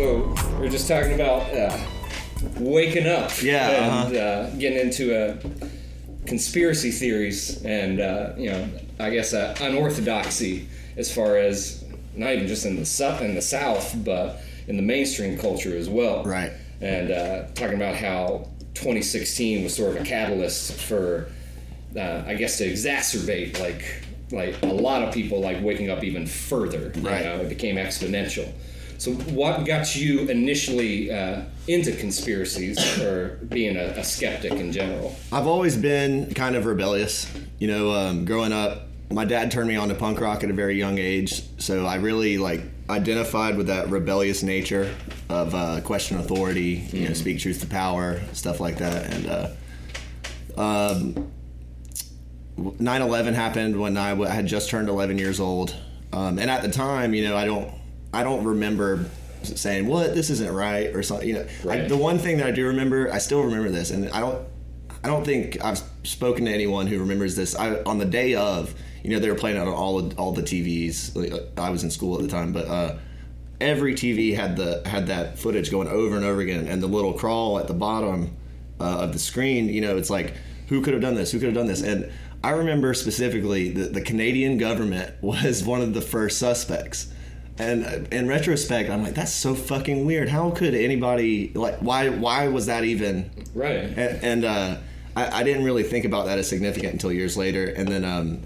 [0.00, 1.76] So we're just talking about uh,
[2.58, 3.30] waking up.
[3.42, 5.36] Yeah, And uh, getting into uh,
[6.24, 8.66] conspiracy theories and, uh, you know,
[8.98, 10.66] I guess uh, unorthodoxy
[10.96, 11.84] as far as
[12.16, 15.90] not even just in the, su- in the South, but in the mainstream culture as
[15.90, 16.24] well.
[16.24, 16.52] Right.
[16.80, 21.30] And uh, talking about how 2016 was sort of a catalyst for,
[21.94, 23.84] uh, I guess, to exacerbate like
[24.32, 26.90] like a lot of people like waking up even further.
[26.94, 27.22] you Right.
[27.24, 28.50] know, it became exponential.
[29.00, 35.16] So, what got you initially uh, into conspiracies or being a, a skeptic in general?
[35.32, 37.26] I've always been kind of rebellious.
[37.58, 40.52] You know, um, growing up, my dad turned me on to punk rock at a
[40.52, 44.94] very young age, so I really like identified with that rebellious nature
[45.30, 49.14] of uh, question authority, you know, speak truth to power, stuff like that.
[49.14, 49.26] And
[50.58, 51.32] uh, um,
[52.58, 55.74] 9/11 happened when I w- I had just turned 11 years old,
[56.12, 57.79] um, and at the time, you know, I don't
[58.12, 59.06] I don't remember
[59.42, 61.28] saying what this isn't right or something.
[61.28, 64.08] You know, I, the one thing that I do remember, I still remember this, and
[64.10, 64.46] I don't
[65.02, 67.56] I don't think I've spoken to anyone who remembers this.
[67.56, 70.42] I, on the day of, you know, they were playing on all of, all the
[70.42, 71.16] TVs.
[71.16, 72.96] Uh, I was in school at the time, but uh,
[73.60, 77.14] every TV had the had that footage going over and over again, and the little
[77.14, 78.36] crawl at the bottom
[78.78, 79.68] uh, of the screen.
[79.68, 80.34] You know, it's like
[80.68, 81.32] who could have done this?
[81.32, 81.82] Who could have done this?
[81.82, 82.12] And
[82.44, 87.10] I remember specifically that the Canadian government was one of the first suspects.
[87.60, 90.30] And uh, in retrospect, I'm like, that's so fucking weird.
[90.30, 91.76] How could anybody like?
[91.80, 92.08] Why?
[92.08, 93.30] Why was that even?
[93.54, 93.84] Right.
[93.84, 94.76] and, and uh,
[95.14, 97.66] I, I didn't really think about that as significant until years later.
[97.66, 98.40] And then um,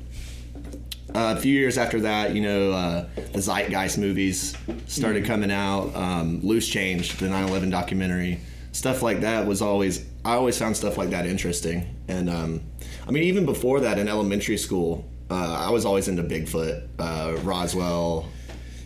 [1.15, 4.57] a few years after that, you know, uh, the Zeitgeist movies
[4.89, 5.95] started coming out.
[5.95, 8.41] Um, Loose Change, the 9/11 documentary,
[8.73, 10.05] stuff like that was always.
[10.25, 11.87] I always found stuff like that interesting.
[12.09, 12.62] And um,
[13.07, 17.39] I mean, even before that, in elementary school, uh, I was always into Bigfoot, uh,
[17.42, 18.29] Roswell.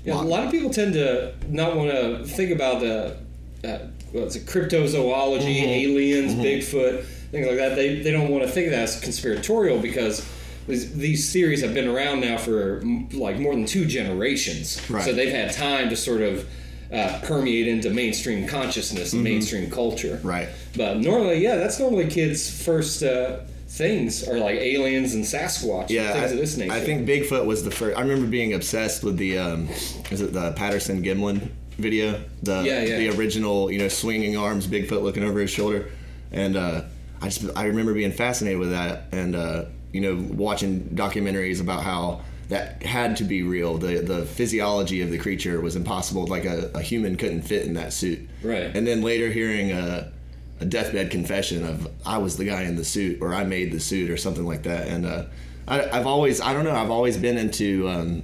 [0.08, 3.16] Yeah, a lot of people tend to not want to think about the
[3.64, 3.78] uh,
[4.12, 7.74] what's it, cryptozoology, aliens, Bigfoot, things like that.
[7.76, 10.26] They, they don't want to think of that as conspiratorial because
[10.66, 12.82] these, these theories have been around now for
[13.12, 14.80] like more than two generations.
[14.90, 15.04] Right.
[15.04, 16.48] So they've had time to sort of
[16.92, 20.20] uh, permeate into mainstream consciousness and mainstream culture.
[20.22, 20.48] Right.
[20.76, 23.40] But normally, yeah, that's normally kids' first uh,
[23.78, 26.72] things are like aliens and Sasquatch Yeah, and things I, of this nature.
[26.72, 27.96] I think Bigfoot was the first.
[27.96, 29.68] I remember being obsessed with the um,
[30.10, 32.20] is it the Patterson Gimlin video?
[32.42, 32.98] The Yeah, yeah.
[32.98, 35.90] the original, you know, swinging arms, Bigfoot looking over his shoulder,
[36.32, 36.82] and uh,
[37.22, 41.82] I just I remember being fascinated with that, and uh, you know, watching documentaries about
[41.84, 43.78] how that had to be real.
[43.78, 46.26] The the physiology of the creature was impossible.
[46.26, 48.28] Like a, a human couldn't fit in that suit.
[48.42, 48.74] Right.
[48.74, 50.12] And then later hearing a,
[50.60, 53.80] a deathbed confession of I was the guy in the suit or I made the
[53.80, 54.88] suit or something like that.
[54.88, 55.24] And uh,
[55.66, 58.22] I, I've always I don't know I've always been into um,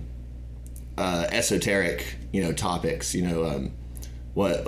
[0.96, 3.14] uh, esoteric you know topics.
[3.14, 3.72] You know um,
[4.34, 4.66] what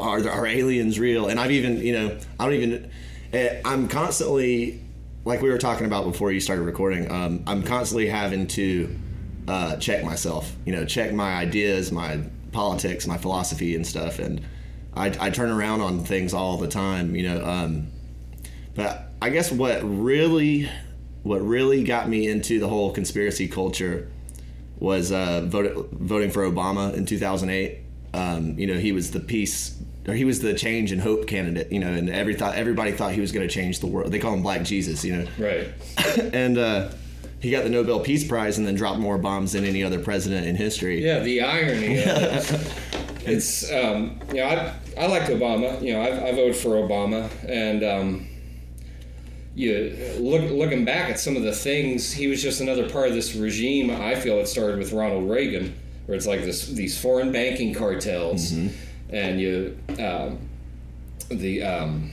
[0.00, 1.28] are there, are aliens real?
[1.28, 2.90] And I've even you know I don't even
[3.32, 4.80] eh, I'm constantly
[5.24, 7.10] like we were talking about before you started recording.
[7.10, 8.96] Um, I'm constantly having to
[9.48, 10.54] uh, check myself.
[10.64, 12.20] You know, check my ideas, my
[12.52, 14.18] politics, my philosophy, and stuff.
[14.18, 14.40] And
[14.96, 17.14] I, I turn around on things all the time.
[17.14, 17.88] You know, um,
[18.74, 20.68] but I guess what really
[21.22, 24.08] what really got me into the whole conspiracy culture
[24.78, 27.78] was uh, vote, voting for Obama in 2008.
[28.14, 31.70] Um, you know, he was the peace, or he was the change and hope candidate.
[31.72, 34.12] You know, and every thought everybody thought he was going to change the world.
[34.12, 35.04] They call him Black Jesus.
[35.04, 35.68] You know, right.
[36.32, 36.90] and uh,
[37.40, 40.46] he got the Nobel Peace Prize and then dropped more bombs than any other president
[40.46, 41.04] in history.
[41.04, 42.72] Yeah, the irony it.
[43.26, 45.82] It's, um, you know, I, I liked Obama.
[45.82, 47.28] You know, I, I voted for Obama.
[47.48, 48.28] And um,
[49.56, 53.14] you look, looking back at some of the things, he was just another part of
[53.14, 53.90] this regime.
[53.90, 55.74] I feel it started with Ronald Reagan,
[56.06, 58.52] where it's like this these foreign banking cartels.
[59.10, 60.38] And you, um,
[61.28, 62.12] the um,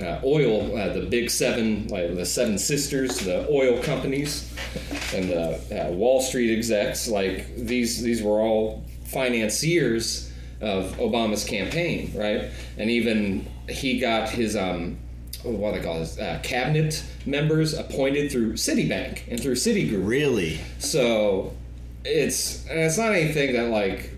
[0.00, 4.52] uh, oil, uh, the big seven, like the seven sisters, the oil companies,
[5.14, 12.12] and the uh, Wall Street execs, like these, these were all financiers of Obama's campaign,
[12.16, 12.50] right?
[12.76, 14.98] And even he got his, um,
[15.42, 20.06] what do they call his uh, cabinet members appointed through Citibank and through Citigroup.
[20.06, 20.60] Really?
[20.78, 21.54] So
[22.04, 24.10] it's it's not anything that like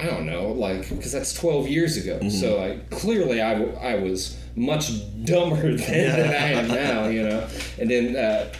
[0.00, 2.28] I don't know like because that's 12 years ago.
[2.28, 4.90] So I clearly I, w- I was much
[5.24, 7.46] dumber then than I am now, you know,
[7.78, 8.52] and didn't uh,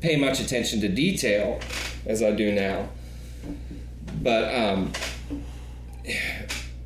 [0.00, 1.60] pay much attention to detail
[2.06, 2.88] as I do now.
[4.22, 4.92] But um,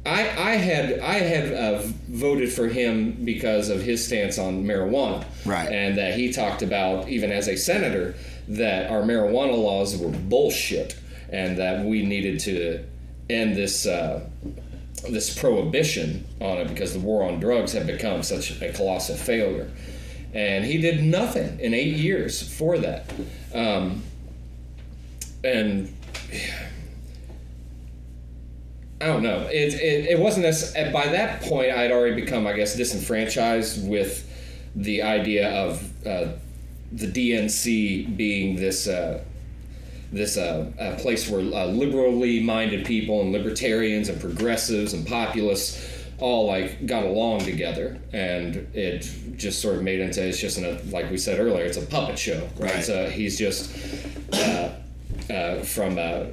[0.04, 0.20] I,
[0.52, 5.68] I had I had uh, voted for him because of his stance on marijuana, Right.
[5.68, 8.14] And that he talked about even as a senator
[8.48, 10.96] that our marijuana laws were bullshit,
[11.30, 12.84] and that we needed to
[13.28, 14.28] end this uh,
[15.08, 19.70] this prohibition on it because the war on drugs had become such a colossal failure,
[20.34, 23.12] and he did nothing in eight years for that,
[23.54, 24.02] um,
[25.44, 25.92] and.
[28.98, 29.46] I don't know.
[29.52, 33.86] It, it, it wasn't as by that point I had already become, I guess, disenfranchised
[33.86, 34.26] with
[34.74, 36.28] the idea of uh,
[36.92, 39.22] the DNC being this uh,
[40.12, 45.92] this uh, uh, place where uh, liberally minded people and libertarians and progressives and populists
[46.18, 50.80] all like got along together, and it just sort of made into it's just a
[50.90, 52.74] like we said earlier, it's a puppet show, right?
[52.74, 52.84] Right.
[52.84, 53.70] So he's just
[54.32, 54.70] uh,
[55.30, 56.24] uh, from uh,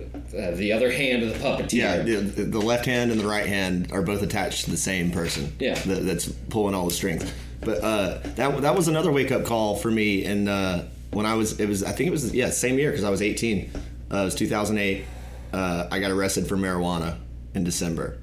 [0.54, 1.74] the other hand of the puppeteer.
[1.74, 5.12] Yeah, the, the left hand and the right hand are both attached to the same
[5.12, 5.54] person.
[5.60, 5.76] Yeah.
[5.80, 7.30] that, that's pulling all the strings.
[7.62, 10.26] But uh, that that was another wake up call for me.
[10.26, 10.84] And uh,
[11.14, 13.22] when I was, it was I think it was yeah same year because I was
[13.22, 13.72] 18.
[14.12, 15.06] Uh, it was 2008.
[15.52, 17.18] Uh, I got arrested for marijuana
[17.54, 18.18] in December,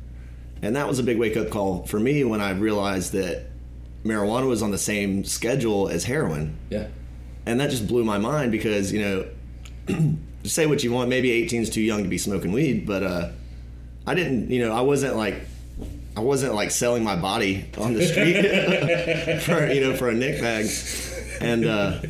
[0.62, 3.50] and that was a big wake up call for me when I realized that
[4.04, 6.86] marijuana was on the same schedule as heroin yeah.
[7.46, 11.62] and that just blew my mind because you know say what you want maybe 18
[11.62, 13.28] is too young to be smoking weed but uh
[14.06, 15.34] i didn't you know i wasn't like
[16.16, 20.40] i wasn't like selling my body on the street for you know for a nick
[20.40, 20.66] bag
[21.42, 22.00] and uh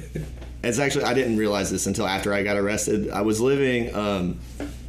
[0.63, 4.39] it's actually i didn't realize this until after i got arrested i was living um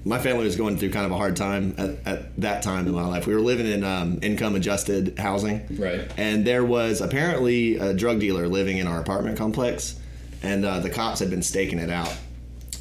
[0.03, 2.91] my family was going through kind of a hard time at, at that time in
[2.93, 3.27] my life.
[3.27, 6.11] We were living in um, income adjusted housing, Right.
[6.17, 9.99] and there was apparently a drug dealer living in our apartment complex,
[10.41, 12.11] and uh, the cops had been staking it out.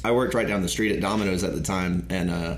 [0.03, 2.55] I worked right down the street at Domino's at the time, and uh,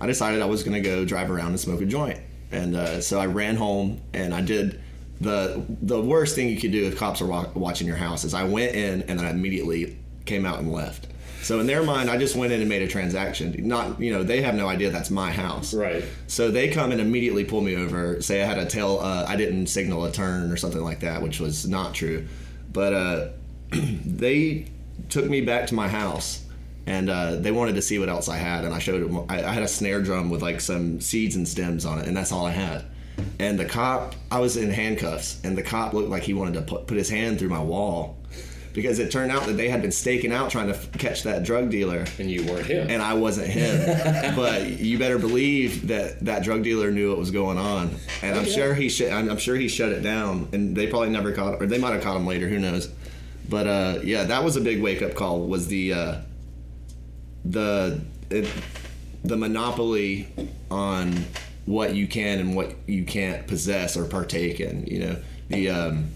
[0.00, 2.20] I decided I was going to go drive around and smoke a joint.
[2.52, 4.80] And uh, so I ran home, and I did
[5.20, 8.32] the the worst thing you could do if cops are wa- watching your house is
[8.34, 11.06] I went in and then I immediately came out and left.
[11.42, 13.54] So in their mind, I just went in and made a transaction.
[13.66, 15.74] Not you know they have no idea that's my house.
[15.74, 16.04] Right.
[16.26, 18.20] So they come and immediately pull me over.
[18.22, 21.22] Say I had a tail, uh, I didn't signal a turn or something like that,
[21.22, 22.26] which was not true.
[22.72, 23.28] But uh,
[23.70, 24.66] they
[25.08, 26.44] took me back to my house,
[26.86, 28.64] and uh, they wanted to see what else I had.
[28.64, 29.26] And I showed them.
[29.28, 32.16] I, I had a snare drum with like some seeds and stems on it, and
[32.16, 32.84] that's all I had.
[33.38, 36.62] And the cop, I was in handcuffs, and the cop looked like he wanted to
[36.62, 38.16] put, put his hand through my wall.
[38.72, 41.42] Because it turned out that they had been staking out trying to f- catch that
[41.42, 42.88] drug dealer, And you weren't him.
[42.88, 44.34] and I wasn't him.
[44.36, 47.90] but you better believe that that drug dealer knew what was going on,
[48.22, 48.52] and I'm yeah.
[48.52, 51.54] sure he sh- I'm, I'm sure he shut it down, and they probably never caught,
[51.54, 52.48] him, or they might have caught him later.
[52.48, 52.88] Who knows?
[53.48, 55.40] But uh, yeah, that was a big wake up call.
[55.48, 56.14] Was the uh,
[57.44, 58.00] the
[58.30, 58.48] it,
[59.24, 60.28] the monopoly
[60.70, 61.24] on
[61.66, 64.86] what you can and what you can't possess or partake in.
[64.86, 65.16] You know
[65.48, 66.10] the um,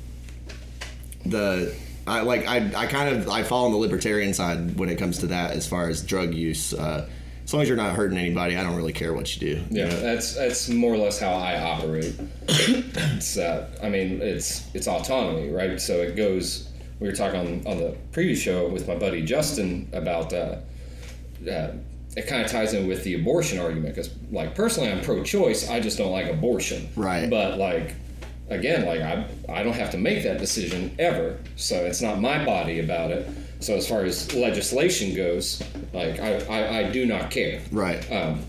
[1.27, 1.75] the
[2.07, 5.19] I like I I kind of I fall on the libertarian side when it comes
[5.19, 6.75] to that as far as drug use.
[6.75, 7.09] Uh,
[7.45, 9.63] as long as you're not hurting anybody, I don't really care what you do.
[9.71, 12.15] Yeah, that's that's more or less how I operate.
[12.49, 15.81] it's uh, I mean it's it's autonomy, right?
[15.81, 16.71] So it goes.
[17.01, 20.33] We were talking on, on the previous show with my buddy Justin about.
[20.33, 20.57] Uh,
[21.51, 21.73] uh,
[22.17, 25.69] it kind of ties in with the abortion argument because, like, personally, I'm pro-choice.
[25.69, 26.89] I just don't like abortion.
[26.97, 27.29] Right.
[27.29, 27.95] But like,
[28.49, 31.39] again, like I I don't have to make that decision ever.
[31.57, 33.29] So it's not my body about it.
[33.61, 35.63] So as far as legislation goes,
[35.93, 37.63] like I, I, I do not care.
[37.73, 37.99] Right.
[38.13, 38.45] Um,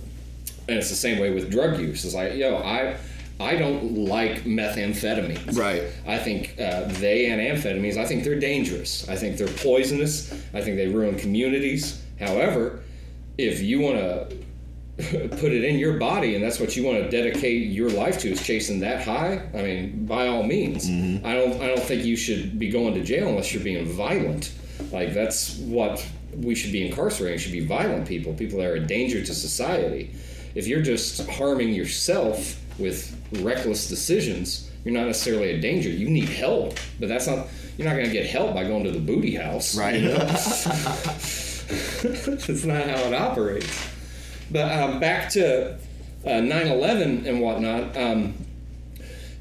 [0.67, 2.03] and it's the same way with drug use.
[2.05, 2.97] It's like, yo, I
[3.39, 5.57] I don't like methamphetamines.
[5.57, 5.83] Right.
[6.07, 7.97] I think uh, they and amphetamines.
[7.97, 9.07] I think they're dangerous.
[9.09, 10.31] I think they're poisonous.
[10.53, 12.01] I think they ruin communities.
[12.19, 12.81] However,
[13.37, 14.37] if you want to
[14.97, 18.29] put it in your body and that's what you want to dedicate your life to
[18.29, 20.89] is chasing that high i mean by all means.
[20.89, 21.25] Mm-hmm.
[21.25, 24.53] I don't i don't think you should be going to jail unless you're being violent.
[24.91, 28.87] Like that's what we should be incarcerating should be violent people people that are a
[28.87, 30.13] danger to society.
[30.53, 35.89] If you're just harming yourself with reckless decisions you're not necessarily a danger.
[35.89, 38.91] You need help but that's not you're not going to get help by going to
[38.91, 39.77] the booty house.
[39.77, 39.95] Right.
[39.95, 40.25] you know?
[42.03, 43.89] that's not how it operates
[44.51, 45.73] but um, back to
[46.25, 47.97] uh, 9/11 and whatnot.
[47.97, 48.33] Um,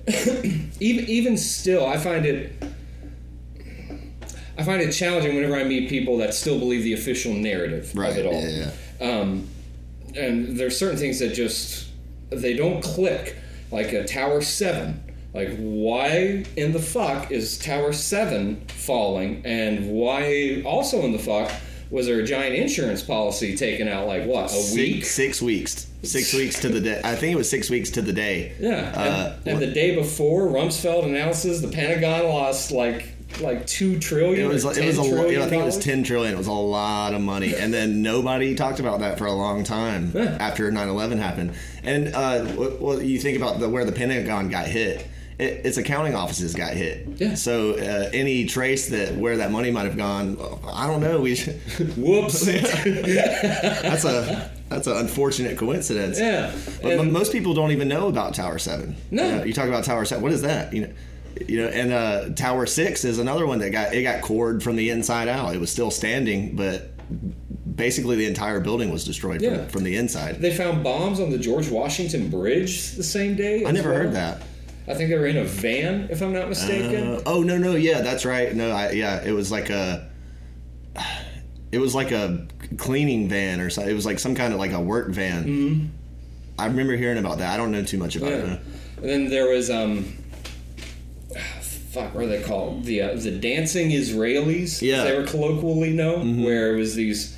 [0.80, 2.52] even even still, I find it
[4.56, 8.10] I find it challenging whenever I meet people that still believe the official narrative Right.
[8.12, 8.40] of it all.
[8.40, 9.06] Yeah, yeah.
[9.20, 9.48] Um,
[10.16, 11.88] and there's certain things that just
[12.30, 13.36] they don't click,
[13.70, 15.00] like a Tower Seven.
[15.34, 21.50] Like, why in the fuck is Tower Seven falling, and why also in the fuck
[21.94, 24.06] was there a giant insurance policy taken out?
[24.06, 25.04] Like what a week?
[25.04, 25.86] Six, weeks.
[26.02, 27.00] Six weeks to the day.
[27.04, 28.52] I think it was six weeks to the day.
[28.60, 33.10] Yeah, Uh, and, and the day before, Rumsfeld announces the Pentagon lost like
[33.40, 34.44] like two trillion.
[34.48, 36.34] It was, it was 10 a lo- trillion I think it was 10 trillion.
[36.34, 37.54] It was a lot of money.
[37.56, 40.36] And then nobody talked about that for a long time Yeah.
[40.40, 41.54] after 9/11 happened.
[41.82, 42.44] And uh,
[42.80, 45.06] well, you think about the, where the Pentagon got hit.
[45.38, 47.08] It, its accounting offices got hit.
[47.16, 47.34] Yeah.
[47.34, 50.38] So uh, any trace that where that money might have gone,
[50.72, 51.20] I don't know.
[51.20, 51.36] We
[51.96, 52.44] Whoops.
[52.46, 56.18] that's a that's an unfortunate coincidence.
[56.18, 56.54] yeah.
[56.82, 58.96] But And- most people don't even know about Tower Seven.
[59.10, 59.24] No.
[59.24, 60.22] you, know, you talk about Tower Seven.
[60.22, 60.72] What is that?
[60.72, 60.92] You know,
[61.48, 64.76] you know, and uh, Tower Six is another one that got it got cored from
[64.76, 65.54] the inside out.
[65.54, 66.92] It was still standing, but
[67.76, 69.56] basically the entire building was destroyed Yeah.
[69.56, 70.40] from, from the inside.
[70.40, 73.64] They found bombs on the George Washington Bridge the same day.
[73.66, 73.98] I never well.
[73.98, 74.42] heard that.
[74.86, 77.14] I think they were in a van, if I'm not mistaken.
[77.14, 80.10] Uh, oh no no yeah that's right no I, yeah it was like a
[81.72, 83.90] it was like a cleaning van or something.
[83.90, 85.44] It was like some kind of like a work van.
[85.44, 85.86] Mm-hmm.
[86.58, 87.52] I remember hearing about that.
[87.52, 88.36] I don't know too much about Yeah.
[88.54, 88.60] it.
[88.98, 90.04] And then there was um,
[91.90, 92.84] fuck, what are they called?
[92.84, 94.98] The uh, the dancing Israelis, Yeah.
[94.98, 97.33] as they were colloquially known, where it was these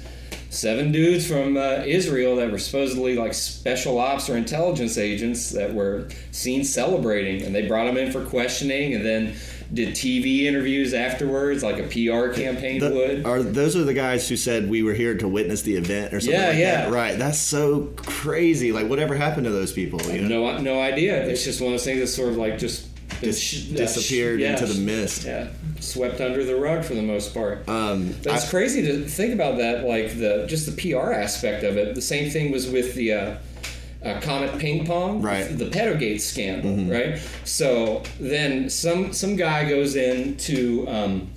[0.56, 5.74] seven dudes from uh, Israel that were supposedly like special ops or intelligence agents that
[5.74, 9.34] were seen celebrating, and they brought them in for questioning, and then
[9.74, 13.26] did TV interviews afterwards, like a PR campaign The- would.
[13.26, 16.20] Are those are the guys who said we were here to witness the event or
[16.20, 16.84] something Yeah, like yeah.
[16.84, 16.92] that?
[16.92, 17.18] Right.
[17.18, 18.70] That's so crazy.
[18.72, 20.00] Like whatever happened to those people?
[20.02, 20.52] You know?
[20.52, 21.26] No, no idea.
[21.26, 22.86] It's just one of those things that sort of like just
[23.20, 25.24] Dis- sh- disappeared sh- yeah, into the mist.
[25.24, 25.48] Yeah,
[25.80, 27.68] swept under the rug for the most part.
[27.68, 31.76] Um, it's I- crazy to think about that, like the just the PR aspect of
[31.76, 31.94] it.
[31.94, 33.36] The same thing was with the uh,
[34.04, 35.46] uh, Comet Ping Pong, Right.
[35.46, 35.56] Mm-hmm.
[35.58, 37.18] The Pedogate scandal, right?
[37.44, 41.30] So then some some guy goes into um,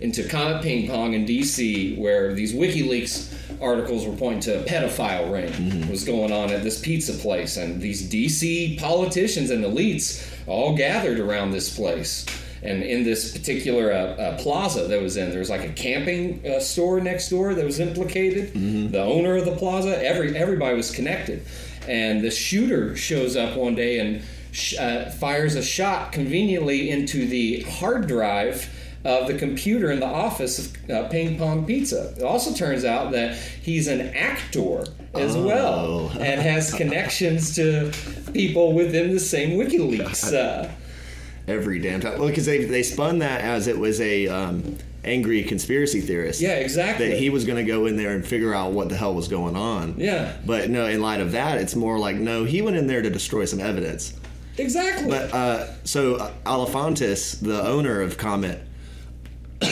[0.00, 5.30] into Comet Ping Pong in D.C., where these WikiLeaks articles were pointing to a pedophile
[5.30, 5.90] ring Mm-hmm.
[5.90, 8.78] was going on at this pizza place, and these D.C.
[8.80, 12.24] politicians and elites all gathered around this place.
[12.62, 16.42] And in this particular uh, uh, plaza that was in, there was like a camping
[16.46, 18.52] uh, store next door that was implicated.
[18.92, 21.42] The owner of the plaza, every everybody was connected,
[21.88, 27.26] and the shooter shows up one day and sh- uh, fires a shot conveniently into
[27.26, 28.68] the hard drive
[29.06, 32.12] of the computer in the office of uh, Ping Pong Pizza.
[32.18, 36.18] It also turns out that he's an actor as well Oh.
[36.20, 37.90] and has connections to
[38.34, 40.34] people within the same WikiLeaks.
[40.34, 40.68] Uh,
[41.48, 42.18] every damn time.
[42.18, 46.40] Well, because they they spun that as it was a um, angry conspiracy theorist.
[46.40, 47.08] yeah, exactly.
[47.08, 49.28] That he was going to go in there and figure out what the hell was
[49.28, 49.94] going on.
[49.98, 53.02] yeah, But no, in light of that, it's more like no, he went in there
[53.02, 54.14] to destroy some evidence.
[54.58, 55.08] exactly.
[55.08, 58.60] But uh, so uh, Alefantis, the owner of Comet,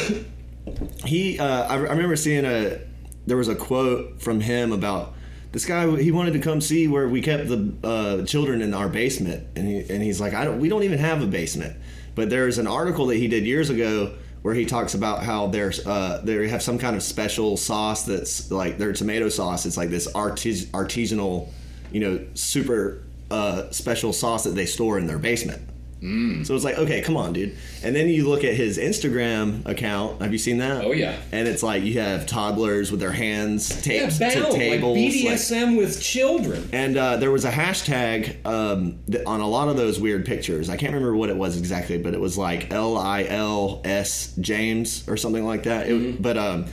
[1.05, 2.81] he uh, I, I remember seeing a
[3.27, 5.15] there was a quote from him about
[5.53, 6.01] this guy.
[6.01, 9.67] He wanted to come see where we kept the uh, children in our basement, and
[9.67, 10.61] he and he's like, I don't.
[10.61, 11.77] We don't even have a basement.
[12.15, 15.85] But there's an article that he did years ago where he talks about how there's
[15.87, 19.67] uh, they have some kind of special sauce that's like their tomato sauce.
[19.67, 21.49] It's like this artis- artisanal,
[21.93, 25.63] you know, super uh, special sauce that they store in their basement.
[26.01, 27.57] So it's like, okay, come on, dude.
[27.83, 30.23] And then you look at his Instagram account.
[30.23, 30.85] Have you seen that?
[30.85, 31.17] Oh, yeah.
[31.33, 34.97] And it's like you have toddlers with their hands yeah, taped bound, to like tables.
[34.97, 36.69] like- BDSM with children.
[36.73, 40.71] and uh, there was a hashtag um, on a lot of those weird pictures.
[40.71, 44.35] I can't remember what it was exactly, but it was like L I L S
[44.41, 45.89] James or something like that.
[45.89, 46.23] Mm-hmm.
[46.23, 46.67] but um,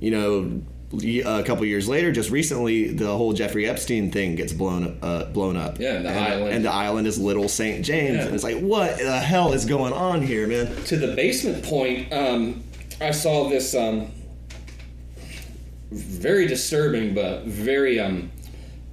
[0.00, 0.60] you know,
[0.92, 5.56] a couple years later, just recently, the whole Jeffrey Epstein thing gets blown uh, blown
[5.56, 5.78] up.
[5.78, 6.54] Yeah, the and, island.
[6.54, 8.16] and the island is Little Saint James.
[8.16, 8.26] Yeah.
[8.26, 10.66] And it's like, what the hell is going on here, man?
[10.84, 12.62] to the basement point, um,
[13.00, 14.12] I saw this um,
[15.90, 18.30] very disturbing but very um,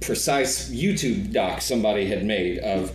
[0.00, 2.92] precise YouTube doc somebody had made of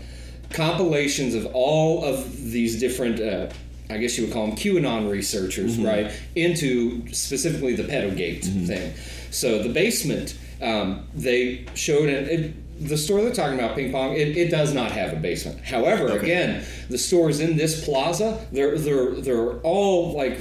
[0.50, 3.20] compilations of all of these different.
[3.22, 3.50] Uh,
[3.90, 6.12] I guess you would call them QAnon researchers, right?
[6.36, 8.94] Into specifically the pedogate thing.
[9.32, 12.88] So the basement, um, they showed it, it.
[12.88, 15.60] The store they're talking about, ping pong, it, it does not have a basement.
[15.66, 20.40] However, again, the stores in this plaza, they're they're they're all like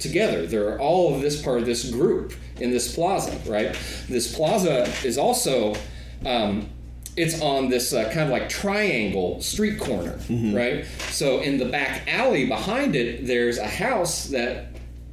[0.00, 0.46] together.
[0.46, 3.78] They're all of this part of this group in this plaza, right?
[4.08, 5.76] This plaza is also
[6.24, 6.68] um,
[7.16, 10.18] it's on this uh, kind of like triangle street corner,
[10.54, 10.84] right?
[11.10, 14.66] So in the back alley behind it, there's a house that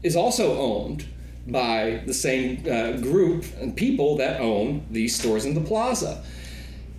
[0.04, 1.08] is also owned
[1.48, 6.24] by the same uh, group and people that own these stores in the plaza.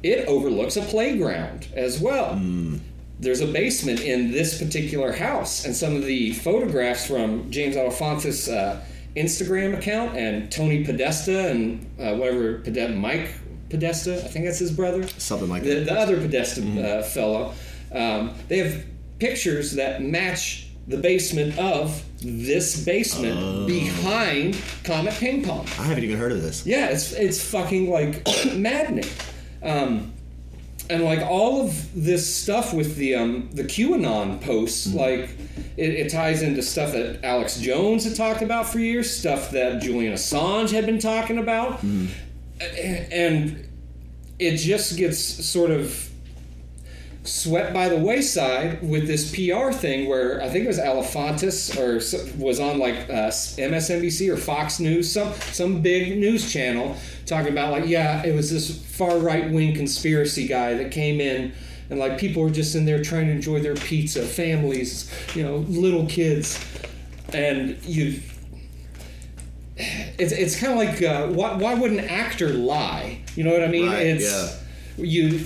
[0.02, 2.34] It overlooks a playground as well.
[3.20, 8.52] There's a basement in this particular house, and some of the photographs from James Alefantis'
[8.52, 8.80] uh,
[9.16, 13.30] Instagram account and Tony Podesta and uh, whatever Pode- Mike
[13.70, 15.84] Podesta, I think that's his brother Something like the, that.
[15.86, 17.54] the other Podesta uh, fellow,
[17.92, 18.84] um, they have
[19.18, 23.66] pictures that match the basement of this basement Oh.
[23.66, 25.66] behind Comet Ping Pong.
[25.78, 26.66] I haven't even heard of this.
[26.66, 29.08] Yeah, it's it's fucking like maddening.
[29.62, 30.12] Um,
[30.90, 35.30] and like all of this stuff with the um, the QAnon posts, like
[35.78, 39.80] it, it ties into stuff that Alex Jones had talked about for years, stuff that
[39.80, 41.86] Julian Assange had been talking about, A-
[42.60, 43.68] and
[44.38, 46.10] it just gets sort of
[47.24, 51.94] swept by the wayside with this PR thing where I think it was Alefantis or
[52.42, 56.96] was on like uh, MSNBC or Fox News, some some big news channel
[57.26, 61.52] talking about like yeah, it was this far right wing conspiracy guy that came in.
[61.90, 65.58] And like people were just in there trying to enjoy their pizza, families, you know,
[65.58, 66.58] little kids,
[67.34, 68.20] and you
[69.76, 73.20] it's, it's kind of like uh, why, why would an actor lie?
[73.34, 73.88] You know what I mean?
[73.88, 74.62] Right, it's
[74.96, 75.44] you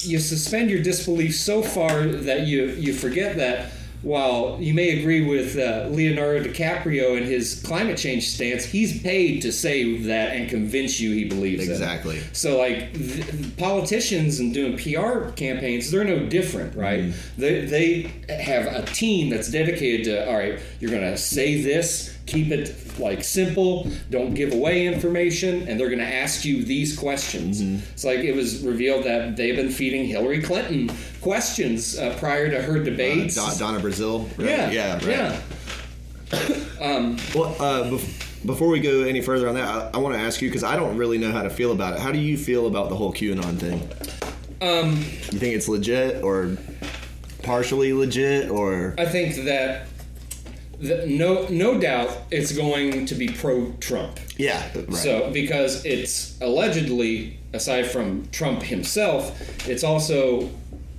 [0.00, 3.72] you suspend your disbelief so far that you you forget that
[4.02, 9.42] while you may agree with uh, Leonardo DiCaprio and his climate change stance, he's paid
[9.42, 11.72] to say that and convince you he believes it.
[11.72, 12.20] Exactly.
[12.32, 17.04] So like th- politicians and doing PR campaigns, they're no different, right?
[17.04, 17.40] Mm-hmm.
[17.40, 20.60] They they have a team that's dedicated to all right.
[20.78, 26.02] You're gonna say this, keep it like simple, don't give away information, and they're gonna
[26.02, 27.60] ask you these questions.
[27.62, 27.78] Mm-hmm.
[27.92, 32.60] It's like it was revealed that they've been feeding Hillary Clinton questions uh, prior to
[32.62, 33.34] her debates.
[33.34, 34.26] Don, Donna Brazile.
[34.38, 34.46] right?
[34.48, 34.92] yeah, Yeah.
[34.94, 35.06] Right.
[35.06, 35.40] yeah.
[37.34, 40.40] Well, uh, bef- before we go any further on that, I, I want to ask
[40.42, 42.00] you because I don't really know how to feel about it.
[42.00, 43.80] How do you feel about the whole QAnon thing?
[44.60, 46.56] Um, You think it's legit or
[47.42, 48.94] partially legit or?
[48.98, 49.88] I think that.
[50.80, 54.20] That no, no doubt, it's going to be pro-Trump.
[54.36, 54.62] Yeah.
[54.74, 54.94] Right.
[54.94, 60.48] So, because it's allegedly, aside from Trump himself, it's also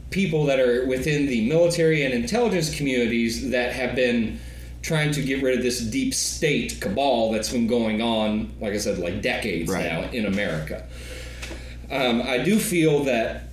[0.09, 4.39] people that are within the military and intelligence communities that have been
[4.81, 8.77] trying to get rid of this deep state cabal that's been going on, like I
[8.77, 9.86] said, like decades Right.
[9.86, 10.86] now in America.
[11.91, 13.48] Um, I do feel that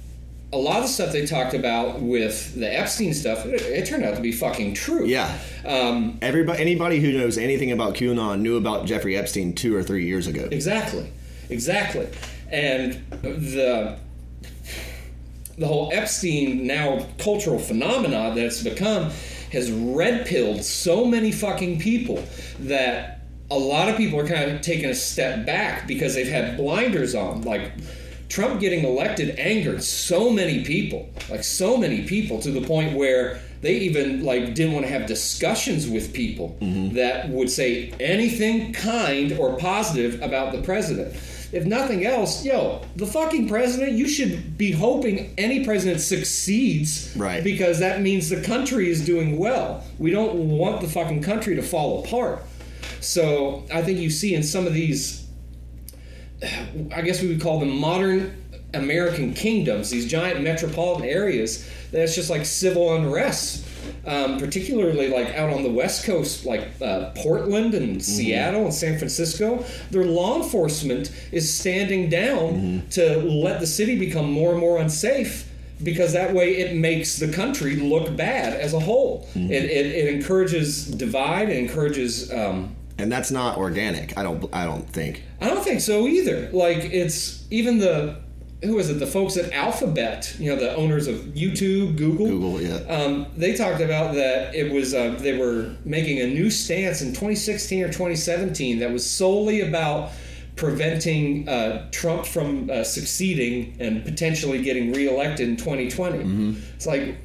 [0.57, 4.05] a lot of the stuff they talked about with the Epstein stuff, it, it turned
[4.05, 5.07] out to be fucking true.
[5.07, 5.39] yeah.
[5.65, 10.07] Um, Everybody, anybody who knows anything about QAnon knew about Jeffrey Epstein two or three
[10.07, 10.49] years ago.
[10.51, 11.13] Exactly,
[11.51, 12.09] exactly,
[12.51, 13.99] and the
[15.59, 19.11] the whole Epstein now cultural phenomena that it's become
[19.53, 22.23] has red pilled so many fucking people
[22.61, 26.57] that a lot of people are kind of taking a step back because they've had
[26.57, 27.43] blinders on.
[27.43, 27.73] Like
[28.29, 33.41] Trump getting elected angered so many people, like so many people, to the point where
[33.63, 36.95] they even like didn't want to have discussions with people mm-hmm.
[36.95, 41.15] that would say anything kind or positive about the president.
[41.53, 47.43] If nothing else, yo, the fucking president, you should be hoping any president succeeds Right.
[47.43, 49.85] because that means the country is doing well.
[49.99, 52.43] We don't want the fucking country to fall apart.
[53.01, 55.26] So I think you see in some of these,
[56.95, 58.43] I guess we would call them modern
[58.75, 63.65] American kingdoms, these giant metropolitan areas, that's just like civil unrest.
[64.05, 68.99] Um, particularly like out on the west coast, like uh, Portland and Seattle and San
[68.99, 74.79] Francisco, their law enforcement is standing down to let the city become more and more
[74.79, 75.49] unsafe
[75.83, 79.29] because that way it makes the country look bad as a whole.
[79.35, 82.33] It, it, it encourages divide, it encourages.
[82.33, 84.17] Um, and that's not organic.
[84.17, 84.49] I don't.
[84.55, 85.23] I don't think.
[85.41, 86.51] I don't think so either.
[86.53, 88.21] Like it's even the
[88.63, 88.95] who is it?
[88.95, 92.27] The folks at Alphabet, you know, the owners of YouTube, Google.
[92.27, 92.61] Google.
[92.61, 92.77] Yeah.
[92.89, 97.09] Um, they talked about that it was uh, they were making a new stance in
[97.09, 100.13] 2016 or 2017 that was solely about
[100.57, 106.57] preventing uh, Trump from uh, succeeding and potentially getting reelected in 2020.
[106.75, 107.19] It's like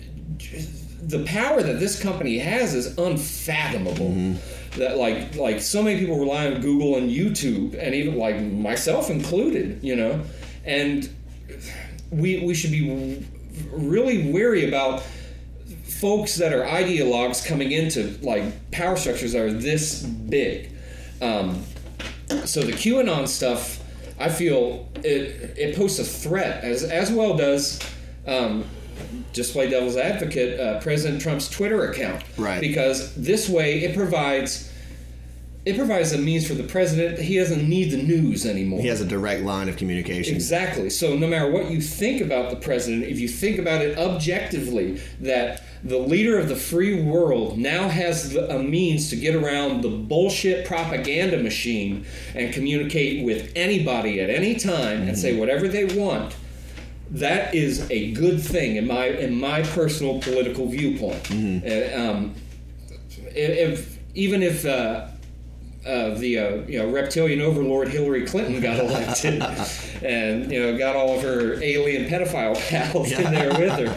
[1.01, 4.35] the power that this company has is unfathomable.
[4.77, 9.09] That like like so many people rely on Google and YouTube, and even like myself
[9.09, 10.21] included, you know,
[10.63, 11.09] and
[12.09, 13.25] we we should be
[13.71, 15.03] really wary about
[15.83, 20.71] folks that are ideologues coming into like power structures that are this big.
[21.21, 21.63] Um,
[22.45, 23.83] so the QAnon stuff,
[24.19, 27.79] I feel it it posts a threat as as well does.
[28.25, 28.65] Um,
[29.33, 32.61] just play devil's advocate, uh, President Trump's Twitter account, Right.
[32.61, 34.71] Because this way it provides
[35.63, 37.19] it provides a means for the president.
[37.19, 38.81] He doesn't need the news anymore.
[38.81, 40.33] He has a direct line of communication.
[40.33, 40.89] Exactly.
[40.89, 44.99] So no matter what you think about the president, if you think about it objectively,
[45.19, 49.81] that the leader of the free world now has the, a means to get around
[49.81, 55.85] the bullshit propaganda machine and communicate with anybody at any time and say whatever they
[55.85, 56.35] want.
[57.11, 61.29] That is a good thing in my in my personal political viewpoint.
[61.29, 62.33] Uh, um,
[63.35, 65.07] if even if uh,
[65.85, 69.41] uh, the uh, you know reptilian overlord Hillary Clinton got elected,
[70.03, 73.89] and you know got all of her alien pedophile pals in there with her.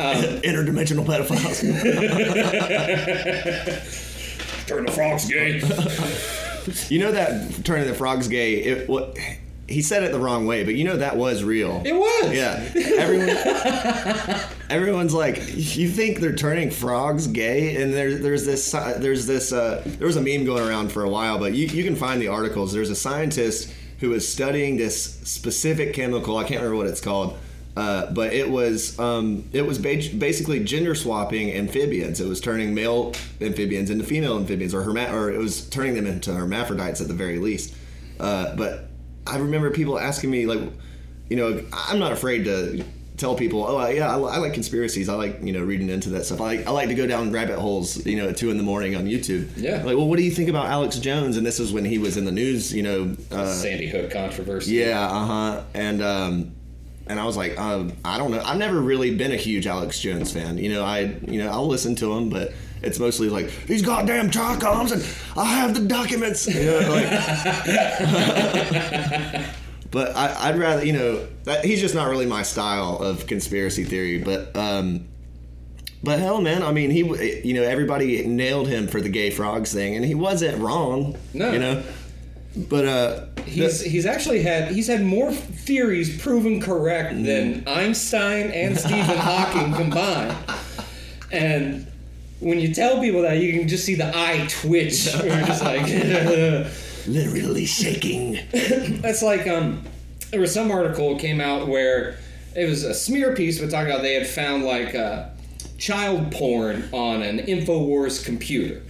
[0.00, 1.62] Um, Interdimensional pedophiles.
[4.66, 5.60] Turn the frogs gay.
[6.94, 8.56] you know that turning the frogs gay.
[8.56, 9.16] It, what
[9.68, 11.82] he said it the wrong way, but you know that was real.
[11.84, 12.32] It was.
[12.32, 17.80] Yeah, everyone, everyone's like, you think they're turning frogs gay?
[17.82, 21.08] And there's there's this there's this uh, there was a meme going around for a
[21.08, 22.72] while, but you you can find the articles.
[22.72, 26.36] There's a scientist who was studying this specific chemical.
[26.36, 27.38] I can't remember what it's called.
[27.76, 32.20] Uh, but it was um, it was ba- basically gender swapping amphibians.
[32.20, 36.04] It was turning male amphibians into female amphibians, or herma- or it was turning them
[36.04, 37.72] into hermaphrodites at the very least.
[38.18, 38.87] Uh, but
[39.28, 40.60] I remember people asking me like,
[41.28, 42.84] you know, I'm not afraid to
[43.18, 45.08] tell people, oh yeah, I, I like conspiracies.
[45.08, 46.40] I like you know reading into that stuff.
[46.40, 48.62] I like, I like to go down rabbit holes, you know, at two in the
[48.62, 49.50] morning on YouTube.
[49.56, 49.82] Yeah.
[49.82, 51.36] Like, well, what do you think about Alex Jones?
[51.36, 53.16] And this was when he was in the news, you know.
[53.30, 54.76] Uh, Sandy Hook controversy.
[54.76, 55.62] yeah, uh huh.
[55.74, 56.52] And um,
[57.08, 58.40] and I was like, um, I don't know.
[58.40, 60.58] I've never really been a huge Alex Jones fan.
[60.58, 64.30] You know, I you know I'll listen to him, but it's mostly like these goddamn
[64.30, 65.02] Tricoms and
[65.36, 66.46] I have the documents.
[66.46, 67.10] You know, like.
[69.90, 73.84] but I, would rather you know that he's just not really my style of conspiracy
[73.84, 74.18] theory.
[74.22, 75.08] But um,
[76.02, 77.00] but hell, man, I mean, he
[77.46, 81.16] you know everybody nailed him for the gay frogs thing, and he wasn't wrong.
[81.34, 81.52] No.
[81.52, 81.82] you know.
[82.56, 87.24] But uh, he's he's actually had he's had more theories proven correct Mm.
[87.24, 90.36] than Einstein and Stephen Hawking combined.
[91.30, 91.86] And
[92.40, 95.12] when you tell people that, you can just see the eye twitch.
[95.24, 95.82] You're just like,
[97.06, 98.38] literally shaking.
[99.00, 99.82] that's like um,
[100.30, 102.18] there was some article that came out where
[102.54, 105.28] it was a smear piece, but talking about they had found like uh,
[105.78, 108.82] child porn on an Infowars computer.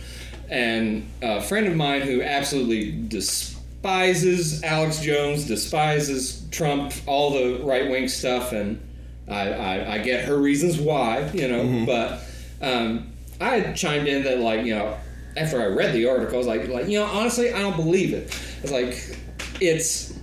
[0.50, 7.90] And a friend of mine who absolutely despises Alex Jones, despises Trump, all the right
[7.90, 8.80] wing stuff, and
[9.28, 12.22] I, I, I get her reasons why, you know, but
[12.62, 13.07] um,
[13.40, 14.96] I had chimed in that, like, you know,
[15.36, 18.12] after I read the article, I was like, like, you know, honestly, I don't believe
[18.12, 18.24] it.
[18.62, 19.18] It's like,
[19.60, 20.18] it's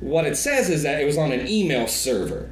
[0.00, 2.48] what it says is that it was on an email server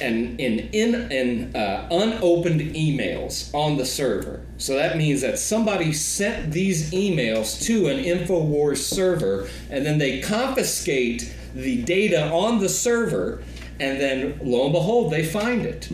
[0.00, 4.40] and in in in uh, unopened emails on the server.
[4.58, 10.20] So that means that somebody sent these emails to an Infowars server, and then they
[10.20, 13.42] confiscate the data on the server,
[13.78, 15.88] and then lo and behold, they find it.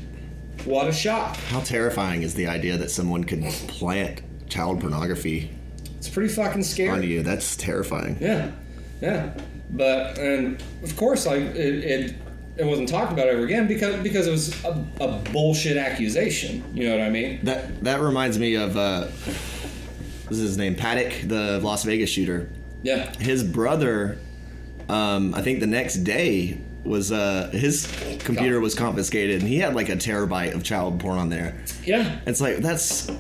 [0.65, 1.37] What a shock!
[1.37, 5.51] How terrifying is the idea that someone could plant child pornography
[5.99, 6.91] It's pretty fucking scary.
[6.91, 7.23] onto you?
[7.23, 8.17] That's terrifying.
[8.21, 8.51] Yeah,
[9.01, 9.33] yeah.
[9.71, 12.15] But and of course, like it, it,
[12.57, 16.65] it wasn't talked about ever again because because it was a, a bullshit accusation.
[16.75, 17.41] You know what I mean?
[17.45, 19.09] That that reminds me of uh,
[20.29, 22.49] this is his name, Paddock, the Las Vegas shooter.
[22.83, 23.13] Yeah.
[23.19, 24.19] His brother,
[24.89, 27.87] um, I think the next day was uh, his
[28.21, 31.63] computer was confiscated, and he had like a terabyte of child porn on there.
[31.85, 32.21] Yeah.
[32.27, 33.11] It's like that's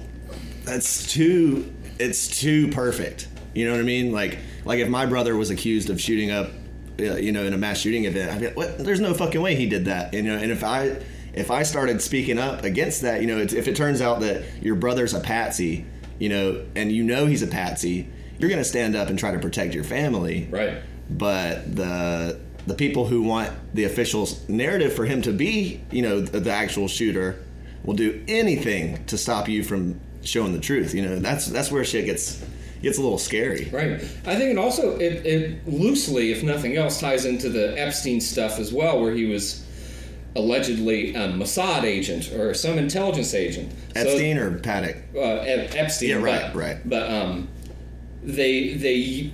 [0.64, 3.28] that's too it's too perfect.
[3.54, 4.12] You know what I mean?
[4.12, 6.50] Like like if my brother was accused of shooting up,
[6.98, 8.78] uh, you know, in a mass shooting event, I'd be like, what?
[8.78, 10.12] There's no fucking way he did that.
[10.12, 11.00] You know, and if I
[11.32, 14.42] if I started speaking up against that, you know, it's, if it turns out that
[14.62, 15.84] your brother's a patsy,
[16.18, 19.38] you know, and you know he's a patsy, you're gonna stand up and try to
[19.38, 20.48] protect your family.
[20.50, 20.78] Right.
[21.08, 26.20] But the the people who want the official's narrative for him to be, you know,
[26.20, 27.42] the, the actual shooter,
[27.84, 30.92] will do anything to stop you from showing the truth.
[30.94, 32.44] You know, that's that's where shit gets
[32.82, 33.68] gets a little scary.
[33.72, 33.92] Right.
[34.26, 38.58] I think it also it, it loosely, if nothing else, ties into the Epstein stuff
[38.58, 39.64] as well, where he was
[40.34, 43.72] allegedly a Mossad agent or some intelligence agent.
[43.94, 44.96] So- Epstein or Paddock?
[45.14, 46.10] uh, Ep- Epstein.
[46.10, 46.88] Yeah, right, but, right.
[46.88, 47.48] But um,
[48.22, 49.32] they they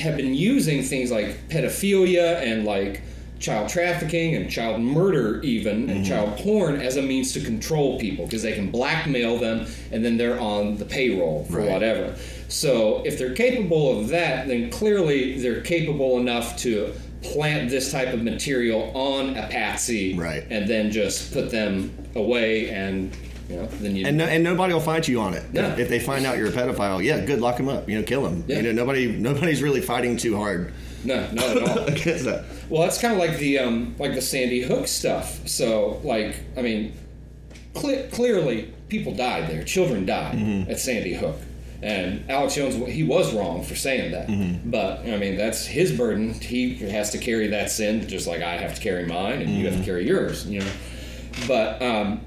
[0.00, 3.02] have been using things like pedophilia and like
[3.38, 5.90] child trafficking and child murder even Mm-hmm.
[5.90, 10.04] and child porn as a means to control people because they can blackmail them and
[10.04, 11.70] then they're on the payroll for Right.
[11.70, 12.16] whatever.
[12.48, 18.12] So if they're capable of that, then clearly they're capable enough to plant this type
[18.12, 20.44] of material on a patsy Right.
[20.50, 23.12] and then just put them away and
[23.48, 25.52] you know then you And no, and nobody will fight you on it.
[25.52, 25.74] No.
[25.78, 27.88] If they find out you're a pedophile, yeah, good, lock him up.
[27.88, 28.44] You know, kill him.
[28.46, 28.56] Yeah.
[28.56, 30.72] You know, nobody nobody's really fighting too hard
[31.04, 32.44] no not at all that.
[32.68, 35.46] Well, that's kind of like the um, like the Sandy Hook stuff.
[35.48, 36.92] So, like, I mean,
[37.74, 39.62] cle clearly people died there.
[39.64, 40.70] Children died Mm-hmm.
[40.70, 41.36] at Sandy Hook,
[41.82, 44.26] and Alex Jones he was wrong for saying that.
[44.26, 44.70] Mm-hmm.
[44.70, 46.34] But I mean, that's his burden.
[46.34, 49.64] He has to carry that sin, just like I have to carry mine, and you
[49.64, 49.66] Mm-hmm.
[49.76, 50.46] have to carry yours.
[50.46, 50.72] You know,
[51.46, 52.20] but um,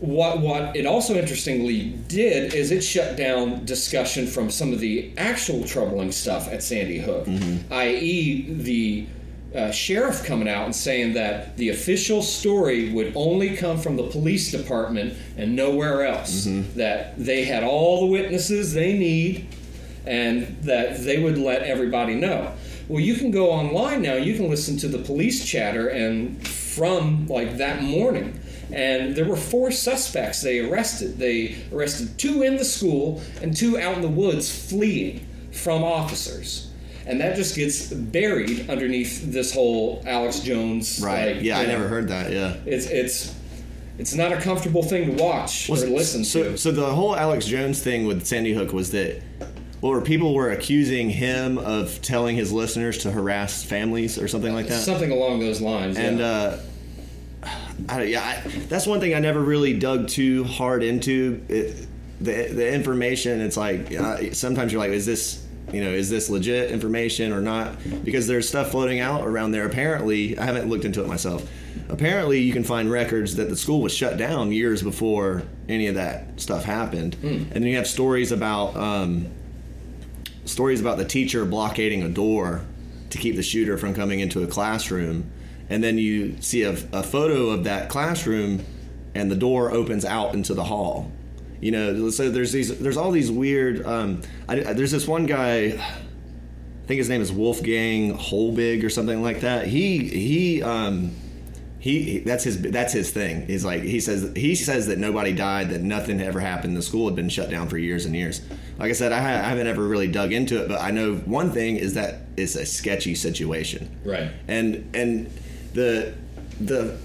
[0.00, 5.12] what what it also interestingly did is it shut down discussion from some of the
[5.18, 7.26] actual troubling stuff at Sandy Hook,
[7.70, 8.46] i.e.
[8.48, 9.06] the
[9.54, 14.06] uh, sheriff coming out and saying that the official story would only come from the
[14.08, 16.44] police department and nowhere else.
[16.76, 19.48] That they had all the witnesses they need
[20.06, 22.52] and that they would let everybody know.
[22.88, 24.14] Well, you can go online now.
[24.14, 28.37] You can listen to the police chatter and from like that morning,
[28.72, 31.18] and there were four suspects they arrested.
[31.18, 36.70] They arrested two in the school and two out in the woods fleeing from officers.
[37.06, 41.00] And that just gets buried underneath this whole Alex Jones.
[41.02, 41.36] Right.
[41.36, 42.30] like, yeah, I know, never heard that.
[42.30, 42.56] Yeah.
[42.66, 43.34] It's it's
[43.98, 46.58] it's not a comfortable thing to watch or listen so, to.
[46.58, 49.22] So the whole Alex Jones thing with Sandy Hook was that,
[49.80, 54.68] well, people were accusing him of telling his listeners to harass families or something like
[54.68, 54.82] that.
[54.82, 55.96] Something along those lines.
[55.96, 56.26] and yeah.
[56.26, 56.60] uh,
[57.88, 61.44] I, yeah, I, that's one thing I never really dug too hard into.
[61.48, 61.86] It,
[62.20, 66.28] the the information, it's like uh, sometimes you're like, is this you know is this
[66.28, 67.76] legit information or not?
[68.04, 69.66] Because there's stuff floating out around there.
[69.66, 71.48] Apparently, I haven't looked into it myself.
[71.88, 75.94] Apparently, you can find records that the school was shut down years before any of
[75.94, 78.76] that stuff happened, and then you have stories about.
[78.76, 79.28] Um,
[80.44, 82.64] stories about the teacher blockading a door
[83.10, 85.30] to keep the shooter from coming into a classroom
[85.70, 88.64] and then you see a, a photo of that classroom
[89.14, 91.10] and the door opens out into the hall
[91.60, 95.56] you know so there's these there's all these weird um, I, there's this one guy
[95.56, 101.12] i think his name is wolfgang halbig or something like that he he um,
[101.80, 103.46] he, he that's his that's his thing.
[103.46, 106.76] He's like he says he says that nobody died, that nothing ever happened.
[106.76, 108.40] The school had been shut down for years and years.
[108.78, 111.14] Like I said, I, ha- I haven't ever really dug into it, but I know
[111.14, 113.96] one thing is that it's a sketchy situation.
[114.04, 114.30] Right.
[114.48, 115.30] And and
[115.74, 116.14] the
[116.60, 116.96] the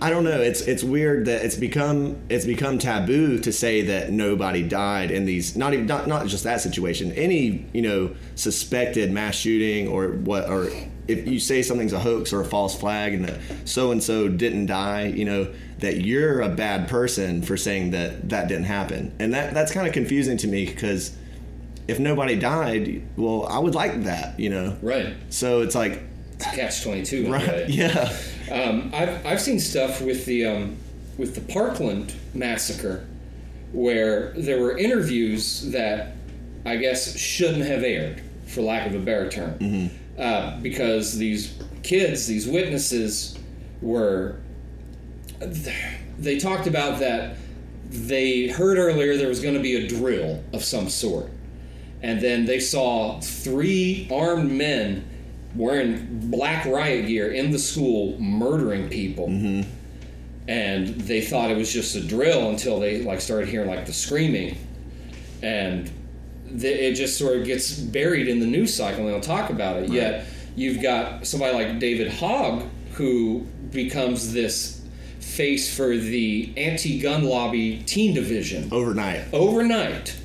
[0.00, 0.40] I don't know.
[0.40, 5.24] It's it's weird that it's become it's become taboo to say that nobody died in
[5.24, 7.12] these not even not, not just that situation.
[7.12, 10.68] Any you know suspected mass shooting or what or
[11.06, 14.28] if you say something's a hoax or a false flag and that so and so
[14.28, 19.14] didn't die, you know that you're a bad person for saying that that didn't happen,
[19.18, 21.16] and that that's kind of confusing to me because
[21.86, 24.76] if nobody died, well, I would like that, you know.
[24.80, 25.14] right.
[25.28, 26.02] So it's like,
[26.38, 27.30] Catch twenty two.
[27.32, 28.12] right, yeah.
[28.50, 30.76] Um, I've, I've seen stuff with the um,
[31.16, 33.06] with the Parkland massacre
[33.72, 36.14] where there were interviews that
[36.64, 42.26] I guess shouldn't have aired, for lack of a better term, uh, because these kids,
[42.26, 43.38] these witnesses,
[43.80, 44.36] were
[46.18, 47.36] they talked about that
[47.90, 51.30] they heard earlier there was going to be a drill of some sort,
[52.02, 55.08] and then they saw three armed men
[55.54, 59.28] wearing black riot gear in the school murdering people.
[60.46, 63.92] And they thought it was just a drill until they like started hearing like the
[63.92, 64.58] screaming.
[65.42, 65.90] And
[66.46, 69.76] the, it just sort of gets buried in the news cycle and they'll talk about
[69.82, 69.90] it.
[69.90, 73.40] Yet you've got somebody like david hogg who
[73.70, 74.82] becomes this
[75.18, 78.68] face for the anti-gun lobby teen division.
[78.72, 79.32] Overnight.
[79.32, 80.16] overnight.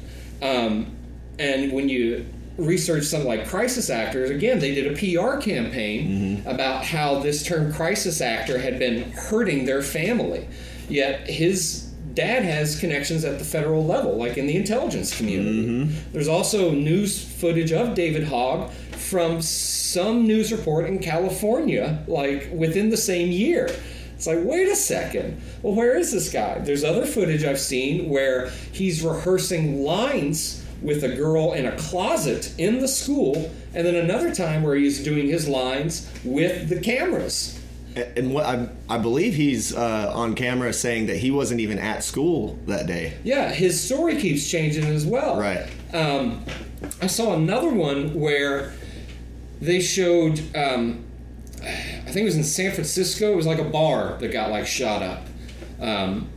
[0.42, 0.96] Um,
[1.40, 2.26] and when you
[2.60, 6.08] research something like crisis actors, again, they did a PR campaign
[6.40, 6.48] mm-hmm.
[6.48, 10.48] about how this term crisis actor had been hurting their family.
[10.88, 15.68] Yet his dad has connections at the federal level, like in the intelligence community.
[15.68, 16.12] Mm-hmm.
[16.12, 22.90] There's also news footage of David Hogg from some news report in California, like within
[22.90, 23.70] the same year.
[24.16, 25.42] It's like, wait a second.
[25.62, 26.60] Well, where is this guy?
[26.60, 32.54] There's other footage I've seen where he's rehearsing lines with a girl in a closet
[32.58, 37.60] in the school, and then another time where he's doing his lines with the cameras.
[37.96, 42.04] And what I, I believe he's uh, on camera saying that he wasn't even at
[42.04, 43.18] school that day.
[43.24, 45.38] Yeah, his story keeps changing as well.
[45.38, 45.68] Right.
[45.94, 46.46] Um,
[47.02, 48.74] I saw another one where
[49.60, 51.04] they showed, um,
[51.62, 53.34] I think it was in San Francisco.
[53.34, 55.26] It was like a bar that got like shot up.
[55.82, 56.30] Um,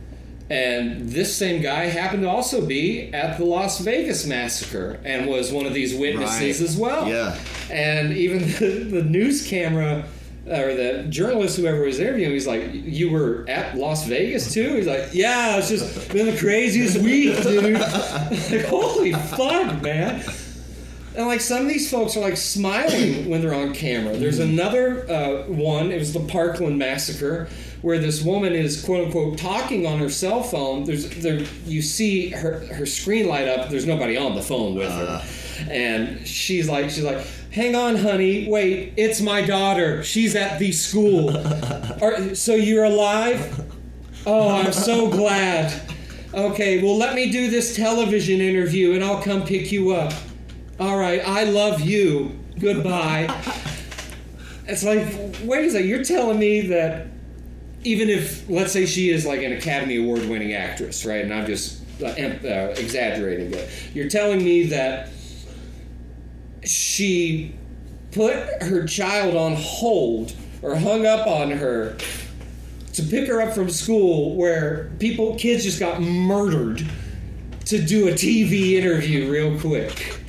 [0.53, 5.51] and this same guy happened to also be at the Las Vegas massacre and was
[5.51, 6.69] one of these witnesses Right.
[6.69, 7.07] as well.
[7.07, 7.35] Yeah.
[7.71, 10.05] And even the, the news camera
[10.45, 14.87] or the journalist, whoever was interviewing, he's like, "You were at Las Vegas too?" He's
[14.87, 20.21] like, "Yeah, it's just been the craziest week, dude." like, holy fuck, man!
[21.15, 24.17] And like some of these folks are like smiling when they're on camera.
[24.17, 25.91] There's another uh, one.
[25.91, 27.47] It was the Parkland massacre,
[27.83, 30.85] where this woman is quote unquote talking on her cell phone.
[30.85, 33.69] There's there you see her her screen light up.
[33.69, 35.69] There's nobody on the phone with her, uh.
[35.69, 40.01] and she's like she's like, "Hang on, honey, wait, it's my daughter.
[40.01, 41.37] She's at the school.
[42.01, 43.69] Are, so you're alive."
[44.25, 45.81] Oh, I'm so glad.
[46.33, 50.13] Okay, well, let me do this television interview and I'll come pick you up.
[50.79, 52.39] All right, I love you.
[52.59, 53.27] Goodbye.
[54.65, 55.05] It's like,
[55.43, 57.07] wait a second, you're telling me that
[57.83, 61.23] even if, let's say, she is like an Academy Award winning actress, right?
[61.23, 63.69] And I'm just uh, uh, exaggerating it.
[63.93, 65.09] You're telling me that
[66.63, 67.55] she
[68.11, 71.97] put her child on hold or hung up on her
[72.93, 76.85] to pick her up from school where people kids just got murdered
[77.65, 80.19] to do a TV interview real quick.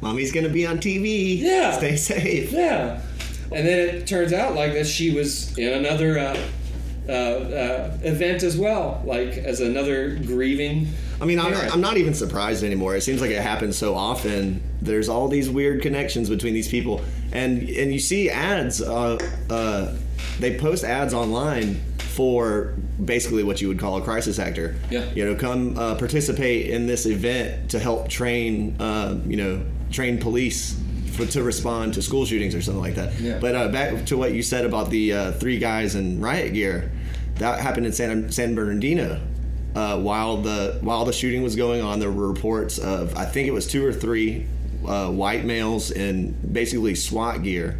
[0.00, 1.38] Mommy's gonna be on TV.
[1.38, 1.72] Yeah.
[1.72, 2.52] Stay safe.
[2.52, 3.00] Yeah.
[3.52, 6.36] And then it turns out like that she was in another uh,
[7.08, 10.88] uh, uh, event as well, like as another grieving.
[11.20, 11.72] I mean, I'm, parent.
[11.72, 12.96] I'm not even surprised anymore.
[12.96, 14.60] It seems like it happens so often.
[14.82, 17.00] There's all these weird connections between these people,
[17.32, 18.82] and and you see ads.
[18.82, 19.94] Uh, uh,
[20.40, 24.74] they post ads online for basically what you would call a crisis actor.
[24.90, 25.04] Yeah.
[25.14, 28.76] You know, come uh, participate in this event to help train.
[28.80, 30.80] Uh, you know, train police.
[31.16, 33.18] For, to respond to school shootings or something like that.
[33.18, 33.38] Yeah.
[33.38, 36.90] But uh, back to what you said about the uh, three guys in riot gear,
[37.36, 39.20] that happened in San, San Bernardino
[39.76, 43.46] uh, while the while the shooting was going on, there were reports of I think
[43.46, 44.46] it was two or three
[44.86, 47.78] uh, white males in basically SWAT gear,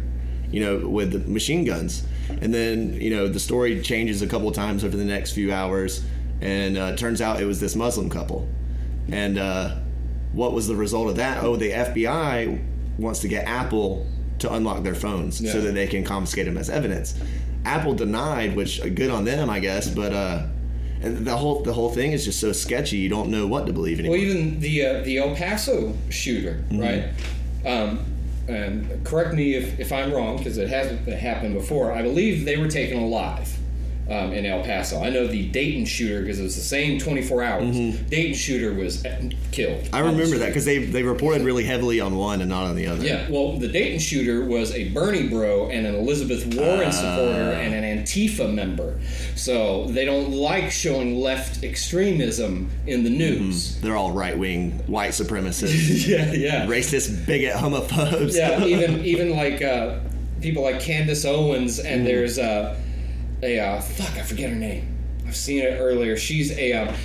[0.51, 2.05] you know, with machine guns.
[2.29, 6.05] And then you know the story changes a couple times over the next few hours,
[6.39, 8.47] and uh, turns out it was this Muslim couple.
[9.11, 9.77] And uh,
[10.33, 11.43] what was the result of that?
[11.43, 12.63] Oh, the FBI
[12.97, 14.05] wants to get Apple
[14.39, 15.51] to unlock their phones Yeah.
[15.51, 17.15] so that they can confiscate them as evidence.
[17.65, 20.45] Apple denied, which uh, good on them, I guess, but uh,
[21.01, 22.97] and the whole the whole thing is just so sketchy.
[22.97, 24.17] You don't know what to believe anymore.
[24.17, 27.09] Well, even the uh, the El Paso shooter, right?
[27.65, 27.99] Um,
[28.47, 31.91] and correct me if, if I'm wrong because it hasn't happened before.
[31.91, 33.56] I believe they were taken alive
[34.09, 35.01] um, in El Paso.
[35.03, 37.99] I know the Dayton shooter because it was the same 24 hours.
[38.09, 39.89] Dayton shooter was uh, killed.
[39.91, 42.87] I remember that because they they reported really heavily on one and not on the
[42.87, 43.03] other.
[43.03, 47.73] Yeah, well, the Dayton shooter was a Bernie bro and an Elizabeth Warren supporter and
[47.73, 48.99] an Antifa member.
[49.35, 53.79] So they don't like showing left extremism in the news.
[53.81, 56.65] They're all right wing white supremacists, yeah, yeah.
[56.65, 58.35] racist, bigot, homophobes.
[58.35, 59.99] yeah, even even like uh,
[60.41, 62.79] people like Candace Owens, and there's uh,
[63.43, 64.95] a uh, fuck, I forget her name.
[65.27, 66.15] I've seen it earlier.
[66.17, 66.95] She's a um,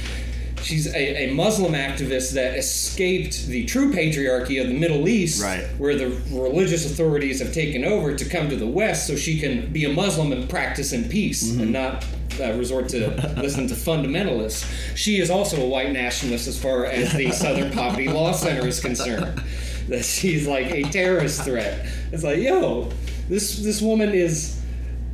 [0.62, 5.64] she's a, a Muslim activist that escaped the true patriarchy of the Middle East, Right.
[5.78, 9.72] where the religious authorities have taken over to come to the West, so she can
[9.72, 12.04] be a Muslim and practice in peace and not.
[12.40, 14.64] Uh, resort to listen to fundamentalists.
[14.96, 18.80] She is also a white nationalist as far as the Southern Poverty Law Center is
[18.80, 19.42] concerned
[19.88, 21.86] that she's like a terrorist threat.
[22.10, 22.90] It's like, yo,
[23.28, 24.61] this this woman is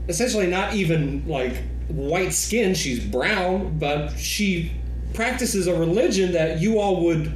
[0.08, 1.54] essentially not even like
[1.88, 2.74] white skin.
[2.74, 4.72] She's brown, but she
[5.14, 7.32] practices a religion that you all would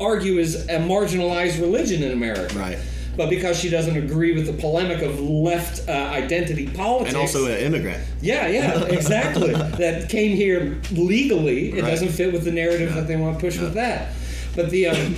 [0.00, 2.54] argue is a marginalized religion in America.
[2.58, 2.78] Right.
[3.16, 7.46] But because she doesn't agree with the polemic of left uh, identity politics, And also
[7.46, 8.02] an immigrant.
[8.20, 9.52] yeah, yeah, exactly.
[9.78, 11.70] that came here legally.
[11.72, 11.88] It Right.
[11.90, 14.12] doesn't fit with the narrative that they want to push with that.
[14.54, 15.16] But the um,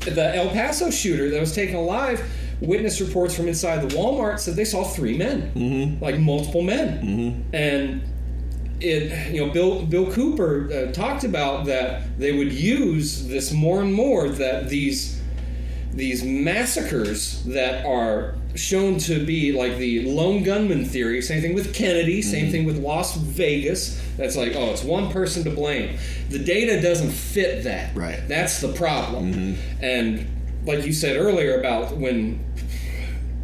[0.00, 2.20] the El Paso shooter that was taken alive,
[2.60, 6.02] witness reports from inside the Walmart said they saw three men, mm-hmm.
[6.02, 7.54] like multiple men, mm-hmm.
[7.54, 8.02] and
[8.80, 13.80] it you know Bill Bill Cooper uh, talked about that they would use this more
[13.82, 15.20] and more that these
[15.92, 21.74] these massacres that are shown to be like the lone gunman theory same thing with
[21.74, 22.52] kennedy same Mm-hmm.
[22.52, 25.96] thing with las vegas that's like oh it's one person to blame
[26.30, 28.16] the data doesn't fit that Right.
[28.18, 28.28] Mm-hmm.
[28.28, 30.26] that's the problem and
[30.64, 32.44] like you said earlier about when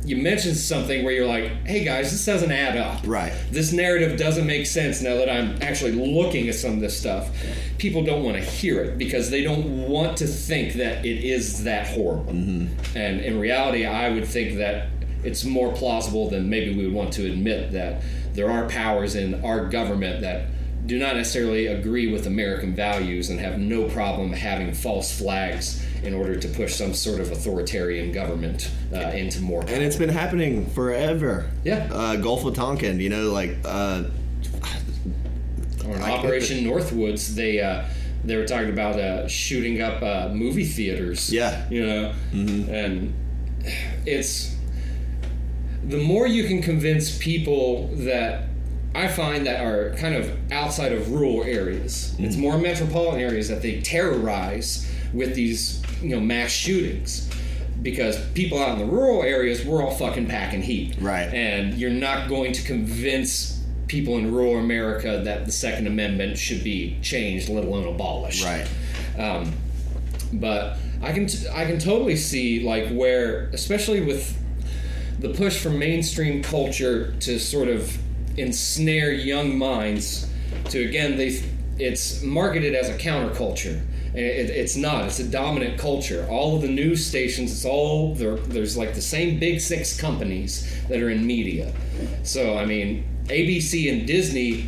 [0.04, 3.32] you mentioned something where you're like hey guys this doesn't add up Right.
[3.50, 7.30] this narrative doesn't make sense now that I'm actually looking at some of this stuff.
[7.78, 11.64] People don't want to hear it because they don't want to think that it is
[11.64, 12.32] that horrible.
[12.32, 12.96] Mm-hmm.
[12.96, 14.88] And in reality, I would think that
[15.22, 19.42] it's more plausible than maybe we would want to admit that there are powers in
[19.44, 20.46] our government that
[20.86, 26.14] do not necessarily agree with American values and have no problem having false flags in
[26.14, 29.74] order to push some sort of authoritarian government uh, into more power.
[29.74, 31.50] And it's been happening forever.
[31.64, 31.88] Yeah.
[31.90, 34.04] Uh, Gulf of Tonkin, you know, like uh,
[35.86, 37.84] or in I- Operation Northwoods, they uh,
[38.24, 41.32] they were talking about uh, shooting up uh, movie theaters.
[41.32, 41.68] Yeah.
[41.70, 43.14] you know, and
[44.06, 44.54] it's
[45.84, 48.44] the more you can convince people that
[48.94, 52.14] I find that are kind of outside of rural areas.
[52.18, 57.30] It's more metropolitan areas that they terrorize with these you know mass shootings.
[57.82, 60.96] Because people out in the rural areas, we're all fucking packing heat.
[60.98, 61.28] Right.
[61.34, 66.64] And you're not going to convince people in rural America that the Second Amendment should
[66.64, 68.42] be changed, let alone abolished.
[68.42, 68.66] Right.
[69.18, 69.52] Um,
[70.32, 74.36] but I can t- I can totally see like where, especially with
[75.18, 77.96] the push from mainstream culture to sort of
[78.36, 80.28] ensnare young minds
[80.70, 81.40] to again they
[81.78, 83.80] it's marketed as a counterculture
[84.14, 88.76] it, it's not it's a dominant culture all of the news stations it's all there's
[88.76, 91.72] like the same big six companies that are in media
[92.22, 94.66] so i mean abc and disney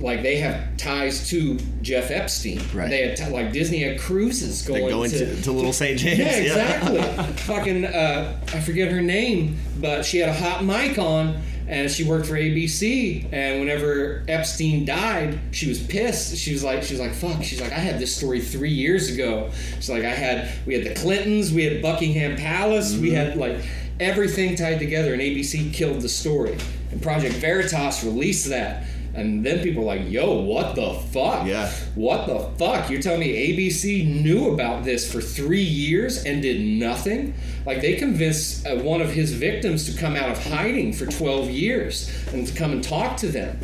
[0.00, 2.88] like they have ties to jeff epstein Right.
[2.90, 5.96] they had t- like disney had cruises going, They go into to Little St.
[5.98, 6.18] James.
[6.18, 7.00] yeah, exactly.
[7.44, 12.02] Fucking, uh, I forget her name, but she had a hot mic on, and she
[12.02, 13.32] worked for ABC.
[13.32, 16.36] And whenever Epstein died, she was pissed.
[16.36, 17.44] She was like, she was like, fuck.
[17.44, 19.50] She's like, I had this story three years ago.
[19.76, 23.40] She's like, I had, we had the Clintons, we had Buckingham Palace, we had mm-hmm.
[23.40, 23.56] like
[24.00, 26.58] everything tied together, and ABC killed the story.
[26.90, 28.84] And Project Veritas released that.
[29.20, 31.46] And then people are like, yo, what the fuck?
[31.46, 31.70] Yeah.
[31.94, 32.88] What the fuck?
[32.88, 37.34] You're telling me ABC knew about this for three years and did nothing?
[37.66, 41.50] Like, they convinced uh, one of his victims to come out of hiding for 12
[41.50, 43.58] years and to come and talk to them.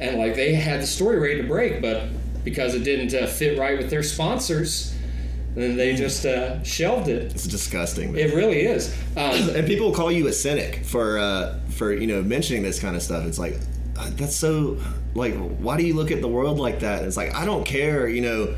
[0.00, 2.08] And, like, they had the story ready to break, but
[2.44, 4.92] because it didn't uh, fit right with their sponsors,
[5.54, 7.32] then they just uh, shelved it.
[7.32, 8.12] It's disgusting.
[8.12, 8.20] man.
[8.20, 8.94] It really is.
[9.16, 12.94] Um, and people call you a cynic for uh, for you know mentioning this kind
[12.94, 13.24] of stuff.
[13.24, 13.56] It's like
[14.16, 14.78] that's so
[15.14, 17.04] like why do you look at the world like that?
[17.04, 18.08] It's like I don't care.
[18.08, 18.54] You know,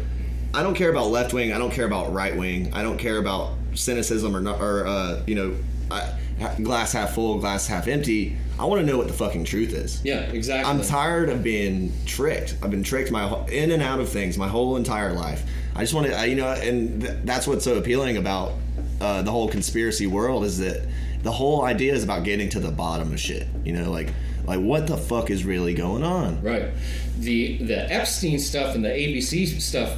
[0.54, 1.52] I don't care about left wing.
[1.52, 2.72] I don't care about right wing.
[2.74, 5.54] I don't care about cynicism or not or uh, you know
[5.90, 6.14] I,
[6.62, 8.36] glass half full, glass half empty.
[8.58, 10.04] I want to know what the fucking truth is.
[10.04, 10.68] yeah, exactly.
[10.68, 12.56] I'm tired of being tricked.
[12.62, 15.44] I've been tricked my whole- in and out of things my whole entire life.
[15.76, 18.52] I just want to, you know, and th- that's what's so appealing about
[19.00, 20.82] uh, the whole conspiracy world is that
[21.22, 23.46] the whole idea is about getting to the bottom of shit.
[23.64, 24.12] You know, like
[24.48, 26.42] like what the fuck is really going on?
[26.42, 26.70] Right.
[27.18, 29.96] The the Epstein stuff and the ABC stuff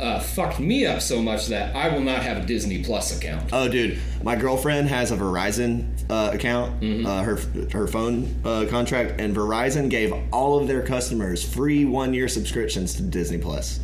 [0.00, 3.50] uh, fucked me up so much that I will not have a Disney Plus account.
[3.52, 7.36] Oh, dude, my girlfriend has a Verizon uh, account, uh, her
[7.72, 12.94] her phone uh, contract, and Verizon gave all of their customers free one year subscriptions
[12.94, 13.78] to Disney Plus,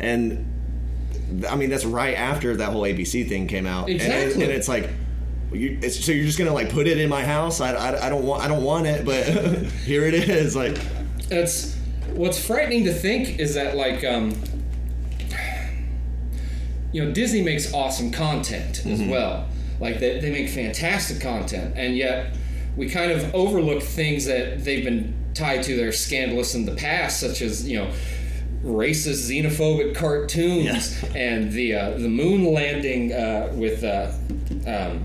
[0.00, 0.48] and
[1.48, 4.42] I mean that's right after that whole ABC thing came out, And it- Exactly.
[4.44, 4.90] and, it's like.
[5.54, 7.60] You, so you're just gonna like put it in my house?
[7.60, 9.26] I, I, I don't want I don't want it, but
[9.84, 10.56] here it is.
[10.56, 10.78] Like
[11.30, 11.76] It's
[12.14, 14.34] what's frightening to think is that like um,
[16.92, 19.48] you know Disney makes awesome content as well.
[19.80, 22.34] Like they, they make fantastic content, and yet
[22.76, 26.74] we kind of overlook things that they've been tied to that are scandalous in the
[26.74, 27.90] past, such as you know
[28.64, 31.04] racist, xenophobic cartoons Yes.
[31.14, 33.82] and the uh, the moon landing uh, with.
[33.84, 34.12] Uh,
[34.66, 35.04] um,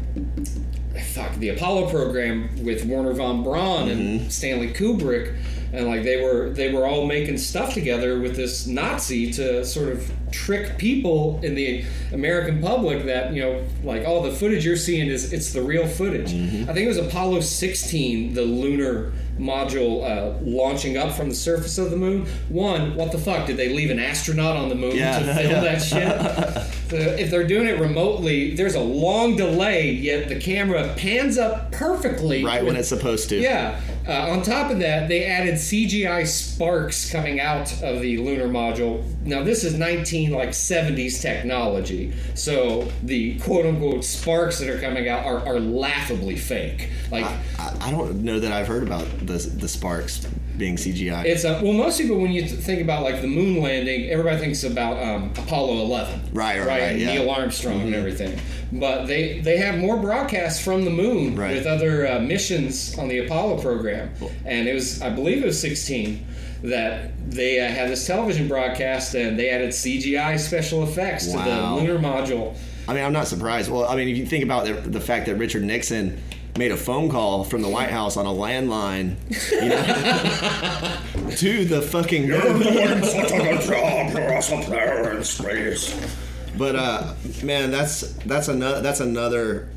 [1.14, 5.36] fuck the Apollo program with Wernher von Braun and Stanley Kubrick,
[5.74, 9.90] and like they were they were all making stuff together with this Nazi to sort
[9.90, 11.84] of trick people in the
[12.14, 15.88] American public that you know like all the footage you're seeing is it's the real
[15.88, 16.34] footage.
[16.34, 21.78] I think it was Apollo 16, the lunar module uh, launching up from the surface
[21.78, 22.26] of the moon.
[22.50, 23.46] One, what the fuck?
[23.48, 25.60] Did they leave an astronaut on the moon Yeah, to film yeah.
[25.62, 26.74] that shit?
[26.88, 31.70] So if they're doing it remotely, there's a long delay, yet the camera pans up
[31.74, 32.46] perfectly.
[32.46, 33.36] right when it's supposed to.
[33.42, 33.82] yeah.
[34.08, 39.04] Uh, on top of that, they added CGI sparks coming out of the lunar module.
[39.28, 45.08] Now this is 19 like 70s technology, so the quote unquote sparks that are coming
[45.10, 46.90] out are, are laughably fake.
[47.12, 47.26] Like
[47.60, 50.26] I, I don't know that I've heard about the the sparks
[50.58, 51.24] being CGI.
[51.26, 54.64] it's a, well, most people when you think about like the moon landing, everybody thinks
[54.64, 57.10] about um, Apollo 11, Right, right, right, and yeah.
[57.10, 57.26] Mm-hmm.
[57.26, 58.40] Neil Armstrong and everything.
[58.72, 61.54] But they they have more broadcasts from the moon Right.
[61.56, 64.12] with other uh, missions on the Apollo program,
[64.46, 66.26] and it was I believe it was 16
[66.64, 71.72] that they uh, had this television broadcast and they added CGI special effects to the
[71.74, 72.56] lunar module.
[72.88, 73.70] I mean, I'm not surprised.
[73.70, 76.22] Well, I mean, if you think about the, the fact that Richard Nixon
[76.58, 79.16] made a phone call from the White House on a landline,
[79.52, 83.04] you know, to the fucking moon.
[83.04, 84.14] such a good job.
[84.14, 86.16] You're awesome player space.
[86.58, 89.70] But uh, man, that's that's another that's another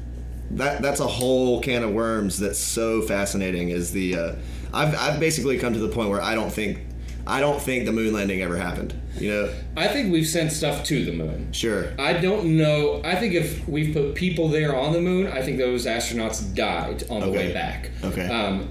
[0.52, 3.68] that that's a whole can of worms that's so fascinating.
[3.68, 4.34] Is the uh,
[4.72, 6.78] I've I've basically come to the point where I don't think
[7.26, 8.94] I don't think the moon landing ever happened.
[9.18, 11.52] You know, I think we've sent stuff to the moon.
[11.52, 11.92] sure.
[11.98, 13.02] I don't know.
[13.04, 17.04] I think if we've put people there on the moon, I think those astronauts died
[17.10, 17.48] on the Okay.
[17.48, 17.90] way back.
[18.04, 18.26] Okay.
[18.26, 18.68] Um,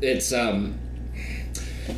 [0.00, 0.78] it's um,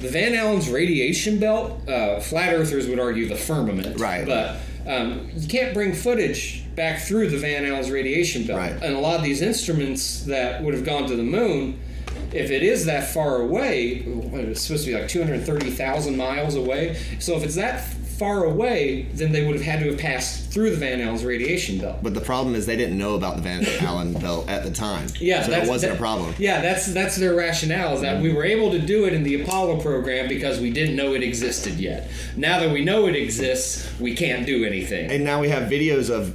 [0.00, 1.88] the Van Allen's radiation belt.
[1.88, 4.00] Uh, flat earthers would argue the firmament.
[4.00, 4.26] Right.
[4.26, 4.56] But
[4.86, 8.58] um, you can't bring footage back through the Van Allen's radiation belt.
[8.58, 8.72] Right.
[8.82, 11.78] And a lot of these instruments that would have gone to the moon.
[12.36, 16.96] If it is that far away, it's supposed to be like 230,000 miles away.
[17.18, 17.84] So if it's that
[18.18, 21.78] far away, then they would have had to have passed through the Van Allen's radiation
[21.78, 21.98] belt.
[22.02, 25.08] But the problem is they didn't know about the Van Allen belt at the time.
[25.20, 26.34] Yeah, so that's, it wasn't that- a problem.
[26.38, 29.42] Yeah, that's that's their rationale is that we were able to do it in the
[29.42, 32.08] Apollo program because we didn't know it existed yet.
[32.36, 35.10] Now that we know it exists, we can't do anything.
[35.10, 36.34] And now we have videos of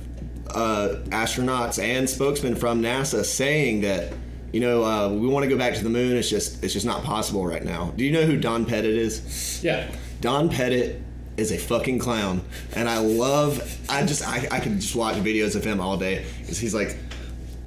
[0.50, 4.14] uh, astronauts and spokesmen from NASA saying that
[4.52, 6.16] you know uh, we want to go back to the moon.
[6.18, 7.94] It's just it's just not possible right now.
[7.96, 9.62] Do you know who Don Pettit is?
[9.64, 9.92] yeah.
[10.22, 11.02] Don Pettit
[11.38, 12.42] is a fucking clown,
[12.76, 13.62] and I love.
[13.90, 16.26] I just I, I can just watch videos of him all day.
[16.46, 16.98] He's like.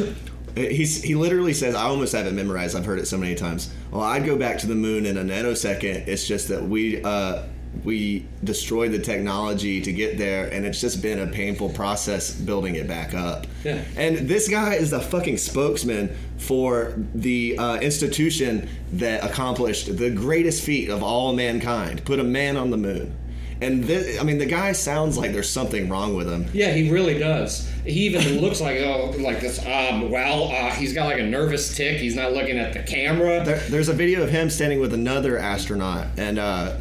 [0.57, 2.75] He's, he literally says, I almost have it memorized.
[2.75, 3.71] I've heard it so many times.
[3.91, 6.09] Well, I'd go back to the moon in a nanosecond.
[6.09, 7.43] It's just that we uh,
[7.85, 12.75] we destroyed the technology to get there, and it's just been a painful process building
[12.77, 13.47] it back up.
[13.65, 13.83] Yeah.
[13.97, 20.63] And this guy is the fucking spokesman for the uh, institution that accomplished the greatest
[20.63, 23.17] feat of all mankind put a man on the moon.
[23.61, 26.47] And this, I mean, the guy sounds like there's something wrong with him.
[26.53, 27.71] Yeah, he really does.
[27.87, 29.59] He even looks like oh, like this.
[29.65, 31.99] Um, well, uh, he's got like a nervous tick.
[31.99, 33.43] He's not looking at the camera.
[33.45, 36.77] There, there's a video of him standing with another astronaut, and uh,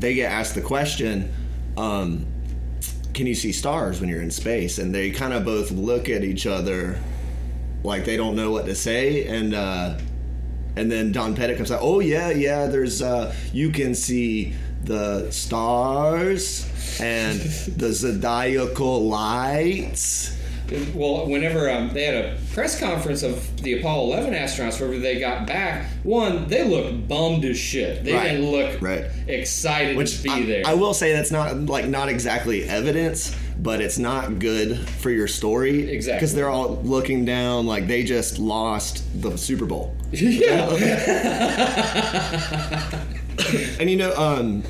[0.00, 1.32] they get asked the question,
[1.76, 2.26] um,
[3.12, 6.24] "Can you see stars when you're in space?" And they kind of both look at
[6.24, 6.98] each other,
[7.82, 9.98] like they don't know what to say, and uh,
[10.76, 12.66] and then Don Pettit comes out, "Oh yeah, yeah.
[12.66, 16.68] There's uh, you can see the stars
[17.00, 20.33] and the zodiacal lights."
[20.94, 25.20] Well, whenever um, they had a press conference of the Apollo 11 astronauts, whenever they
[25.20, 28.02] got back, one they looked bummed as shit.
[28.04, 29.04] They Right, didn't look right.
[29.26, 30.62] excited Which to be I, there.
[30.66, 35.28] I will say that's not like not exactly evidence, but it's not good for your
[35.28, 35.90] story.
[35.90, 36.18] Exactly.
[36.18, 39.94] Because they're all looking down like they just lost the Super Bowl.
[40.12, 40.70] yeah,
[43.80, 44.62] And you know, um,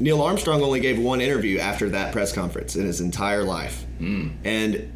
[0.00, 4.92] Neil Armstrong only gave one interview after that press conference in his entire life, and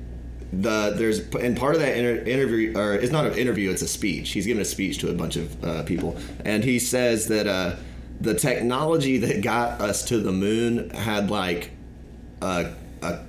[0.52, 3.88] the there's and part of that inter- interview or it's not an interview, it's a
[3.88, 4.30] speech.
[4.30, 7.76] He's giving a speech to a bunch of uh, people, and he says that uh,
[8.20, 11.70] the technology that got us to the moon had like
[12.42, 12.72] a
[13.02, 13.20] a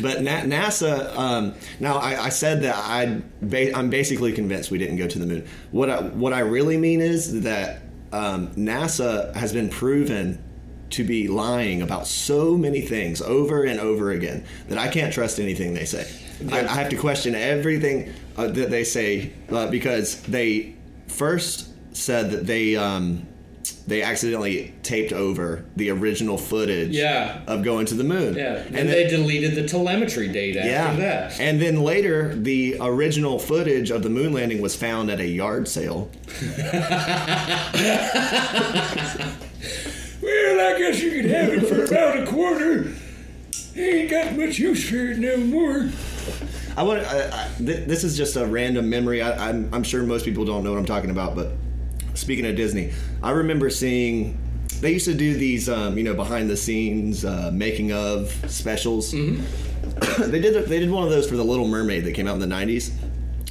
[0.00, 4.78] But Na- NASA, um, now I, I said that I ba- I'm basically convinced we
[4.78, 5.46] didn't go to the moon.
[5.70, 10.42] What I, what I really mean is that um, NASA has been proven
[10.90, 15.40] to be lying about so many things over and over again that I can't trust
[15.40, 16.08] anything they say.
[16.52, 20.76] I, I have to question everything uh, that they say uh, because they
[21.08, 23.26] first said that they um,
[23.86, 27.40] they accidentally taped over the original footage Yeah.
[27.46, 28.34] of going to the moon.
[28.34, 28.56] yeah.
[28.66, 31.40] And, and they then, deleted the telemetry data yeah, after that.
[31.40, 35.68] and then later the original footage of the moon landing was found at a yard
[35.68, 36.10] sale.
[40.22, 42.92] Well, I guess you could have it for about a quarter.
[43.76, 45.90] Ain't got much use for it no more.
[46.76, 47.02] I want.
[47.02, 49.22] I, I, th- this is just a random memory.
[49.22, 51.52] I, I'm, I'm sure most people don't know what I'm talking about, but
[52.16, 52.92] speaking of Disney,
[53.22, 54.42] I remember seeing.
[54.80, 59.10] They used to do these, um, you know, behind the scenes uh, making of specials.
[60.18, 60.66] they did.
[60.66, 62.92] They did one of those for the Little Mermaid that came out in the '90s,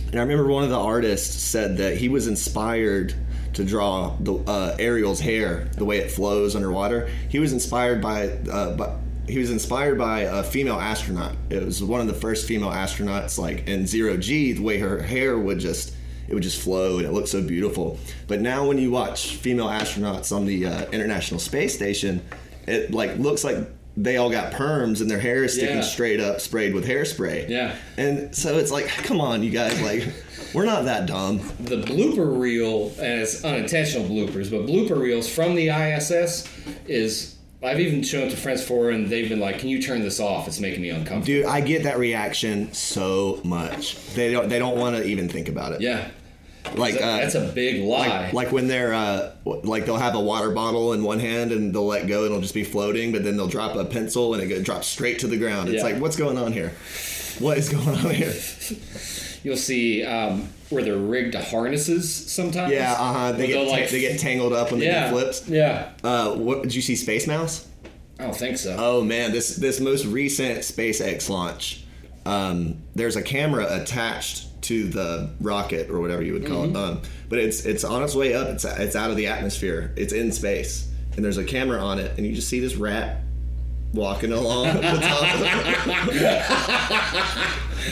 [0.07, 3.15] and I remember one of the artists said that he was inspired
[3.55, 7.09] to draw the uh, Ariel's hair, the way it flows underwater.
[7.29, 8.95] He was inspired by, uh, by
[9.27, 11.35] he was inspired by a female astronaut.
[11.49, 15.01] It was one of the first female astronauts, like in zero G, the way her
[15.01, 15.94] hair would just
[16.27, 17.97] it would just flow and it looked so beautiful.
[18.27, 22.21] But now when you watch female astronauts on the uh, International Space Station,
[22.67, 23.57] it like looks like
[23.97, 25.81] they all got perms and their hair is sticking Yeah.
[25.81, 27.47] straight up, sprayed with hairspray.
[27.47, 27.75] Yeah.
[27.97, 30.05] And so it's like, come on, you guys, like,
[30.53, 31.37] we're not that dumb.
[31.61, 36.45] The blooper reel, and it's unintentional bloopers, but blooper reels from the ISS
[36.87, 37.34] is.
[37.65, 40.19] I've even shown it to friends for, and they've been like, "Can you turn this
[40.19, 40.47] off?
[40.47, 43.95] It's making me uncomfortable." Dude, I get that reaction so much.
[44.13, 44.47] They don't.
[44.49, 45.81] They don't want to even think about it.
[45.81, 46.07] Yeah,
[46.75, 48.07] Like, uh, that's a big lie.
[48.07, 51.73] like, like when they're uh, like they'll have a water bottle in one hand and
[51.73, 54.41] they'll let go and it'll just be floating, but then they'll drop a pencil and
[54.43, 55.69] it go- drops straight to the ground.
[55.69, 55.83] It's Yeah.
[55.91, 56.71] like, what's going on here?
[57.39, 58.33] What is going on here?
[59.43, 62.71] You'll see um, where they're rigged to harnesses sometimes.
[62.73, 63.31] Yeah, uh huh.
[63.33, 65.47] They get they'll, they get tangled up when they yeah, do flips.
[65.47, 66.95] Yeah, Uh, what did you see?
[66.95, 67.67] Space Mouse?
[68.19, 68.75] I don't think so.
[68.79, 71.83] Oh man, this this most recent SpaceX launch,
[72.25, 76.75] um, there's a camera attached to the rocket or whatever you would call Mm-hmm.
[76.75, 76.79] it.
[76.79, 78.47] Um, but it's it's on its way up.
[78.47, 79.93] It's it's out of the atmosphere.
[79.95, 83.21] It's in space, and there's a camera on it, and you just see this rat
[83.95, 85.21] walking along the top.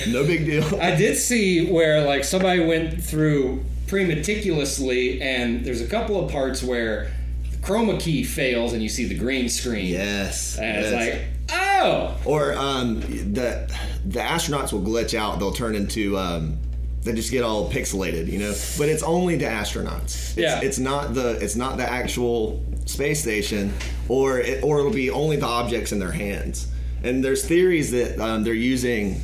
[0.08, 0.64] no big deal.
[0.80, 6.32] I did see where like somebody went through pretty meticulously, and there's a couple of
[6.32, 7.12] parts where
[7.50, 9.88] the chroma key fails, and you see the green screen.
[9.88, 10.58] Yes.
[10.58, 10.92] and yes.
[10.92, 13.72] it's like, oh, Or um, the
[14.06, 15.40] the astronauts will glitch out.
[15.40, 16.58] They'll turn into um,
[17.04, 18.54] they just get all pixelated, you know.
[18.78, 20.04] But it's only the astronauts.
[20.06, 20.62] It's, Yeah.
[20.62, 23.74] It's not the it's not the actual space station,
[24.10, 26.68] or it, or it'll be only the objects in their hands.
[27.04, 29.22] And there's theories that um, they're using.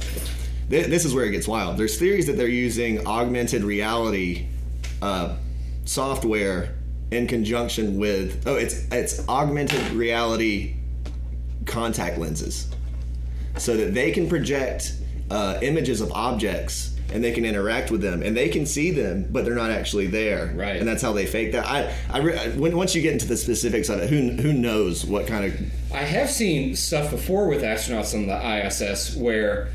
[0.70, 1.78] th- This is where it gets wild.
[1.78, 4.48] There's theories that they're using augmented reality
[5.02, 5.36] uh,
[5.86, 6.76] software
[7.12, 10.76] in conjunction with oh it's it's augmented reality
[11.66, 12.68] contact lenses
[13.58, 14.94] so that they can project
[15.32, 19.28] uh, images of objects and they can interact with them and they can see them
[19.32, 20.78] but they're not actually there Right.
[20.78, 23.89] and that's how they fake that i, I when, once you get into the specifics
[23.89, 25.60] of it who, who knows what kind of
[25.93, 29.70] I have seen stuff before with astronauts on the ISS where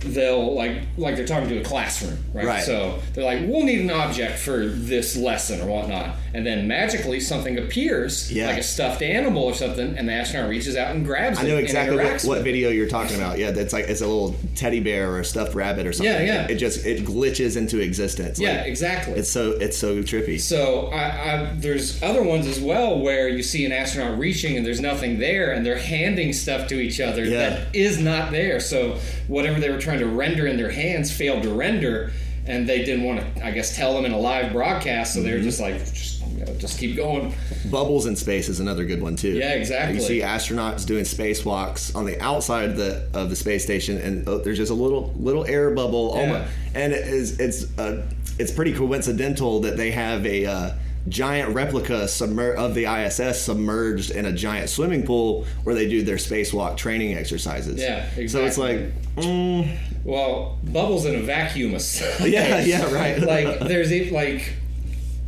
[0.00, 2.44] they'll like like they're talking to a classroom, right?
[2.46, 2.62] Right.
[2.62, 7.18] So they're like, "We'll need an object for this lesson or whatnot," and then magically
[7.18, 8.48] something appears, Yeah.
[8.48, 11.44] like a stuffed animal or something, and the astronaut reaches out and grabs it.
[11.44, 13.38] I know exactly what, what video you're talking about.
[13.38, 16.12] Yeah, that's like it's a little teddy bear or a stuffed rabbit or something.
[16.14, 16.46] Yeah, yeah.
[16.48, 18.38] It just it glitches into existence.
[18.38, 19.14] Yeah, Like, exactly.
[19.14, 20.38] It's so it's so trippy.
[20.38, 24.66] So I, I, there's other ones as well where you see an astronaut reaching and
[24.66, 27.48] there's nothing there, and they're handing stuff to each other Yeah.
[27.48, 28.60] that is not there.
[28.60, 32.12] So whatever they were trying to render in their hands failed to render,
[32.46, 35.14] and they didn't want to, I guess, tell them in a live broadcast.
[35.14, 35.38] So they Mm-hmm.
[35.38, 37.34] were just like, just, you know, just keep going.
[37.70, 39.30] Bubbles in space is another good one too.
[39.32, 39.96] Yeah, exactly.
[39.96, 44.28] You see astronauts doing spacewalks on the outside of the of the space station, and
[44.28, 46.20] oh, there's just a little little air bubble, Yeah.
[46.22, 48.06] almost, and it is it's uh,
[48.38, 50.70] it's pretty coincidental that they have a uh,
[51.08, 56.02] giant replica submer- of the ISS submerged in a giant swimming pool where they do
[56.02, 57.80] their spacewalk training exercises.
[57.80, 58.28] Yeah, exactly.
[58.28, 61.70] So it's like, mm, Well, bubbles in a vacuum
[62.20, 63.20] yeah, yeah, right.
[63.20, 64.52] like there's like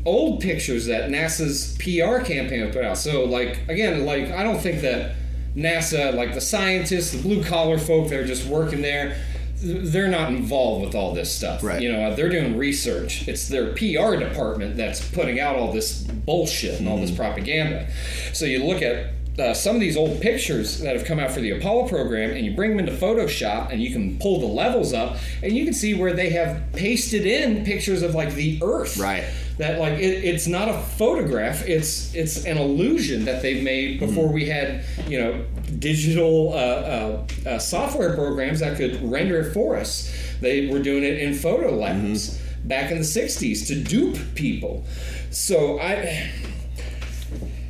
[0.04, 2.98] old pictures that NASA's PR campaign put out.
[2.98, 5.16] So like again, like I don't think that
[5.56, 9.20] NASA, like the scientists, the blue collar folk that are just working there,
[9.60, 11.64] they're not involved with all this stuff.
[11.64, 11.82] Right.
[11.82, 13.26] You know, they're doing research.
[13.26, 17.88] It's their PR department that's putting out all this bullshit and all this propaganda.
[18.32, 21.40] So you look at uh, some of these old pictures that have come out for
[21.40, 24.92] the Apollo program, and you bring them into Photoshop, and you can pull the levels
[24.92, 28.96] up, and you can see where they have pasted in pictures of like the Earth.
[28.98, 29.24] Right.
[29.58, 34.32] That like it, it's not a photograph; it's it's an illusion that they've made before
[34.32, 35.44] we had you know
[35.78, 40.14] digital uh, uh, uh, software programs that could render it for us.
[40.40, 44.84] They were doing it in photo labs back in the '60s to dupe people.
[45.30, 46.30] So I.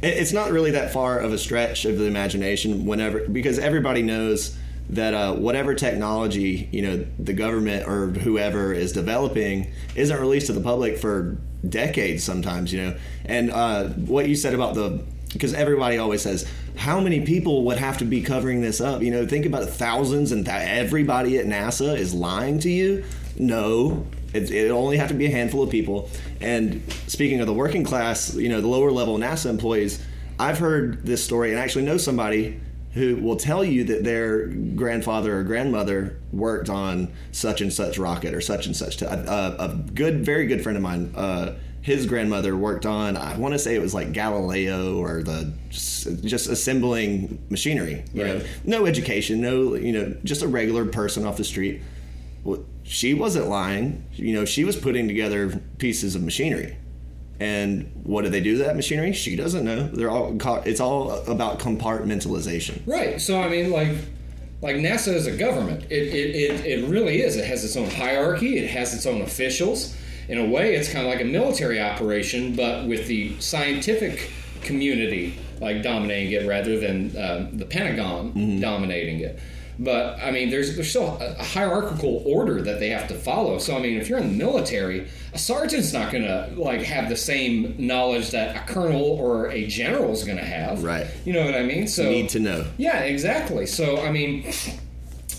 [0.01, 4.57] It's not really that far of a stretch of the imagination whenever because everybody knows
[4.91, 10.53] that uh, whatever technology you know the government or whoever is developing isn't released to
[10.53, 12.97] the public for decades sometimes you know?
[13.25, 15.03] And uh, what you said about the
[15.33, 19.03] because everybody always says how many people would have to be covering this up?
[19.03, 23.05] You know think about thousands and th- everybody at nasa is lying to you?
[23.37, 24.07] No.
[24.33, 26.11] It, it only have to be a handful of people.
[26.41, 30.05] And speaking of the working class, you know, the lower level NASA employees,
[30.39, 32.61] I've heard this story and actually know somebody
[32.95, 38.34] who will tell you that their grandfather or grandmother worked on such and such rocket
[38.34, 38.97] or such and such.
[38.97, 41.12] T- a good, very good friend of mine.
[41.14, 43.16] Uh, his grandmother worked on.
[43.16, 48.05] I want to say it was like Galileo or the just, just assembling machinery.
[48.12, 48.39] You Right.
[48.39, 51.80] know, no education, no you know, just a regular person off the street.
[52.45, 54.05] Well, she wasn't lying.
[54.14, 56.76] You know, she was putting together pieces of machinery.
[57.41, 59.12] And what do they do to that machinery?
[59.12, 59.89] She doesn't know.
[59.89, 60.36] They're all
[60.66, 62.82] it's all about compartmentalization.
[62.86, 63.20] Right.
[63.20, 63.93] So I mean, like,
[64.61, 65.84] like NASA is a government.
[65.84, 67.36] It, it, it, it really is.
[67.36, 68.59] It has its own hierarchy.
[68.59, 69.97] It has its own officials.
[70.28, 74.30] In a way, it's kind of like a military operation, but with the scientific
[74.62, 79.39] community like dominating it rather than uh, the Pentagon dominating it.
[79.81, 83.59] But I mean, there's there's still a, a hierarchical order that they have to follow.
[83.59, 87.16] So I mean, if you're in the military, a sergeant's not gonna like have the
[87.16, 90.83] same knowledge that a colonel or a general is gonna have.
[90.83, 91.07] Right.
[91.24, 91.87] You know what I mean?
[91.87, 92.66] So Need to know.
[92.76, 93.66] yeah, exactly.
[93.66, 94.45] So I mean,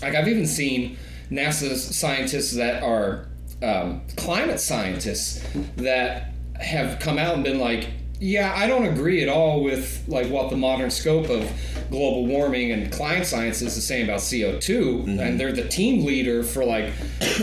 [0.00, 0.96] like I've even seen
[1.30, 3.26] NASA's scientists that are
[3.62, 5.44] um, climate scientists
[5.76, 7.88] that have come out and been like,
[8.20, 11.50] Yeah, I don't agree at all with like what the modern scope of
[11.90, 15.18] global warming and climate science is to say about CO 2 mm-hmm.
[15.18, 16.92] and they're the team leader for like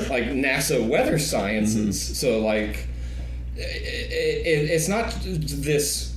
[0.09, 1.97] like NASA weather sciences.
[1.97, 2.13] Mm-hmm.
[2.13, 2.87] So like,
[3.55, 4.11] it,
[4.45, 6.15] it, it's not this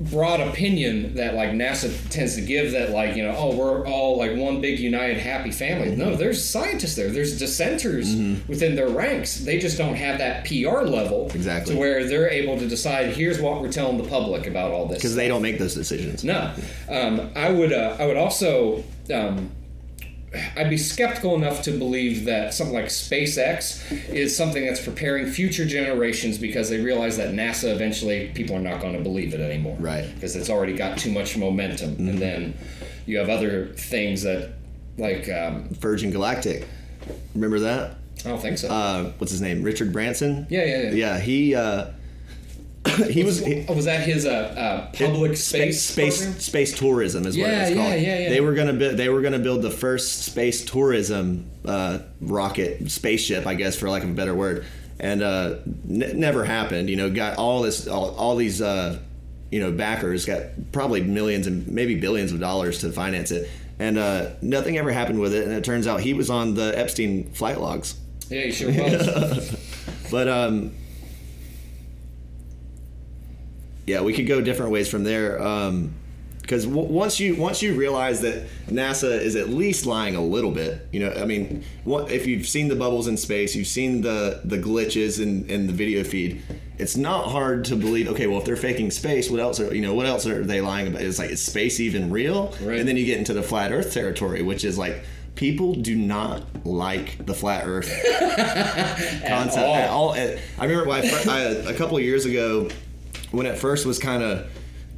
[0.00, 4.16] broad opinion that like NASA tends to give that like you know oh we're all
[4.18, 5.94] like one big united happy family.
[5.94, 7.10] No, there's scientists there.
[7.10, 8.14] There's dissenters
[8.48, 9.36] within their ranks.
[9.40, 11.74] They just don't have that PR level Exactly.
[11.74, 14.98] to where they're able to decide here's what we're telling the public about all this.
[14.98, 16.24] because they don't make those decisions.
[16.24, 16.52] No,
[16.88, 17.72] um, I would.
[17.72, 18.82] Uh, I would also.
[19.12, 19.50] Um,
[20.56, 25.64] I'd be skeptical enough to believe that something like SpaceX is something that's preparing future
[25.64, 29.76] generations because they realize that NASA eventually people are not going to believe it anymore.
[29.80, 30.08] Right.
[30.14, 32.56] Because it's already got too much momentum, and then
[33.06, 34.52] you have other things that,
[34.98, 36.68] like, um, Virgin Galactic,
[37.34, 37.96] remember that?
[38.24, 38.68] I don't think so.
[38.68, 39.62] Uh, what's his name?
[39.64, 40.46] Richard Branson.
[40.48, 40.90] yeah, yeah, yeah.
[40.90, 41.86] Yeah, he uh,
[43.10, 43.44] he was.
[43.44, 46.40] He, Oh, was that his uh, uh, public space space program?
[46.40, 48.00] space tourism is what Yeah, it's yeah, called.
[48.02, 48.28] yeah, yeah.
[48.30, 48.96] They were gonna build.
[48.96, 54.02] They were gonna build the first space tourism uh, rocket spaceship, I guess, for lack
[54.04, 54.64] of a better word,
[54.98, 55.56] and uh,
[55.88, 56.88] n- never happened.
[56.90, 58.98] You know, got all this, all, all these, uh,
[59.50, 63.98] you know, backers, got probably millions and maybe billions of dollars to finance it, and
[63.98, 65.44] uh, nothing ever happened with it.
[65.44, 67.94] And it turns out he was on the Epstein flight logs.
[68.28, 69.56] Yeah, he sure was.
[70.10, 70.72] But um,
[73.90, 75.42] yeah, we could go different ways from there.
[75.42, 75.94] Um,
[76.40, 80.50] because w- once you once you realize that NASA is at least lying a little
[80.50, 84.02] bit, you know, I mean, what, if you've seen the bubbles in space, you've seen
[84.02, 86.42] the the glitches in, in the video feed.
[86.78, 88.08] It's not hard to believe.
[88.08, 89.94] Okay, well, if they're faking space, what else are you know?
[89.94, 91.02] What else are they lying about?
[91.02, 92.54] It's like is space even real?
[92.62, 92.80] Right.
[92.80, 95.04] And then you get into the flat Earth territory, which is like
[95.36, 97.86] people do not like the flat Earth
[99.28, 99.74] concept all.
[99.74, 100.12] at all.
[100.14, 102.68] I remember I, I, a couple of years ago
[103.30, 104.50] when it first was kind of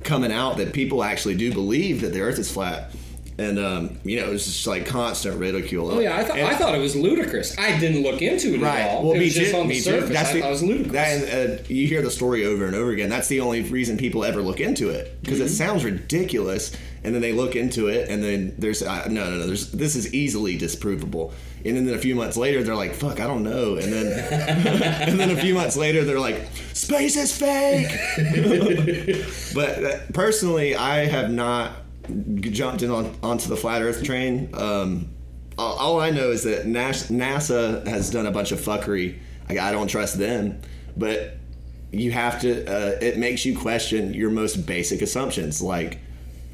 [0.02, 2.90] coming out that people actually do believe that the Earth is flat,
[3.38, 5.90] and um, you know it was just like constant ridicule.
[5.90, 7.56] Oh yeah, I thought And- I thought it was ludicrous.
[7.58, 8.80] I didn't look into it Right.
[8.80, 9.02] at all.
[9.04, 10.08] Well, it me was just on the surface.
[10.08, 10.12] too.
[10.14, 10.92] That's I the, thought it was ludicrous.
[10.92, 13.08] That, uh, you hear the story over and over again.
[13.08, 15.46] That's the only reason people ever look into it because Mm-hmm.
[15.46, 19.38] it sounds ridiculous, and then they look into it, and then there's uh, no, no,
[19.38, 19.46] no.
[19.46, 21.32] There's this is easily disprovable.
[21.64, 24.06] And then a few months later, they're like, "Fuck, I don't know." And then,
[25.08, 27.86] and then a few months later, they're like, "Space is fake."
[29.54, 31.72] but uh, personally, I have not
[32.40, 34.50] jumped in on, onto the flat Earth train.
[34.54, 35.10] Um,
[35.58, 39.18] all, all I know is that Nas- NASA has done a bunch of fuckery.
[39.48, 40.60] Like, I don't trust them,
[40.96, 41.36] but
[41.90, 42.64] you have to.
[42.64, 45.98] Uh, it makes you question your most basic assumptions, like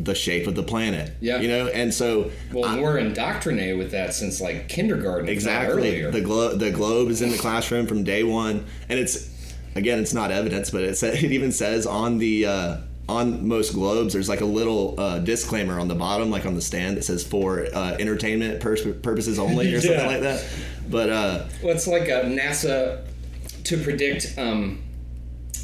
[0.00, 1.12] the shape of the planet.
[1.20, 1.40] Yeah.
[1.40, 5.28] you know, and so well, and we're indoctrinated with that since like kindergarten.
[5.28, 5.72] Exactly.
[6.02, 6.10] Earlier.
[6.10, 9.30] The globe the globe is in the classroom from day one, and it's
[9.74, 12.76] again it's not evidence, but it sa- it even says on the uh,
[13.08, 16.60] on most globes there's like a little uh, disclaimer on the bottom, like on the
[16.60, 20.44] stand that says for uh, entertainment purposes only or something like that.
[20.88, 23.04] But uh, well, it's like a NASA
[23.64, 24.82] to predict um,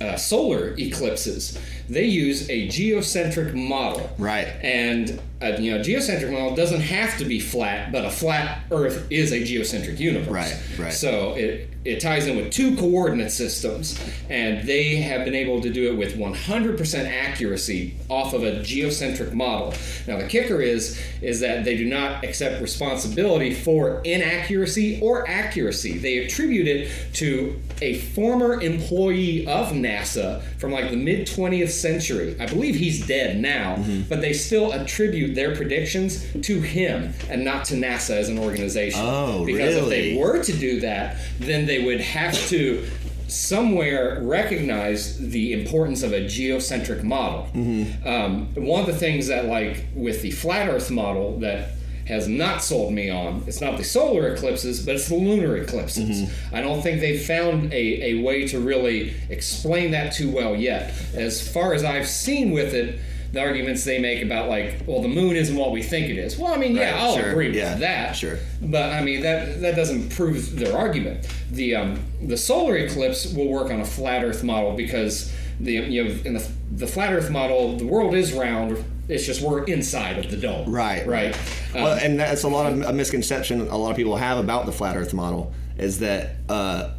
[0.01, 1.59] uh, solar eclipses.
[1.89, 4.11] They use a geocentric model.
[4.19, 4.49] Right.
[4.63, 9.07] And a you know geocentric model doesn't have to be flat, but a flat Earth
[9.11, 10.31] is a geocentric universe.
[10.31, 10.93] Right, right.
[10.93, 15.71] So it it ties in with two coordinate systems, and they have been able to
[15.71, 19.75] do it with 100% accuracy off of a geocentric model.
[20.07, 25.99] Now the kicker is is that they do not accept responsibility for inaccuracy or accuracy.
[25.99, 32.37] They attribute it to a former employee of NASA from like the mid 20th century.
[32.41, 34.03] I believe he's dead now, Mm-hmm.
[34.09, 39.01] but they still attribute their predictions to him and not to NASA as an organization.
[39.03, 42.87] Oh, because if they were to do that, then they would have to
[43.29, 47.49] somewhere recognize the importance of a geocentric model.
[47.55, 48.07] Mm-hmm.
[48.07, 51.71] Um, one of the things that, like with the flat Earth model, that
[52.07, 53.43] has not sold me on.
[53.47, 56.23] It's not the solar eclipses, but it's the lunar eclipses.
[56.23, 56.55] Mm-hmm.
[56.55, 60.95] I don't think they've found a, a way to really explain that too well yet.
[61.15, 63.01] As far as I've seen with it,
[63.33, 66.39] the arguments they make about like, well, the moon isn't what we think it is.
[66.39, 68.13] Well, I mean, yeah, Right, I'll sure, agree with yeah, that.
[68.15, 68.39] sure.
[68.63, 71.27] But I mean that that doesn't prove their argument.
[71.51, 76.05] The um, the solar eclipse will work on a flat Earth model because the you
[76.05, 78.85] know in the the flat Earth model the world is round.
[79.09, 80.71] It's just we're inside of the dome.
[80.71, 81.35] Right, Right.
[81.75, 84.67] Um, well, and that's a lot of a misconception a lot of people have about
[84.67, 86.91] the flat Earth model is that uh,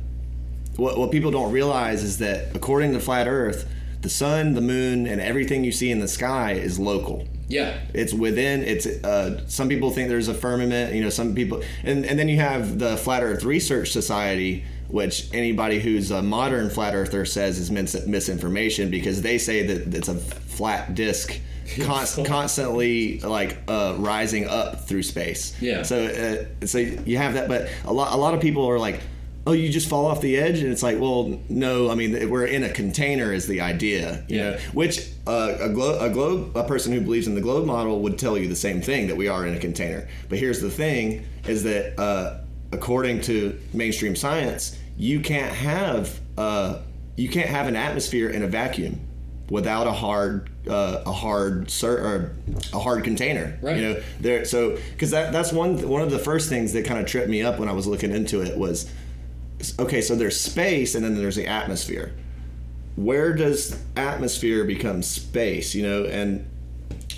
[0.75, 3.67] what, what people don't realize is that according to flat Earth,
[4.01, 7.27] the sun, the moon, and everything you see in the sky is local.
[7.47, 7.79] Yeah.
[7.93, 8.63] It's within.
[8.63, 10.93] It's uh, some people think there's a firmament.
[10.93, 15.33] You know, some people, and and then you have the Flat Earth Research Society, which
[15.33, 20.07] anybody who's a modern flat earther says is mis- misinformation because they say that it's
[20.07, 21.39] a flat disk.
[21.81, 25.59] Const- constantly like uh, rising up through space.
[25.61, 25.81] Yeah.
[25.83, 26.05] So
[26.61, 28.99] uh, so you have that, but a lot a lot of people are like,
[29.47, 31.89] oh, you just fall off the edge, and it's like, well, no.
[31.89, 34.49] I mean, we're in a container is the idea, you Yeah.
[34.51, 34.57] know.
[34.73, 38.17] Which uh, a globe a globe a person who believes in the globe model would
[38.19, 40.07] tell you the same thing that we are in a container.
[40.29, 42.41] But here's the thing: is that uh,
[42.71, 46.79] according to mainstream science, you can't have uh,
[47.15, 48.99] you can't have an atmosphere in a vacuum
[49.49, 52.35] without a hard uh, a hard or
[52.73, 53.57] a hard container.
[53.61, 53.77] Right.
[53.77, 54.45] You know, there.
[54.45, 57.41] So because that that's one one of the first things that kind of tripped me
[57.41, 58.91] up when I was looking into it was
[59.79, 60.01] okay.
[60.01, 62.13] So there's space and then there's the atmosphere.
[62.95, 65.75] Where does atmosphere become space?
[65.75, 66.49] You know, and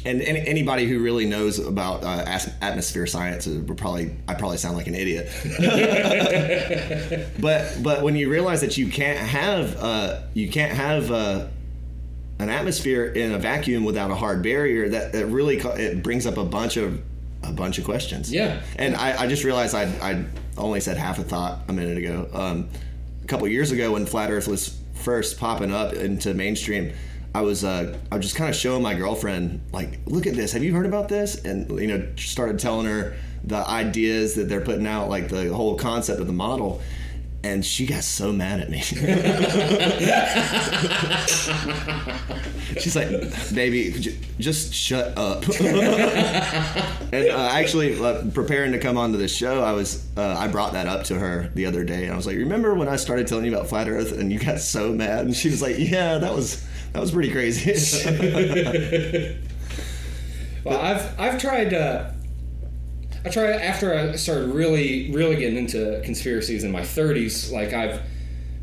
[0.05, 4.77] and any, anybody who really knows about uh, atmosphere science would probably I probably sound
[4.77, 5.29] like an idiot.
[7.39, 11.47] but but when you realize that you can't have uh, you can't have uh,
[12.39, 16.37] an atmosphere in a vacuum without a hard barrier, that, that really it brings up
[16.37, 17.01] a bunch of
[17.43, 18.31] a bunch of questions.
[18.31, 18.61] Yeah.
[18.77, 20.25] And I, I just realized I I
[20.57, 22.29] only said half a thought a minute ago.
[22.33, 22.69] Um,
[23.23, 26.93] a couple years ago when flat Earth was first popping up into mainstream.
[27.35, 30.51] I was uh, I was just kind of showing my girlfriend like, look at this.
[30.53, 31.43] Have you heard about this?
[31.43, 35.75] And you know, started telling her the ideas that they're putting out, like the whole
[35.77, 36.81] concept of the model.
[37.43, 38.81] And she got so mad at me.
[42.79, 43.09] She's like,
[43.53, 49.71] "Baby, just shut up." and uh, actually, uh, preparing to come onto the show, I
[49.73, 52.37] was uh, I brought that up to her the other day, and I was like,
[52.37, 55.35] "Remember when I started telling you about flat Earth and you got so mad?" And
[55.35, 57.73] she was like, "Yeah, that was that was pretty crazy."
[60.63, 61.71] Well, I've I've tried.
[63.27, 67.51] I try after I started really really getting into conspiracies in my 30s.
[67.51, 68.01] Like I've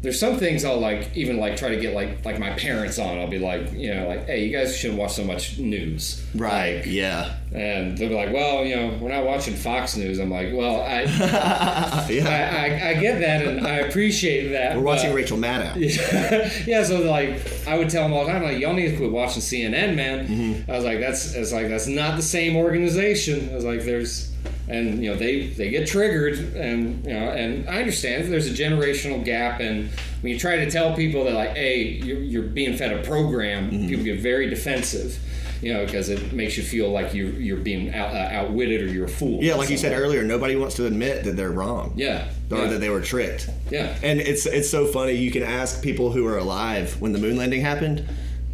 [0.00, 3.18] there's some things I'll like even like try to get like like my parents on.
[3.18, 6.24] I'll be like you know like hey you guys shouldn't watch so much news.
[6.34, 6.76] right?
[6.76, 7.36] Like, yeah.
[7.54, 10.18] and they'll be like, well, you know, we're not watching Fox News.
[10.18, 11.02] I'm like, well, I
[12.10, 12.28] yeah.
[12.28, 14.76] I, I, I get that and I appreciate that.
[14.76, 15.76] We're watching but- Rachel Maddow.
[16.66, 19.10] yeah, so like I would tell them all the time, like y'all need to quit
[19.10, 20.26] watching CNN, man.
[20.26, 20.70] Mm-hmm.
[20.70, 23.50] I was like, that's it's like that's not the same organization.
[23.50, 24.34] I was like, there's,
[24.68, 28.54] and you know they they get triggered, and you know, and I understand there's a
[28.54, 29.90] generational gap, and
[30.20, 33.70] when you try to tell people that like, hey, you're, you're being fed a program,
[33.70, 33.88] Mm-hmm.
[33.88, 35.18] people get very defensive.
[35.62, 38.86] You know, because it makes you feel like you you're being out, uh, outwitted or
[38.86, 39.42] you're a fool.
[39.42, 41.94] Yeah, like you said earlier, nobody wants to admit that they're wrong.
[41.96, 42.28] Yeah.
[42.50, 42.66] Or yeah.
[42.66, 43.48] that they were tricked.
[43.70, 43.96] Yeah.
[44.02, 45.12] And it's it's so funny.
[45.12, 48.06] You can ask people who are alive when the moon landing happened,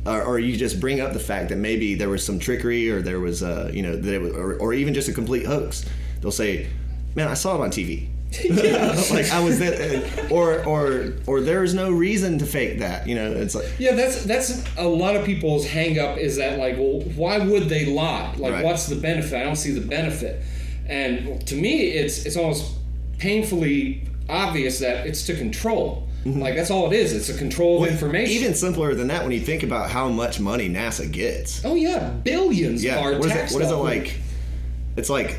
[0.06, 3.02] or, or you just bring up the fact that maybe there was some trickery, or
[3.02, 5.84] there was uh, you know that it was, or, or even just a complete hoax.
[6.20, 6.66] They'll say,
[7.14, 8.08] "Man, I saw it on TV."
[9.10, 13.08] like I was there, or or or there's no reason to fake that.
[13.08, 16.58] You know, it's like Yeah, that's that's a lot of people's hang up is that
[16.58, 18.32] like, well, why would they lie?
[18.38, 18.64] Like, Right.
[18.64, 19.34] what's the benefit?
[19.40, 20.42] I don't see the benefit.
[20.86, 22.72] And to me, it's it's almost
[23.18, 26.06] painfully obvious that it's to control.
[26.24, 26.40] Mm-hmm.
[26.40, 27.12] Like that's all it is.
[27.12, 28.32] It's a control of information.
[28.34, 31.64] even simpler than that when you think about how much money NASA gets.
[31.64, 33.54] oh yeah, billions Yeah, are what is it?
[33.54, 34.20] What is it like?
[34.96, 35.38] It's like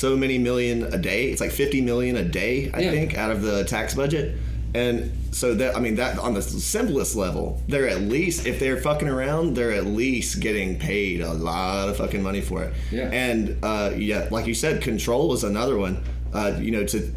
[0.00, 1.30] so many million a day.
[1.30, 2.90] It's like fifty million a day, I Yeah.
[2.92, 4.36] think, out of the tax budget.
[4.72, 8.76] And so that I mean that on the simplest level, they're at least if they're
[8.80, 12.72] fucking around, they're at least getting paid a lot of fucking money for it.
[12.92, 13.10] Yeah.
[13.12, 16.02] And uh, yeah, like you said, control was another one.
[16.32, 17.12] Uh, you know, to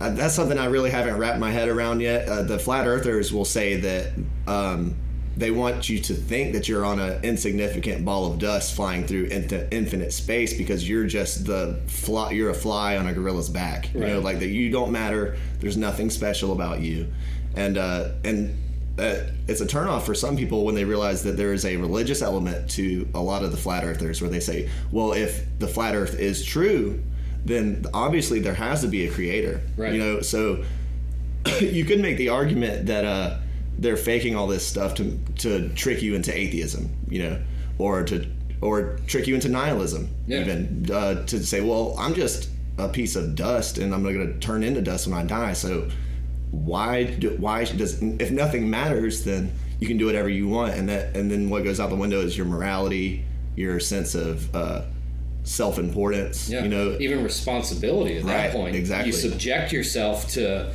[0.00, 2.28] uh, that's something I really haven't wrapped my head around yet.
[2.28, 4.12] Uh, the flat earthers will say that
[4.46, 4.94] um,
[5.36, 9.24] they want you to think that you're on an insignificant ball of dust flying through
[9.24, 13.92] into infinite space because you're just the fly, you're a fly on a gorilla's back.
[13.92, 15.36] You know, like that you don't matter.
[15.60, 17.12] There's nothing special about you,
[17.54, 18.62] and uh, and.
[18.98, 22.22] Uh, it's a turnoff for some people when they realize that there is a religious
[22.22, 25.94] element to a lot of the flat earthers where they say, well, if the flat
[25.94, 27.02] earth is true,
[27.44, 29.60] then obviously there has to be a creator.
[29.76, 29.92] Right.
[29.92, 30.64] You know, so
[31.60, 33.36] you could make the argument that uh,
[33.78, 37.38] they're faking all this stuff to to trick you into atheism, you know,
[37.78, 38.26] or to
[38.60, 40.40] or trick you into nihilism, Yeah.
[40.40, 42.48] even uh, to say, well, I'm just
[42.78, 45.52] a piece of dust, and I'm going to turn into dust when I die.
[45.52, 45.88] So
[46.50, 50.88] why do, why does if nothing matters, then you can do whatever you want, and
[50.88, 53.24] that and then what goes out the window is your morality,
[53.56, 54.82] your sense of uh,
[55.46, 56.50] self-importance.
[56.50, 58.74] Yeah, You know, even responsibility at that point.
[58.76, 59.06] exactly.
[59.08, 60.70] You subject yourself to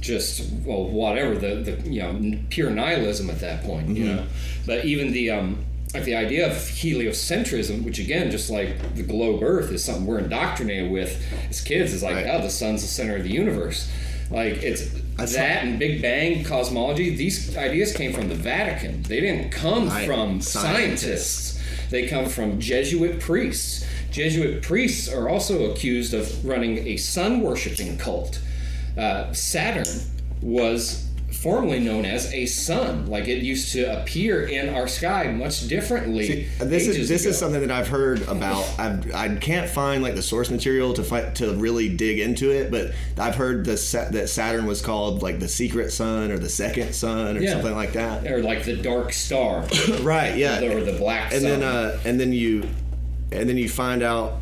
[0.00, 3.88] just well, whatever the the you know pure nihilism at that point.
[3.88, 4.16] You Mm-hmm.
[4.16, 4.26] know,
[4.66, 5.64] but even the um,
[5.94, 10.18] like the idea of heliocentrism, which again, just like the globe Earth, is something we're
[10.18, 11.92] indoctrinated with as kids.
[11.94, 12.26] Is like, Right.
[12.28, 13.88] oh, the sun's the center of the universe.
[14.30, 17.14] Like it's That's that and Big Bang cosmology.
[17.16, 19.02] These ideas came from the Vatican.
[19.04, 20.04] They didn't come Right.
[20.06, 20.52] from Scientists.
[20.52, 21.62] scientists.
[21.90, 23.85] They come from Jesuit priests.
[24.16, 28.40] Jesuit priests are also accused of running a sun worshiping cult.
[28.96, 29.84] Uh, Saturn
[30.40, 31.06] was
[31.42, 33.04] formerly known as a sun.
[33.08, 36.26] Like it used to appear in our sky much differently.
[36.26, 37.30] See, this is this ago.
[37.30, 38.66] is something that I've heard about.
[38.78, 42.70] I've, I can't find like the source material to find, to really dig into it,
[42.70, 43.72] but I've heard the
[44.12, 47.52] that Saturn was called like the secret sun or the second sun or Yeah.
[47.52, 48.26] something like that.
[48.26, 49.66] or like the dark star,
[50.00, 50.36] Right?
[50.38, 50.62] Yeah.
[50.62, 51.60] or the black and sun.
[51.60, 52.66] then uh, and then you
[53.32, 54.34] and then you find out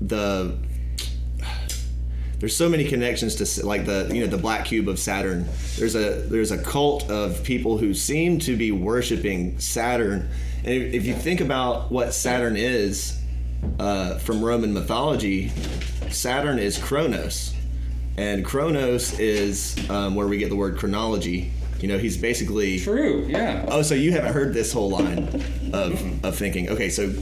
[0.00, 0.56] the
[2.42, 5.46] there's so many connections to like the you know the black cube of Saturn.
[5.76, 10.28] There's a there's a cult of people who seem to be worshiping Saturn,
[10.64, 13.16] and if, if you think about what Saturn is
[13.78, 15.52] uh, from Roman mythology,
[16.10, 17.54] Saturn is Kronos,
[18.16, 21.52] and Kronos is um, where we get the word chronology.
[21.78, 23.24] You know, he's basically True.
[23.28, 23.66] Yeah.
[23.68, 25.28] Oh, so you haven't heard this whole line
[25.72, 26.70] of, of thinking.
[26.70, 27.12] Okay, so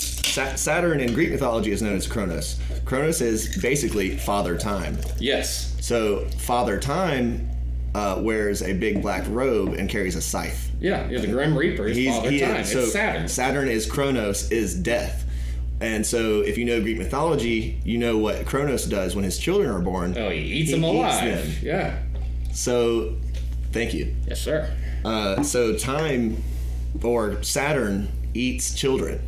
[0.00, 2.58] Saturn in Greek mythology is known as Kronos.
[2.84, 4.98] Kronos is basically Father Time.
[5.18, 5.74] Yes.
[5.80, 7.48] So Father Time
[7.94, 10.70] uh, wears a big black robe and carries a scythe.
[10.80, 11.08] Yeah.
[11.08, 12.64] yeah the Grim Reaper is He's- Father he is- Time.
[12.64, 13.28] so it's Saturn.
[13.28, 15.24] Saturn is Kronos, is death.
[15.80, 19.70] And so, if you know Greek mythology, you know what Kronos does when his children
[19.70, 20.16] are born.
[20.18, 21.24] Oh, he eats He them eats alive.
[21.24, 21.52] them.
[21.62, 21.98] Yeah.
[22.52, 23.14] So,
[23.72, 24.12] thank you.
[24.26, 24.74] Yes, sir.
[25.04, 26.42] Uh, so time
[27.04, 29.20] or Saturn eats children.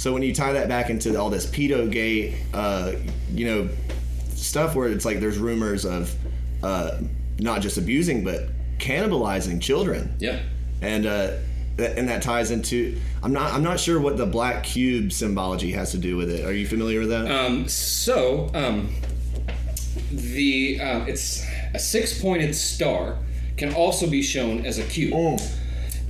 [0.00, 2.92] So when you tie that back into all this pedo gate, uh,
[3.34, 3.68] you know,
[4.30, 6.14] stuff where it's like there's rumors of
[6.62, 7.00] uh,
[7.38, 8.44] not just abusing but
[8.78, 10.38] cannibalizing children, Yeah.
[10.80, 11.32] and uh,
[11.76, 15.70] that, and that ties into I'm not I'm not sure what the black cube symbology
[15.72, 16.46] has to do with it.
[16.46, 17.30] Are you familiar with that?
[17.30, 18.88] Um, so um,
[20.10, 21.44] the um, it's
[21.74, 23.18] a six-pointed star
[23.58, 25.56] can also be shown as a cube Mm.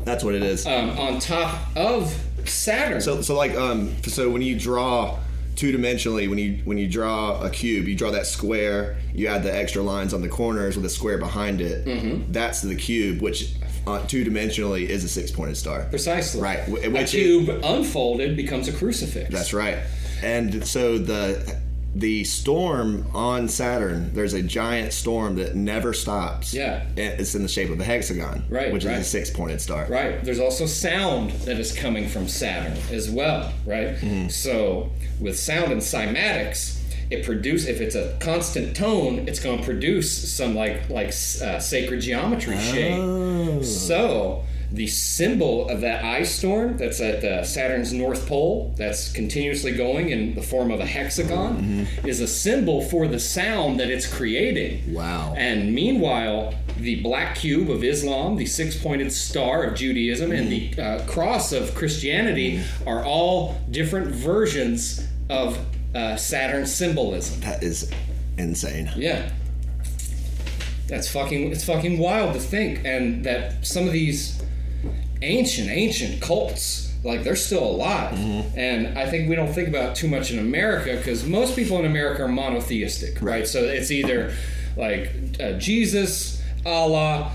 [0.05, 0.65] That's what it is.
[0.65, 2.17] um, on top of
[2.47, 3.01] Saturn.
[3.01, 5.19] So, so like, um, so when you draw
[5.57, 8.97] two dimensionally, when you when you draw a cube, you draw that square.
[9.15, 11.85] You add the extra lines on the corners with a square behind it.
[11.87, 12.33] Mm-hmm.
[12.33, 13.55] That's the cube, which
[13.87, 15.85] uh, two dimensionally is a six pointed star.
[15.91, 19.31] precisely Right, wh- A which cube unfolded becomes a crucifix.
[19.31, 19.79] That's right.
[20.23, 21.59] And so the
[21.95, 26.55] the storm on Saturn, there's a giant storm that never stops.
[26.55, 26.87] Yeah.
[26.97, 28.45] It's in the shape of a hexagon.
[28.49, 28.99] Right, Which right.
[28.99, 29.87] is a six pointed star.
[29.89, 30.23] Right.
[30.23, 33.97] There's also sound that is coming from Saturn as well, right?
[33.97, 34.29] Mm-hmm.
[34.29, 36.77] So with sound and cymatics,
[37.11, 41.59] it produce if it's a constant tone, it's going to produce some like like uh,
[41.59, 42.73] sacred geometry Oh.
[42.73, 43.65] shape.
[43.65, 49.73] So the symbol of that ice storm that's at uh, Saturn's north pole, that's continuously
[49.73, 52.07] going in the form of a hexagon, Mm-hmm.
[52.09, 54.95] is a symbol for the sound that it's creating.
[54.95, 55.35] Wow.
[55.37, 60.81] And meanwhile, the black cube of Islam, the six pointed star of Judaism, and the
[60.81, 65.59] uh, cross of Christianity are all different versions of
[65.95, 67.41] uh, Saturn symbolism.
[67.41, 67.91] That is
[68.39, 68.89] insane.
[68.97, 69.31] Yeah.
[70.87, 74.40] That's fucking it's fucking wild to think and that some of these
[75.23, 76.93] ancient ancient cults.
[77.03, 78.13] Like they're still alive.
[78.57, 81.87] And I think we don't think about too much in America because most people in
[81.87, 84.35] America are monotheistic right, so it's either
[84.77, 85.11] like
[85.41, 87.33] uh, Jesus Allah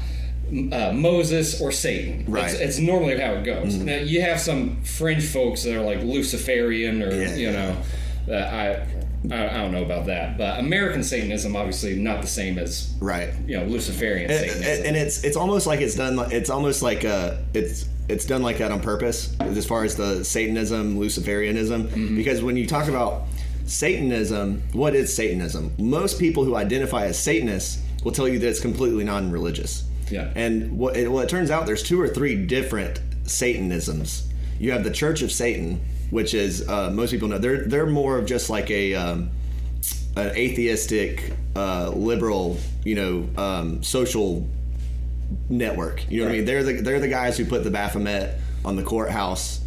[0.72, 2.26] uh, Moses or Satan.
[2.28, 2.52] Right.
[2.52, 3.76] it's, it's normally how it goes.
[3.76, 7.52] Now you have some fringe folks that are like Luciferian or Yeah, you yeah.
[8.28, 8.95] know uh, I
[9.32, 13.30] I I don't know about that, but American Satanism obviously not the same as Right.
[13.48, 14.86] you know Luciferian and, Satanism.
[14.86, 16.20] and it's it's almost like it's done.
[16.32, 20.24] It's almost like uh, it's it's done like that on purpose, as far as the
[20.24, 21.88] Satanism, Luciferianism.
[21.88, 22.16] Mm-hmm.
[22.16, 23.24] Because when you talk about
[23.66, 25.72] Satanism, what is Satanism?
[25.80, 29.84] Most people who identify as Satanists will tell you that it's completely non-religious.
[30.12, 30.32] Yeah.
[30.36, 34.28] And what it, well, it turns out there's two or three different Satanisms.
[34.60, 35.82] You have the Church of Satan,
[36.16, 39.30] which is uh, most people know they're they're more of just like a um,
[40.16, 44.48] an atheistic, uh, liberal, you know, um, social
[45.50, 46.10] network.
[46.10, 46.46] You know what I mean?
[46.46, 49.62] They're the they're the guys who put the Baphomet on the courthouse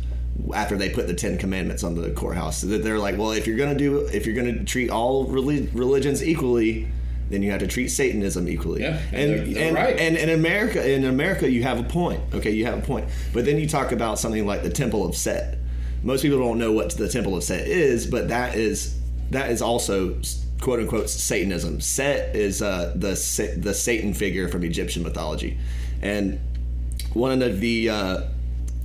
[0.54, 2.58] after they put the Ten Commandments on the courthouse.
[2.58, 5.68] So that they're like, well, if you're gonna do if you're gonna treat all reli-
[5.74, 6.88] religions equally.
[7.30, 8.80] Then you have to treat Satanism equally.
[8.80, 9.98] Yeah, and and they're- they're and, right.
[10.00, 12.22] and in America, in America, you have a point.
[12.32, 13.04] Okay, you have a point.
[13.34, 15.57] But then you talk about something like the Temple of Set.
[16.08, 18.98] Most people don't know what the Temple of Set is, but that is
[19.30, 20.18] that is also
[20.58, 21.82] quote unquote Satanism.
[21.82, 23.10] Set is uh, the
[23.58, 25.58] the Satan figure from Egyptian mythology,
[26.00, 26.40] and
[27.12, 28.20] one of the uh,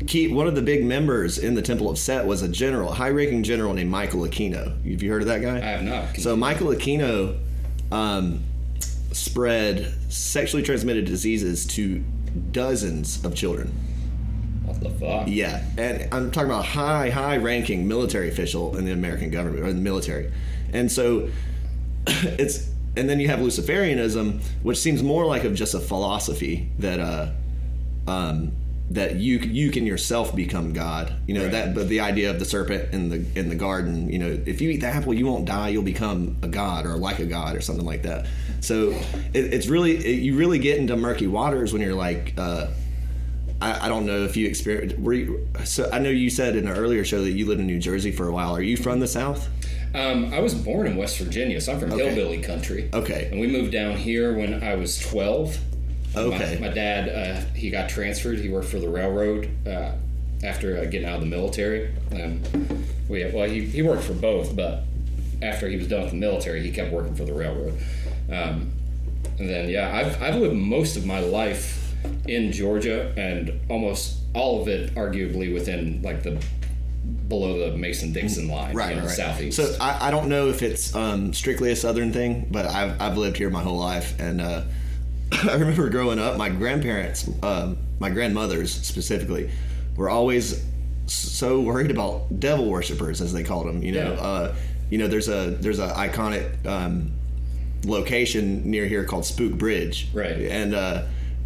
[0.06, 3.44] key one of the big members in the Temple of Set was a general, high-ranking
[3.44, 4.76] general named Michael Aquino.
[4.92, 5.56] Have you heard of that guy?
[5.56, 6.18] I have not.
[6.18, 7.40] So Michael Aquino
[7.90, 8.44] um,
[9.14, 12.04] spread sexually transmitted diseases to
[12.52, 13.74] dozens of children.
[14.84, 15.28] The fuck?
[15.28, 19.68] Yeah, and I'm talking about a high, high-ranking military official in the American government or
[19.70, 20.32] in the military,
[20.72, 21.30] and so
[22.08, 27.00] it's and then you have Luciferianism, which seems more like of just a philosophy that
[27.00, 27.32] uh,
[28.08, 28.52] um,
[28.92, 31.14] that you you can yourself become God.
[31.26, 31.52] You know Right.
[31.54, 34.10] that, but the idea of the serpent in the in the garden.
[34.10, 35.70] You know, if you eat the apple, you won't die.
[35.70, 38.28] You'll become a god or like a god or something like that.
[38.60, 38.92] So
[39.34, 42.34] it, it's really it, you really get into murky waters when you're like.
[42.38, 42.68] Uh,
[43.64, 45.00] I, I don't know if you experienced.
[45.00, 47.68] Were you, so I know you said in an earlier show that you lived in
[47.68, 48.54] New Jersey for a while.
[48.56, 49.48] Are you from the South?
[49.96, 52.10] Um, I was born in West Virginia, so I'm from Okay.
[52.14, 52.90] hillbilly country.
[52.94, 53.30] Okay.
[53.32, 55.58] And we moved down here when I was 12.
[56.16, 56.58] Okay.
[56.60, 58.40] My, my dad, uh, he got transferred.
[58.40, 59.92] He worked for the railroad uh,
[60.44, 61.94] after uh, getting out of the military.
[62.12, 62.42] Um,
[63.08, 64.84] we, well, he, he worked for both, but
[65.42, 67.78] after he was done with the military, he kept working for the railroad.
[68.30, 68.72] Um,
[69.40, 71.83] and then, yeah, I've, I've lived most of my life
[72.28, 76.42] in Georgia and almost all of it arguably within like the
[77.28, 79.16] below the Mason Dixon line, right, you know, right.
[79.16, 79.58] southeast.
[79.58, 83.18] So I, I don't know if it's um, strictly a Southern thing, but I've, I've
[83.18, 84.62] lived here my whole life, and uh,
[85.32, 89.50] I remember growing up, my grandparents, um, my grandmothers specifically,
[89.98, 90.64] were always
[91.08, 93.84] so worried about devil worshippers, as they called them.
[93.84, 94.20] You know, Yeah.
[94.22, 94.56] uh,
[94.90, 97.12] you know, there's a there's a iconic um,
[97.86, 100.32] location near here called Spook Bridge, Right.
[100.38, 101.04] And uh,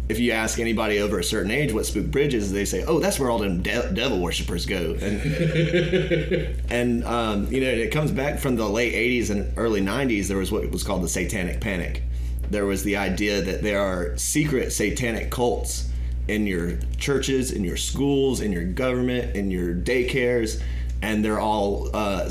[0.08, 2.98] if you ask anybody over a certain age what Spook Bridge is, they say, "Oh,
[2.98, 5.20] that's where all them de- devil worshippers go." And
[6.70, 10.38] and um, you know it comes back from the late 80s and early 90s there
[10.38, 12.02] was what was called the satanic panic
[12.50, 15.90] there was the idea that there are secret satanic cults
[16.28, 20.62] in your churches in your schools in your government in your daycares
[21.02, 22.30] and they're all uh,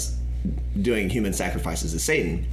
[0.81, 2.45] doing human sacrifices to satan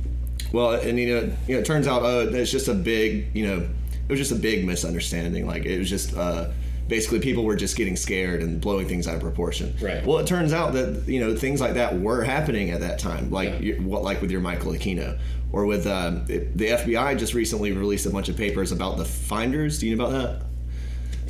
[0.52, 3.46] well and you know, you know it turns out uh, it's just a big you
[3.46, 3.66] know
[4.08, 5.46] it was just a big misunderstanding.
[5.46, 6.50] Like it was just uh,
[6.88, 9.74] basically people were just getting scared and blowing things out of proportion.
[9.80, 10.04] Right.
[10.04, 13.30] well it turns out that you know things like that were happening at that time
[13.30, 13.76] like Yeah.
[13.76, 15.18] what like with your michael aquino
[15.50, 19.04] or with um, it, the fbi just recently released a bunch of papers about the
[19.06, 19.78] finders.
[19.78, 20.46] Do you know about that?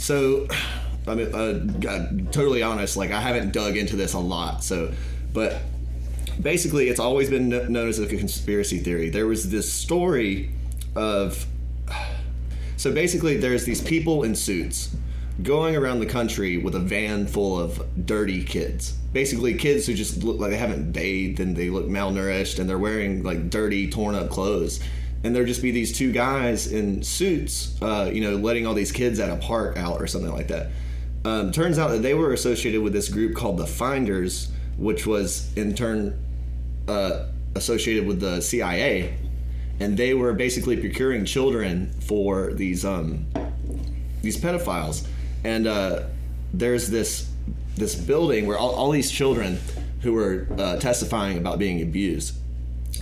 [0.00, 0.48] So
[1.06, 4.90] i mean uh, God, totally honest like i haven't dug into this a lot so
[5.34, 5.60] but
[6.40, 9.08] basically it's always been known as a conspiracy theory.
[9.10, 10.50] There was this story
[10.96, 11.46] of
[12.84, 14.94] so basically there's these people in suits
[15.42, 18.92] going around the country with a van full of dirty kids.
[19.14, 22.76] Basically kids who just look like they haven't bathed and they look malnourished and they're
[22.76, 24.80] wearing like dirty torn up clothes.
[25.22, 28.92] And there'd just be these two guys in suits uh, you know letting all these
[28.92, 30.70] kids at a park out or something like that.
[31.24, 35.50] Um, turns out that they were associated with this group called the finders which was
[35.56, 36.22] in turn
[36.86, 39.16] uh, associated with the cia
[39.80, 43.26] and they were basically procuring children for these um,
[44.22, 45.06] these pedophiles.
[45.44, 46.04] And uh,
[46.52, 47.30] there's this
[47.76, 49.58] this building where all, all these children
[50.02, 52.36] who were uh, testifying about being abused.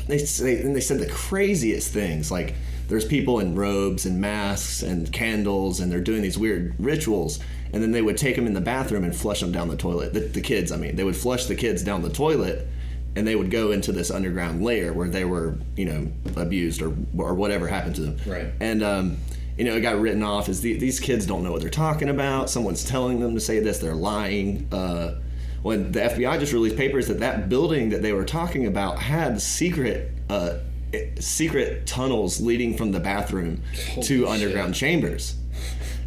[0.06, 2.54] They say and they said the craziest things like
[2.88, 7.38] there's people in robes and masks and candles and they're doing these weird rituals
[7.72, 10.12] and then they would take them in the bathroom and flush them down the toilet
[10.12, 12.66] the, the kids i mean they would flush the kids down the toilet
[13.14, 16.94] and they would go into this underground layer where they were you know abused or
[17.16, 18.16] or whatever happened to them.
[18.26, 18.52] Right.
[18.60, 19.16] and um,
[19.56, 22.08] you know it got written off as the, these kids don't know what they're talking
[22.08, 22.50] about.
[22.50, 23.78] Someone's telling them to say this.
[23.78, 24.68] They're lying.
[24.72, 25.20] Uh,
[25.62, 29.40] when the FBI just released papers that that building that they were talking about had
[29.40, 30.58] secret uh,
[31.18, 33.62] secret tunnels leading from the bathroom
[34.02, 35.36] to Holy underground chambers.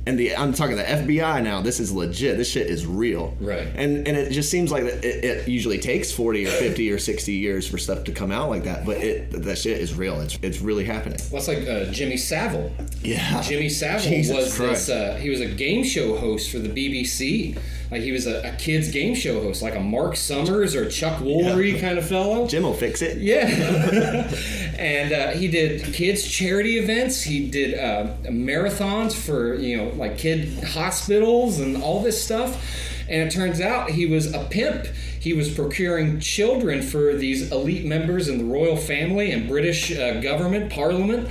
[0.07, 1.61] And the I'm talking the FBI now.
[1.61, 2.37] This is legit.
[2.37, 3.35] This shit is real.
[3.39, 3.67] Right.
[3.75, 6.99] And and it just seems like that it, it usually takes 40 or 50 or
[6.99, 8.85] 60 years for stuff to come out like that.
[8.85, 10.21] But it that shit is real.
[10.21, 11.19] It's it's really happening.
[11.31, 12.71] That's like uh, Jimmy Savile.
[13.01, 13.41] Yeah.
[13.41, 14.87] Jimmy Savile Jesus was Christ.
[14.87, 14.89] this.
[14.89, 17.57] Uh, he was a game show host for the BBC.
[17.91, 21.19] Like he was a, a kids game show host, like a Marc Summers or Chuck
[21.19, 22.47] Woolery kind of fellow.
[22.47, 23.19] Jim will fix it.
[23.19, 23.47] Yeah.
[24.77, 27.21] and uh, he did kids charity events.
[27.21, 32.61] He did uh, marathons for you know like kid hospitals and all this stuff.
[33.07, 34.87] And it turns out he was a pimp.
[35.19, 40.21] He was procuring children for these elite members in the royal family and British uh,
[40.21, 41.29] government, parliament.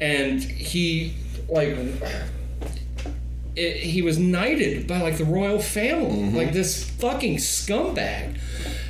[0.00, 1.14] And he
[1.48, 1.76] like
[3.58, 6.36] it, he was knighted by like the royal family, mm-hmm.
[6.36, 8.38] like this fucking scumbag.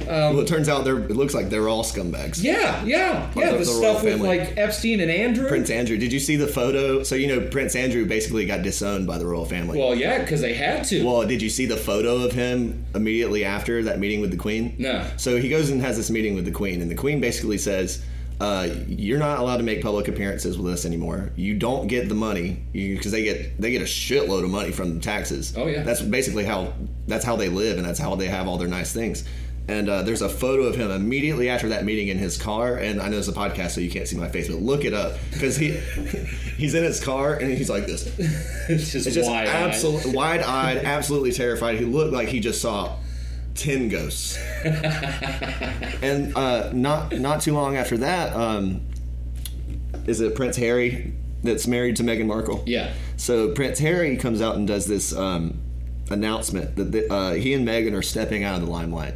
[0.03, 0.99] Um, well, it turns out they're.
[0.99, 2.43] It looks like they're all scumbags.
[2.43, 3.53] Yeah, yeah, yeah.
[3.53, 5.49] The, the stuff with like Epstein and Andrew.
[5.49, 5.99] Prince Andrew.
[5.99, 7.03] Did you see the photo?
[7.03, 9.79] So you know Prince Andrew basically got disowned by the royal family.
[9.79, 11.05] Well, yeah, because they had to.
[11.05, 14.75] Well, did you see the photo of him immediately after that meeting with the Queen?
[14.79, 15.07] No.
[15.17, 18.03] So he goes and has this meeting with the Queen, and the Queen basically says,
[18.41, 21.33] uh, "You're not allowed to make public appearances with us anymore.
[21.37, 24.95] You don't get the money because they get they get a shitload of money from
[24.95, 25.55] the taxes.
[25.57, 25.83] Oh, yeah.
[25.83, 26.73] that's basically how
[27.07, 29.25] that's how they live, and that's how they have all their nice things."
[29.71, 32.77] And uh, there's a photo of him immediately after that meeting in his car.
[32.77, 34.95] And I know it's a podcast, so you can't see my face, but look it
[34.95, 35.73] up because he
[36.57, 38.07] he's in his car and he's like this.
[38.71, 40.15] it's just, It's just wide.
[40.15, 41.79] wide-eyed, absolutely terrified.
[41.79, 42.97] He looked like he just saw
[43.59, 44.39] ten ghosts.
[44.65, 48.81] and uh, not not too long after that, um,
[50.07, 51.13] is it Prince Harry
[51.43, 52.63] that's married to Meghan Markle?
[52.67, 52.93] Yeah.
[53.17, 55.59] So Prince Harry comes out and does this um,
[56.11, 59.15] announcement that the, uh, he and Meghan are stepping out of the limelight.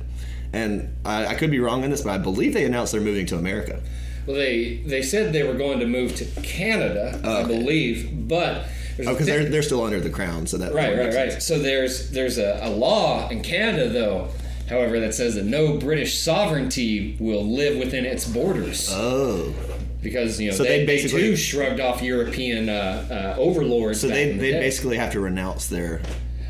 [0.52, 3.26] And I, I could be wrong on this, but I believe they announced they're moving
[3.26, 3.80] to America.
[4.26, 7.58] Well, they they said they were going to move to Canada, I okay.
[7.58, 8.66] believe, but
[9.00, 11.32] Oh, because they're they're still under the crown, so that right, right, makes right.
[11.32, 11.44] sense.
[11.46, 14.28] So there's there's a, a law in Canada, though,
[14.68, 19.52] however, that says that no British sovereignty will live within its borders Oh,
[20.02, 24.00] because you know So they, they basically- they too shrugged off European uh, uh, overlords.
[24.00, 26.00] so back they the they basically have to renounce their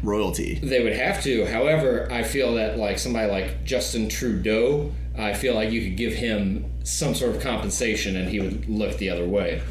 [0.03, 0.57] royalty.
[0.63, 1.47] They would have to.
[1.47, 6.15] However, I feel that like somebody like Justin Trudeau, I feel like you could give
[6.15, 9.63] him some sort of compensation and he would look the other way.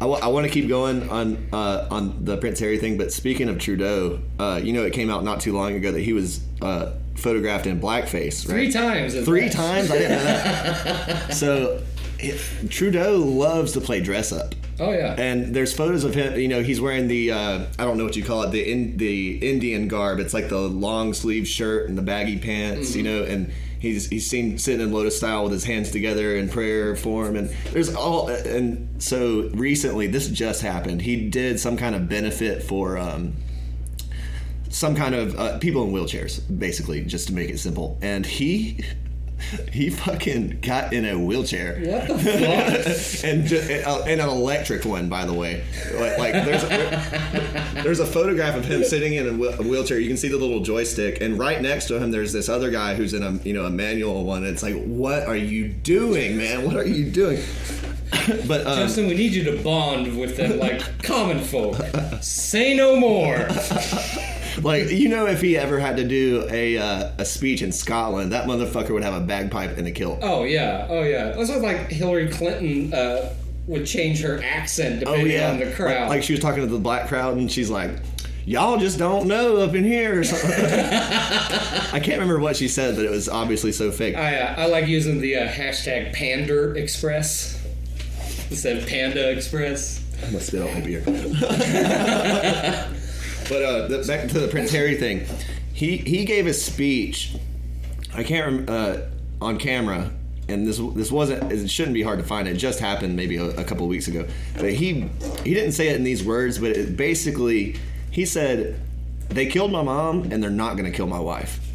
[0.00, 3.58] I want to keep going on uh, on the Prince Harry thing, but speaking of
[3.58, 6.92] Trudeau, uh, you know, it came out not too long ago that he was uh,
[7.14, 8.54] photographed in blackface, right?
[8.54, 9.14] Three times.
[9.24, 9.54] Three fact.
[9.54, 9.90] times?
[9.90, 11.34] I didn't know that.
[11.34, 11.82] so
[12.18, 12.40] it,
[12.70, 14.54] Trudeau loves to play dress up.
[14.80, 15.14] Oh yeah.
[15.18, 16.38] And there's photos of him.
[16.38, 18.96] You know, he's wearing the uh, I don't know what you call it, the in,
[18.96, 20.18] the Indian garb.
[20.18, 22.96] It's like the long sleeve shirt and the baggy pants.
[22.96, 23.52] You know, and
[23.82, 27.36] he's he's seen sitting in lotus style with his hands together in prayer form.
[27.36, 28.28] And there's all.
[28.28, 31.02] And so recently, this just happened.
[31.02, 32.96] He did some kind of benefit for.
[32.96, 33.34] Um,
[34.68, 37.98] some kind of uh, people in wheelchairs, basically, just to make it simple.
[38.00, 38.82] And he,
[39.72, 43.24] he fucking got in a wheelchair what the fuck?
[43.24, 45.64] and ju- uh, and an electric one, by the way.
[45.94, 49.98] Like, like there's a, there's a photograph of him sitting in a, wheel- a wheelchair.
[49.98, 52.94] You can see the little joystick, and right next to him, there's this other guy
[52.94, 54.44] who's in a you know a manual one.
[54.44, 56.64] It's like, what are you doing, man?
[56.64, 57.42] What are you doing?
[58.46, 61.76] but um, Justin, we need you to bond with them like common folk.
[62.20, 63.46] Say no more.
[64.60, 68.32] Like you know, if he ever had to do a uh, a speech in Scotland,
[68.32, 70.18] that motherfucker would have a bagpipe and a kilt.
[70.22, 71.30] Oh yeah, oh yeah.
[71.30, 73.34] That's what like Hillary Clinton uh,
[73.66, 76.02] would change her accent Oh depending yeah, on the crowd.
[76.02, 77.90] Like, like she was talking to the black crowd, and she's like,
[78.44, 80.24] "Y'all just don't know up in here." Or.
[81.92, 84.16] I can't remember what she said, but it was obviously so fake.
[84.16, 87.60] I, uh, I like using the uh, hashtag Pander Express
[88.50, 90.00] instead of Panda Express.
[90.22, 91.02] I'm gonna spit out my beer.
[93.48, 95.26] But uh, the, back to the Prince Harry thing.
[95.72, 97.34] He he gave a speech.
[98.14, 100.10] I can't rem- uh, on camera,
[100.48, 101.50] and this this wasn't.
[101.52, 102.46] It shouldn't be hard to find.
[102.46, 104.26] It just happened maybe a, a couple weeks ago.
[104.56, 105.08] But he
[105.44, 107.76] he didn't say it in these words, but it basically
[108.10, 108.80] he said,
[109.28, 111.71] "They killed my mom, and they're not going to kill my wife."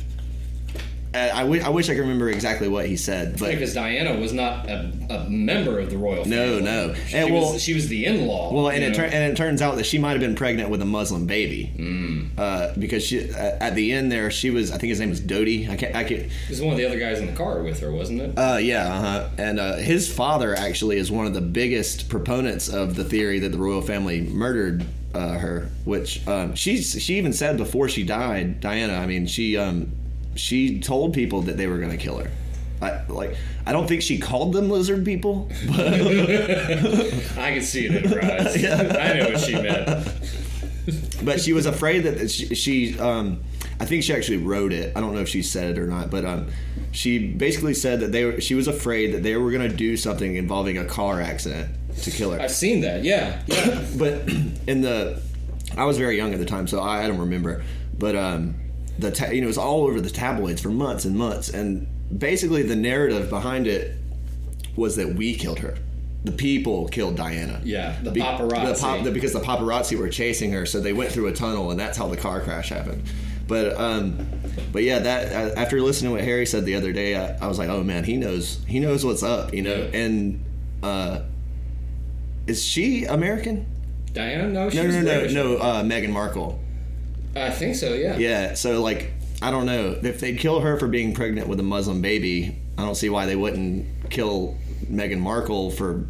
[1.18, 4.70] Uh, I wish I could remember exactly what he said, but Because Diana was not
[4.70, 6.62] a, a member of the royal family.
[6.62, 6.94] no.
[6.94, 8.54] She, And well- was, she was the in-law.
[8.54, 10.82] Well, and it, tur- and it turns out that she might have been pregnant with
[10.82, 12.30] a Muslim baby, mm.
[12.38, 15.22] uh, because she uh, at the end there she was I think his name was
[15.22, 15.70] Dodi.
[15.70, 15.96] I can't.
[15.96, 16.24] I can't.
[16.24, 18.38] It was one of the other guys in the car with her, wasn't it?
[18.38, 19.30] Uh, yeah, uh-huh.
[19.38, 23.50] and uh, his father actually is one of the biggest proponents of the theory that
[23.50, 25.70] the royal family murdered uh, her.
[25.86, 28.94] Which um, she's she even said before she died, Diana.
[28.94, 29.92] I mean, she um,
[30.38, 32.32] she told people that they were going to kill her.
[32.82, 33.36] I, like
[33.66, 38.24] I don't think she called them lizard people, but I can see it in her
[38.24, 38.64] eyes.
[38.66, 41.26] I know what she meant.
[41.26, 43.44] but she was afraid that she, she um,
[43.80, 44.96] I think she actually wrote it.
[44.96, 46.50] I don't know if she said it or not, but um,
[46.92, 49.98] she basically said that they were, she was afraid that they were going to do
[49.98, 51.70] something involving a car accident
[52.04, 52.40] to kill her.
[52.40, 53.04] I've seen that.
[53.04, 53.86] Yeah, yeah.
[53.98, 54.28] but
[54.68, 55.22] in the
[55.76, 57.64] I was very young at the time, so I, I don't remember.
[57.98, 58.56] But um,
[59.00, 61.88] the ta- you know it was all over the tabloids for months and months, and
[62.18, 63.96] basically the narrative behind it
[64.76, 65.78] was that we killed her.
[66.24, 67.62] The people killed Diana.
[67.64, 68.74] Yeah, the Be- paparazzi.
[68.76, 71.72] the pop- the- because the paparazzi were chasing her, so they went through a tunnel,
[71.72, 73.04] and that's how the car crash happened.
[73.48, 74.28] But um,
[74.74, 77.48] but yeah, that uh, after listening to what Harry said the other day, I, I
[77.48, 79.74] was like, oh man, he knows he knows what's up, you know.
[79.76, 79.98] Yeah.
[80.00, 80.44] And
[80.84, 81.22] uh,
[82.46, 83.66] is she American?
[84.14, 84.48] Diana?
[84.48, 85.34] No, No, no, no, British.
[85.34, 85.58] no.
[85.58, 86.60] Uh, Meghan Markle.
[87.46, 87.94] I think so.
[87.94, 88.18] Yeah.
[88.18, 88.54] Yeah.
[88.54, 89.12] So like,
[89.42, 92.58] I don't know if they'd kill her for being pregnant with a Muslim baby.
[92.78, 94.58] I don't see why they wouldn't kill
[94.92, 96.06] Meghan Markle for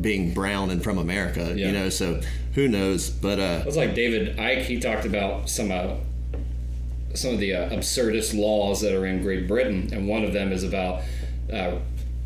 [0.00, 1.52] being brown and from America.
[1.54, 1.66] Yeah.
[1.66, 2.20] You know, so
[2.54, 3.10] who knows?
[3.10, 4.62] But uh, It was like David Icke.
[4.62, 5.96] He talked about some uh,
[7.14, 10.50] some of the uh, absurdist laws that are in Great Britain, and one of them
[10.52, 11.02] is about
[11.52, 11.78] uh,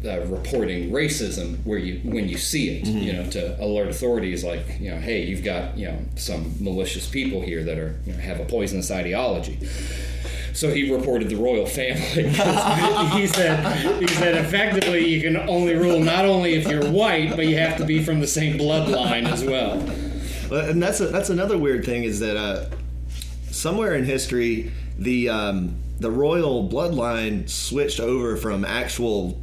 [0.05, 4.79] uh, reporting racism where you when you see it, you know, to alert authorities like
[4.79, 8.19] you know, hey, you've got you know some malicious people here that are you know,
[8.19, 9.59] have a poisonous ideology.
[10.53, 12.01] So he reported the royal family.
[13.21, 17.47] he said he said effectively you can only rule not only if you're white, but
[17.47, 19.79] you have to be from the same bloodline as well.
[20.51, 22.67] Well, and that's a, that's another weird thing is that uh,
[23.51, 29.41] somewhere in history the um, the royal bloodline switched over from actual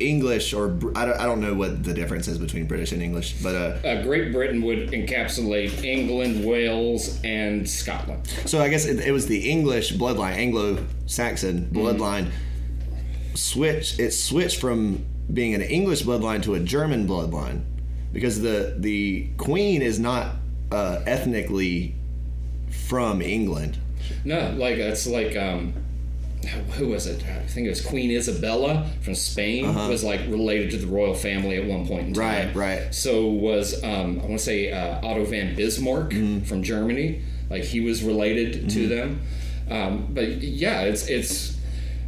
[0.00, 3.42] English or I don't, I don't know what the difference is between British and English,
[3.42, 8.26] but uh, uh, Great Britain would encapsulate England, Wales, and Scotland.
[8.46, 12.30] so I guess it, it was the English bloodline, Anglo-Saxon bloodline
[13.34, 13.98] switch.
[13.98, 17.64] It switched from being an English bloodline to a German bloodline
[18.12, 20.36] because the the Queen is not
[20.72, 21.94] uh, ethnically
[22.88, 23.78] from England.
[24.24, 25.74] No, like it's like um,
[26.76, 27.22] who was it?
[27.26, 31.56] I think it was Queen Isabella from Spain was like related to the royal family
[31.56, 32.48] at one point in time.
[32.48, 32.94] Right, right.
[32.94, 36.12] So was um, I want to say uh, Otto von Bismarck
[36.46, 37.22] from Germany.
[37.50, 39.22] Like he was related to them.
[39.70, 41.56] Um, but yeah, it's it's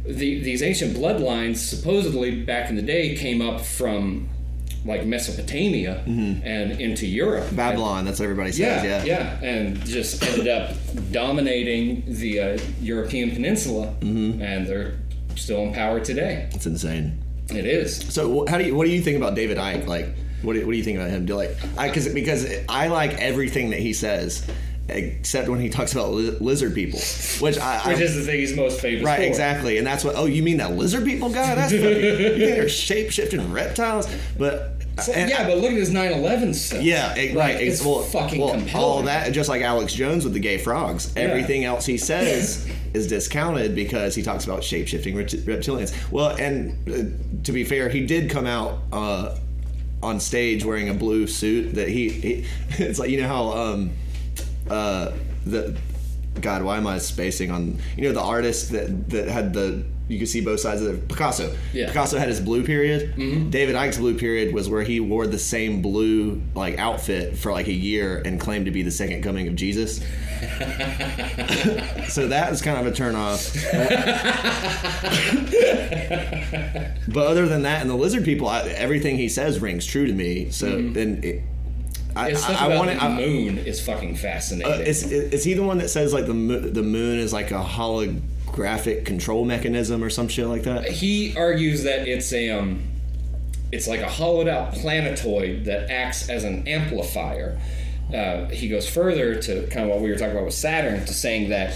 [0.05, 4.29] the, these ancient bloodlines supposedly back in the day came up from
[4.85, 7.47] like Mesopotamia and into Europe.
[7.55, 8.83] Babylon, that's what everybody says.
[8.83, 10.75] Yeah, Yeah, yeah, and just ended up
[11.11, 14.95] dominating the uh, European peninsula, and they're
[15.35, 16.49] still in power today.
[16.53, 17.19] It's insane.
[17.49, 18.13] It is.
[18.13, 18.75] So, how do you?
[18.75, 19.85] What do you think about David Icke?
[19.87, 20.07] Like,
[20.41, 21.25] what do, what do you think about him?
[21.25, 21.55] Do you like?
[21.77, 24.45] I because because I like everything that he says,
[24.89, 26.99] except when he talks about li- lizard people,
[27.41, 27.89] which I.
[27.89, 29.23] Which I is the thing he's most famous Right, for.
[29.23, 30.15] exactly, and that's what.
[30.15, 31.53] Oh, you mean that lizard people guy?
[31.55, 34.07] That's fucking, you think they're shape shifting reptiles?
[34.37, 36.81] But So, and- yeah, but look at his 9/11 stuff.
[36.81, 37.61] Yeah, it, Like, right.
[37.63, 38.75] It's well, fucking well, compelling.
[38.75, 41.11] All that, just like Alex Jones with the gay frogs.
[41.15, 45.93] Everything else he says is discounted because he talks about shape shifting reptilians.
[46.11, 49.35] Well, and uh, to be fair, he did come out uh,
[50.03, 51.73] on stage wearing a blue suit.
[51.73, 52.45] That he, he
[52.83, 53.91] it's like you know how um,
[54.69, 55.11] uh,
[55.45, 55.75] the
[56.39, 60.19] God, why am I spacing on you know the artist that that had the you
[60.19, 61.55] could see both sides of the Picasso.
[61.71, 61.87] Yeah.
[61.87, 63.15] Picasso had his blue period.
[63.51, 67.67] David Icke's blue period was where he wore the same blue like outfit for like
[67.67, 69.97] a year and claimed to be the second coming of Jesus.
[72.09, 73.53] so that is kind of a turn off.
[77.07, 80.13] but other than that, and the lizard people, I, everything he says rings true to
[80.13, 80.49] me.
[80.51, 81.21] So then.
[81.23, 81.41] It,
[82.15, 84.71] I, His stuff I, I about want the moon is fucking fascinating.
[84.71, 87.49] Uh, is, is he the one that says like the mo- the moon is like
[87.49, 87.59] a
[88.53, 90.87] holographic control mechanism or some shit like that?
[90.87, 92.83] he argues that it's a um,
[93.71, 97.59] it's like a hollowed out planetoid that acts as an amplifier.
[98.13, 101.13] Uh, he goes further to kind of what we were talking about with Saturn to
[101.13, 101.75] saying that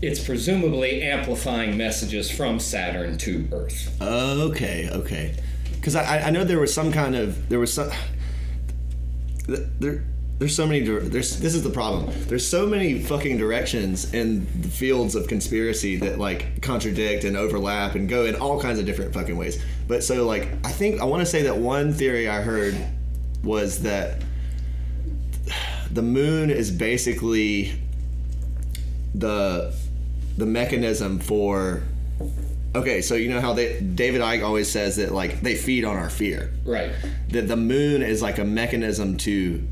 [0.00, 3.96] it's presumably amplifying messages from Saturn to Earth.
[4.00, 5.34] Okay, okay.
[5.74, 7.90] Because I, I know there was some kind of there was some
[9.46, 10.04] there.
[10.38, 10.80] There's so many.
[10.80, 12.12] There's this is the problem.
[12.26, 17.94] There's so many fucking directions in the fields of conspiracy that like contradict and overlap
[17.94, 19.62] and go in all kinds of different fucking ways.
[19.86, 22.76] But so like I think I want to say that one theory I heard
[23.44, 24.22] was that
[25.90, 27.72] the moon is basically
[29.14, 29.72] the
[30.36, 31.82] the mechanism for
[32.74, 35.94] okay so you know how they david icke always says that like they feed on
[35.96, 36.90] our fear Right.
[37.28, 39.62] that the moon is like a mechanism to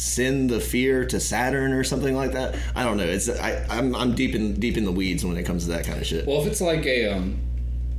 [0.00, 2.56] send the fear to saturn or something like that?
[2.74, 3.04] I don't know.
[3.04, 5.84] It's I, I'm, I'm deep in deep in the weeds when it comes to that
[5.84, 6.26] kind of shit.
[6.26, 7.40] Well, if it's like a um,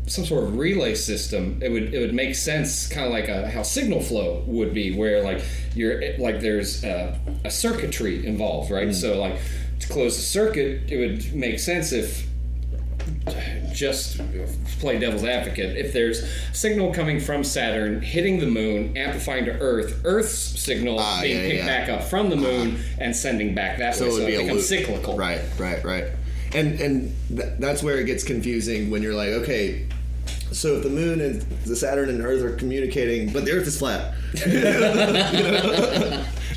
[0.08, 3.50] some sort of relay system, it would it would make sense, kind of like a,
[3.50, 5.44] how signal flow would be, where like
[5.76, 8.94] you're like there's a, a circuitry involved, right?
[8.94, 9.40] So like
[9.80, 12.28] to close the circuit, it would make sense if
[13.74, 14.20] just
[14.80, 15.78] play devil's advocate.
[15.78, 16.24] If there's
[16.54, 21.44] signal coming from Saturn hitting the moon, amplifying to Earth, Earth's signal Ah, being yeah,
[21.50, 21.66] picked yeah.
[21.66, 24.38] back up from the moon and sending back that so way, it would so it
[24.44, 24.80] becomes loop.
[24.80, 25.18] cyclical.
[25.18, 26.06] right right right
[26.54, 29.88] and and th- that's where it gets confusing when you're like okay
[30.52, 33.78] so if the moon and the saturn and earth are communicating but the earth is
[33.80, 34.14] flat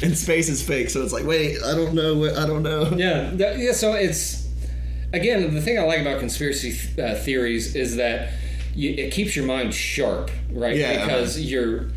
[0.02, 3.30] and space is fake so it's like wait i don't know i don't know Yeah,
[3.32, 3.72] yeah.
[3.72, 4.43] So it's
[5.14, 8.32] again the thing I like about conspiracy th- uh, theories is that
[8.74, 10.76] you, it keeps your mind sharp, right?
[10.76, 11.04] Yeah.
[11.04, 11.90] Because you're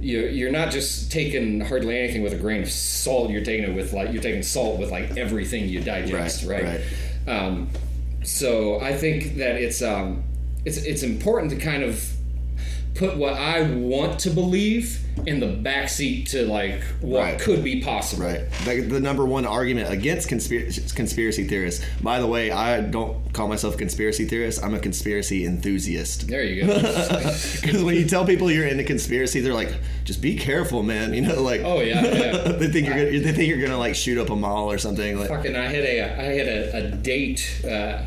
[0.00, 3.30] you're you're not just taking hardly anything with a grain of salt.
[3.30, 6.80] You're taking it with like you're taking salt with like everything you digest, Right, right?
[7.28, 7.68] Um,
[8.22, 10.24] so I think that it's um,
[10.64, 12.08] it's it's important to kind of
[12.94, 17.38] put what I want to believe in the backseat to like what Right.
[17.38, 18.24] could be possible.
[18.24, 18.40] Right.
[18.64, 21.84] The, the number one argument against conspiracy, conspiracy theorists.
[22.02, 24.62] By the way, I don't call myself a conspiracy theorist.
[24.64, 26.26] I'm a conspiracy enthusiast.
[26.28, 26.74] There you go.
[27.60, 29.72] Because when you tell people you're into conspiracy, they're like,
[30.04, 32.52] "Just be careful, man." You know, like, oh yeah, yeah.
[32.52, 35.18] they think you're gonna, they think you're gonna like shoot up a mall or something.
[35.18, 38.02] Like, Fucking, I had a I had a, a date uh,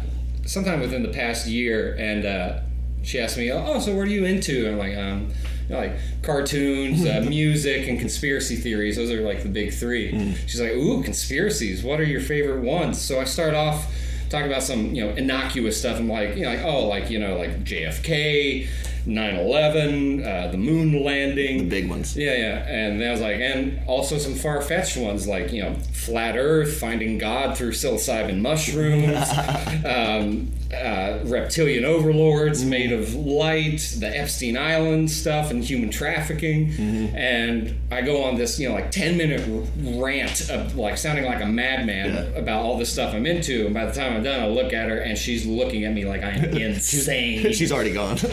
[0.46, 2.60] sometime within the past year, and uh,
[3.04, 5.32] she asked me, "Oh, so what are you into?" And I'm like, um,
[5.70, 5.94] you know, like
[6.24, 8.96] cartoons, uh, music, and conspiracy theories.
[8.96, 10.36] Those are like the big three.
[10.48, 11.84] She's like, "Ooh, conspiracies.
[11.84, 13.88] What are your favorite ones?" So I start off
[14.30, 16.00] talking about some you know innocuous stuff.
[16.00, 18.68] I'm like, you know, like oh, like you know, like JFK.
[19.08, 22.16] 9/11, uh, the moon landing, The big ones.
[22.16, 25.62] yeah, yeah, and then I was like, and also some far fetched ones like you
[25.64, 29.28] know, flat Earth, finding God through psilocybin mushrooms,
[29.86, 36.72] um, uh, reptilian overlords made of light, the Epstein Island stuff, and human trafficking.
[37.16, 39.42] And I go on this you know like ten minute
[39.80, 42.40] rant of like sounding like a madman Yeah.
[42.40, 43.66] about all this stuff I'm into.
[43.66, 46.06] And by the time I'm done, I look at her and she's looking at me
[46.06, 48.18] like I am insane She's already gone.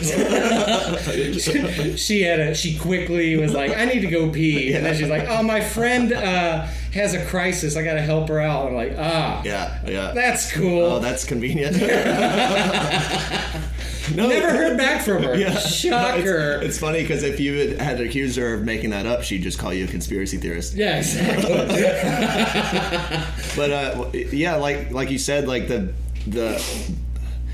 [1.97, 5.09] she had a she quickly was like i need to go pee and then she's
[5.09, 8.95] like oh my friend uh, has a crisis i gotta help her out i'm like
[8.99, 10.13] ah yeah, yeah.
[10.13, 11.77] that's cool oh, that's convenient.
[14.15, 15.57] no, never heard back from her Yeah.
[15.59, 19.23] shocker It's, it's funny because if you had, had accused her of making that up,
[19.23, 20.75] she'd just call you a conspiracy theorist.
[20.75, 21.55] yeah exactly
[23.57, 25.93] But uh, yeah, like like you said, like the
[26.27, 26.63] the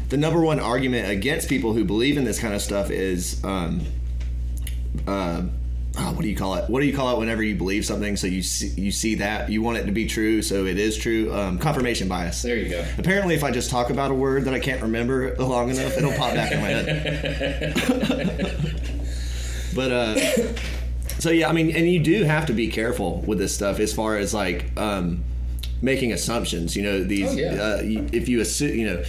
[0.08, 3.80] the number one argument against people who believe in this kind of stuff is um,
[5.06, 5.42] uh,
[5.98, 6.70] oh, what do you call it?
[6.70, 8.16] What do you call it whenever you believe something?
[8.16, 10.96] So you see, you see that you want it to be true, so it is
[10.96, 11.32] true.
[11.32, 12.42] Um, confirmation bias.
[12.42, 15.34] there you go Apparently, if I just talk about a word that I can't remember
[15.36, 17.74] long enough, it'll pop back in my head.
[19.74, 20.16] but uh,
[21.18, 23.92] so yeah, I mean, and you do have to be careful with this stuff as
[23.92, 25.24] far as like um,
[25.82, 26.74] making assumptions.
[26.76, 27.52] You know, these Oh, yeah.
[27.62, 29.02] uh, if you assume, you know,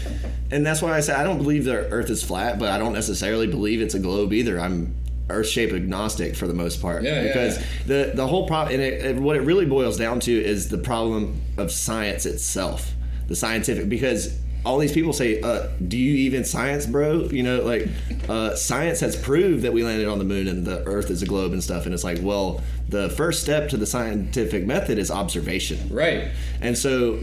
[0.52, 2.94] and that's why I say I don't believe the Earth is flat, but I don't
[2.94, 4.60] necessarily believe it's a globe either.
[4.60, 4.96] I'm
[5.30, 7.66] Earth shape agnostic for the most part Yeah, yeah, because yeah.
[7.86, 10.78] the the whole problem and it, it- what it really boils down to is the
[10.78, 12.94] problem of science itself
[13.28, 17.62] the scientific because all these people say uh, do you even science bro you know
[17.62, 17.90] like
[18.30, 21.26] uh, science has proved that we landed on the moon and the earth is a
[21.26, 25.12] globe and stuff and it's like well the first step to the scientific method is
[25.12, 26.30] observation right
[26.62, 27.20] and so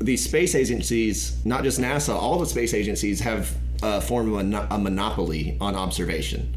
[0.00, 4.78] these space agencies, not just NASA, all the space agencies have uh, a, mono- a
[4.78, 6.54] monopoly on observation.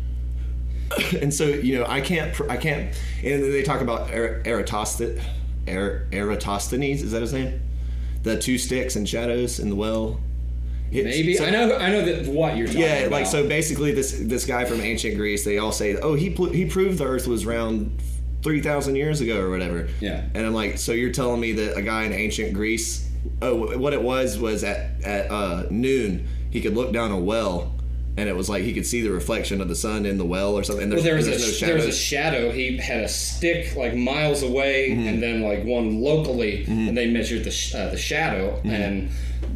[1.21, 2.95] and so you know, I can't, pr- I can't.
[3.23, 5.21] And they talk about Er- Eratosthenes.
[5.67, 7.61] Er- Eratosthenes is that his name?
[8.23, 10.19] The two sticks and shadows in the well.
[10.91, 13.45] It's- maybe so- i know i know that what you're talking yeah, about like so.
[13.47, 16.97] Basically, this this guy from ancient Greece, they all say, "Oh, he pl- he proved
[16.97, 18.01] the Earth was round
[18.47, 20.23] three thousand years ago or whatever." Yeah.
[20.33, 23.07] And I'm like, so you're telling me that a guy in ancient Greece,
[23.41, 27.75] oh, what it was was at at uh, noon he could look down a well,
[28.15, 30.57] and it was like he could see the reflection of the sun in the well
[30.57, 30.83] or something.
[30.85, 32.51] And well, there was there's a no there was a shadow.
[32.51, 35.07] He had a stick like miles away, Mm-hmm.
[35.07, 38.55] and then like one locally, and they measured the sh- uh, the shadow.
[38.59, 38.69] Mm-hmm.
[38.71, 39.09] And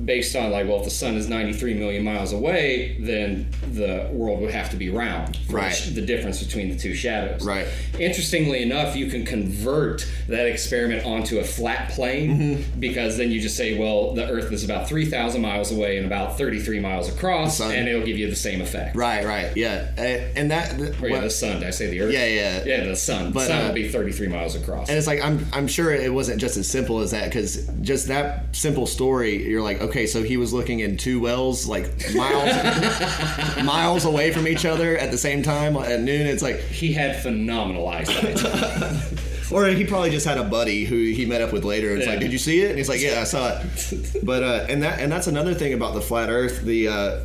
[0.06, 4.42] based on like, well, if the sun is 93 million miles away, then the world
[4.42, 5.38] would have to be round.
[5.50, 5.74] Right.
[5.94, 7.46] the difference between the two shadows.
[7.46, 7.68] Right.
[8.00, 12.80] Interestingly enough, you can convert that experiment onto a flat plane Mm-hmm.
[12.80, 16.38] because then you just say, well, the Earth is about 3,000 miles away and about
[16.38, 18.96] 33 miles across, and it'll give you the same effect.
[18.96, 19.92] Right, right, yeah,
[20.36, 20.74] and, that.
[21.02, 21.60] Or yeah, what- the sun.
[21.60, 22.14] Did I say the Earth?
[22.14, 22.64] Yeah, yeah.
[22.66, 23.32] Yeah, the sun.
[23.32, 24.90] But, the sun uh, will be 33 miles across.
[24.90, 28.08] And it's like I'm I'm sure it wasn't just as simple as that because just
[28.08, 33.64] that simple story, you're like, okay, so he was looking in two wells like miles
[33.64, 36.28] miles away from each other at the same time at noon.
[36.28, 38.44] It's like, he had phenomenal eyesight.
[39.52, 41.96] or he probably just had a buddy who he met up with later.
[41.96, 42.12] It's Yeah.
[42.14, 42.70] like, did you see it?
[42.70, 44.18] And he's like, yeah, I saw it.
[44.24, 46.62] But uh, and that and that's another thing about the flat Earth.
[46.62, 47.20] The uh,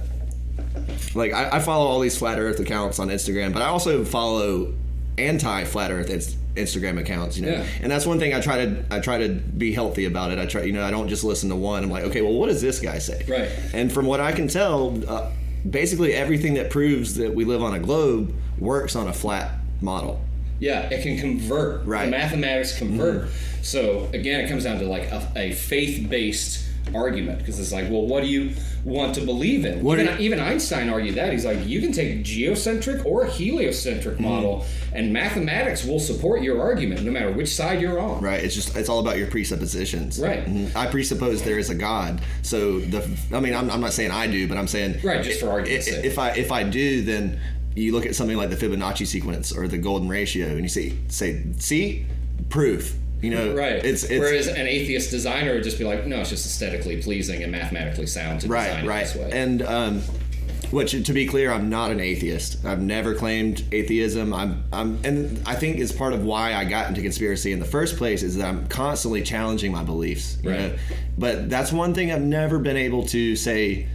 [1.14, 4.72] like I, I follow all these flat Earth accounts on Instagram, but I also follow
[5.18, 6.10] anti flat Earth
[6.56, 7.36] Instagram accounts.
[7.38, 7.64] You know, Yeah.
[7.82, 10.38] and that's one thing I try to I try to be healthy about it.
[10.38, 11.84] I try, you know, I don't just listen to one.
[11.84, 13.24] I'm like, okay, well, what does this guy say?
[13.28, 13.50] Right.
[13.72, 15.30] And from what I can tell, uh,
[15.68, 20.20] basically everything that proves that we live on a globe works on a flat model.
[20.58, 21.84] yeah, it can convert.
[21.84, 22.02] Right.
[22.02, 22.10] Mm-hmm.
[22.12, 23.28] The mathematics convert.
[23.62, 28.06] So again, it comes down to like a, a faith-based argument because it's like, well,
[28.06, 28.52] what do you
[28.84, 29.82] want to believe in?
[29.82, 31.32] What even, even Einstein argued that.
[31.32, 34.22] He's like, you can take geocentric or heliocentric Mm-hmm.
[34.24, 38.20] model, and mathematics will support your argument no matter which side you're on.
[38.22, 38.42] Right.
[38.42, 40.20] It's just it's all about your presuppositions.
[40.20, 40.44] Right.
[40.46, 40.74] Mhm.
[40.76, 42.20] I presuppose there is a God.
[42.42, 45.40] So the I mean I'm, I'm not saying I do, but I'm saying Right, just
[45.40, 46.04] for argument's sake.
[46.04, 47.38] If I if I do, then
[47.74, 50.94] you look at something like the Fibonacci sequence or the golden ratio, and you say
[51.08, 52.06] say see
[52.48, 52.96] proof.
[53.22, 53.82] You know, Right.
[53.84, 57.42] It's it's Whereas an atheist designer would just be like, no, it's just aesthetically pleasing
[57.42, 59.06] and mathematically sound to right, design it right.
[59.06, 59.30] this way.
[59.32, 60.02] And um,
[60.70, 62.64] which to be clear, I'm not an atheist.
[62.66, 64.34] I've never claimed atheism.
[64.34, 67.64] I'm I'm and I think is part of why I got into conspiracy in the
[67.64, 70.36] first place is that I'm constantly challenging my beliefs.
[70.42, 70.58] You Right.
[70.60, 70.74] know?
[71.16, 73.86] But that's one thing I've never been able to say.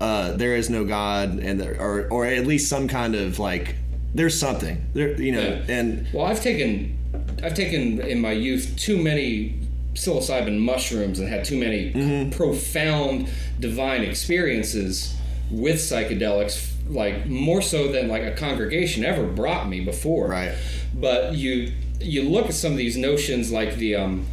[0.00, 3.76] Uh, there is no God, and there, or or at least some kind of like
[4.14, 5.18] there's something there.
[5.20, 5.74] You know, Yeah.
[5.74, 6.98] and Well, I've taken,
[7.42, 9.58] I've taken in my youth too many
[9.94, 12.30] psilocybin mushrooms and had too many Mm-hmm.
[12.30, 13.28] profound
[13.60, 15.14] divine experiences
[15.50, 20.28] with psychedelics, like more so than like a congregation ever brought me before.
[20.28, 20.54] Right.
[20.94, 24.26] But you you look at some of these notions like the um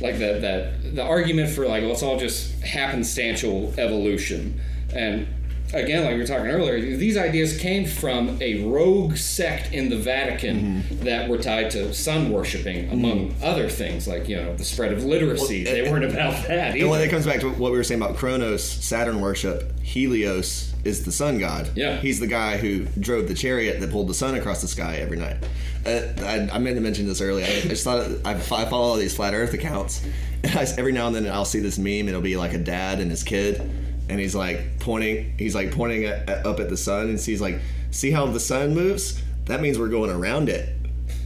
[0.00, 4.60] like the that the argument for like let's all just happenstantial evolution
[4.94, 5.26] and
[5.74, 9.96] again like we were talking earlier these ideas came from a rogue sect in the
[9.96, 14.92] vatican that were tied to sun worshiping among other things like you know the spread
[14.92, 17.72] of literacy Well, they and- weren't about that and when it comes back to what
[17.72, 21.70] we were saying about Kronos, Saturn worship, Helios is the sun god.
[21.74, 21.96] Yeah.
[21.98, 25.16] He's the guy who drove the chariot that pulled the sun across the sky every
[25.16, 25.36] night.
[25.86, 27.46] Uh, I, I meant to mention this earlier.
[27.46, 30.02] I, I just thought I, I follow all these flat Earth accounts.
[30.42, 32.06] And I, every now and then I'll see this meme.
[32.08, 33.62] It'll be like a dad and his kid,
[34.08, 35.34] and he's like pointing.
[35.38, 37.60] He's like pointing at, at- up at the sun, and he's like,
[37.90, 39.20] "See how the sun moves?
[39.46, 40.68] That means we're going around it."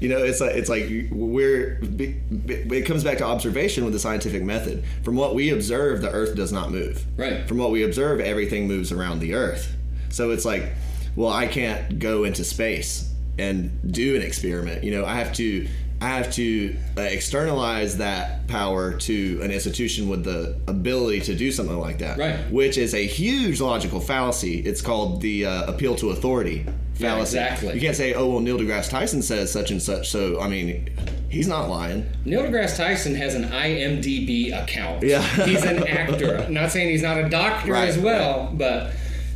[0.00, 1.78] You know, it's like it's like we're.
[1.82, 4.84] It comes back to observation with the scientific method.
[5.02, 7.05] From what we observe, the Earth does not move.
[7.16, 7.46] Right.
[7.48, 9.74] From what we observe, everything moves around the Earth.
[10.10, 10.72] So it's like,
[11.16, 14.84] well, I can't go into space and do an experiment.
[14.84, 15.66] You know, I have to.
[16.00, 21.76] I have to externalize that power to an institution with the ability to do something
[21.78, 22.50] like that, Right.
[22.52, 24.60] Which is a huge logical fallacy.
[24.60, 26.64] It's called the uh, appeal to authority
[26.98, 27.38] Yeah, fallacy.
[27.38, 27.74] exactly.
[27.74, 30.88] You can't say, "Oh, well, Neil deGrasse Tyson says such and such." So, I mean,
[31.28, 32.06] he's not lying.
[32.24, 35.02] Neil deGrasse Tyson has an IMDb account.
[35.02, 35.22] Yeah.
[35.44, 36.38] he's an actor.
[36.38, 38.92] I'm not saying he's not a doctor Right, as well, but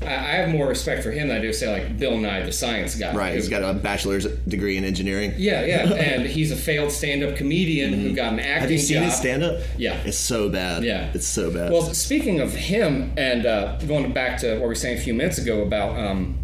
[0.08, 2.94] I have more respect for him than I do say like Bill Nye, the science
[2.94, 3.14] guy.
[3.14, 3.34] Right.
[3.34, 5.34] he's got a bachelor's degree in engineering.
[5.36, 8.60] Yeah, yeah, and he's a failed stand-up comedian who got an acting Mm-hmm.
[8.60, 9.04] Have you seen job.
[9.04, 9.60] his stand up?
[9.76, 10.02] Yeah.
[10.04, 10.84] It's so bad.
[10.84, 11.10] Yeah.
[11.14, 11.72] It's so bad.
[11.72, 15.14] Well, speaking of him, and uh, going back to what we were saying a few
[15.14, 16.38] minutes ago about um,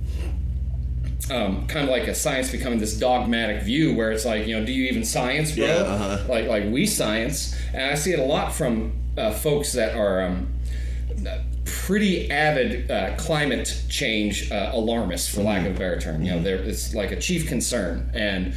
[1.30, 4.64] um, kind of like a science becoming this dogmatic view, where it's like, you know,
[4.64, 5.66] do you even science, bro?
[5.66, 6.24] Yeah, uh-huh.
[6.28, 10.22] Like, like we science, and I see it a lot from uh, folks that are.
[10.22, 10.54] Um,
[11.68, 16.22] pretty avid uh, climate change uh, alarmists, for lack of a better term.
[16.22, 18.54] You know, there it's like a chief concern, and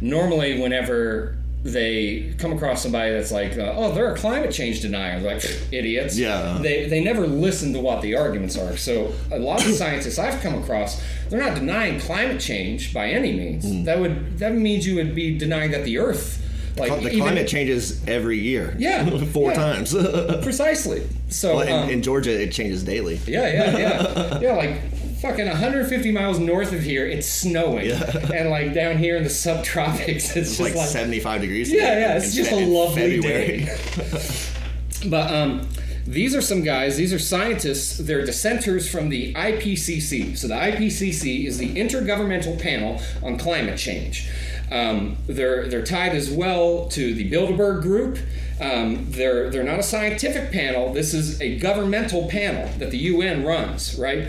[0.00, 5.20] normally whenever they come across somebody that's like, uh, "Oh, they're a climate change denier,"
[5.20, 6.18] they're like idiots.
[6.18, 6.58] Yeah.
[6.60, 8.76] They they never listen to what the arguments are.
[8.76, 13.32] So a lot of scientists I've come across, they're not denying climate change by any
[13.32, 13.64] means.
[13.64, 13.84] Hmm.
[13.84, 16.40] That would that means you would be denying that the Earth.
[16.76, 18.74] Like the even- climate changes every year.
[18.78, 19.56] Yeah, Four yeah.
[19.56, 19.94] times.
[20.42, 21.06] precisely.
[21.28, 23.20] So in, um, in Georgia, it changes daily.
[23.26, 24.40] Yeah, yeah, yeah.
[24.40, 24.80] yeah, like
[25.20, 27.90] fucking 150 miles north of here, it's snowing.
[27.90, 31.70] And like down here in the subtropics, it's, It's just like, like, 75 degrees.
[31.70, 33.64] Yeah, yeah, it's just Fe- a lovely February.
[33.64, 35.08] day.
[35.08, 35.68] But um,
[36.06, 40.36] these are some guys, these are scientists, they're dissenters from the IPCC.
[40.36, 44.28] So the IPCC is the Intergovernmental Panel on Climate Change.
[44.72, 48.18] Um, they're, they're tied as well to the Bilderberg Group.
[48.60, 53.44] Um, they're, they're not a scientific panel, this is a governmental panel that the UN
[53.44, 54.28] runs, right?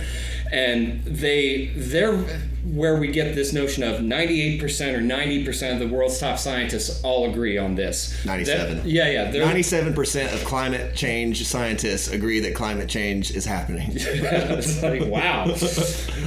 [0.52, 2.26] And they they're
[2.64, 7.30] where we get this notion of 98% or 90% of the world's top scientists all
[7.30, 8.14] agree on this.
[8.26, 8.78] 97.
[8.78, 9.32] That, yeah, yeah.
[9.32, 13.90] 97% of climate change scientists agree that climate change is happening.
[13.96, 15.54] it's like wow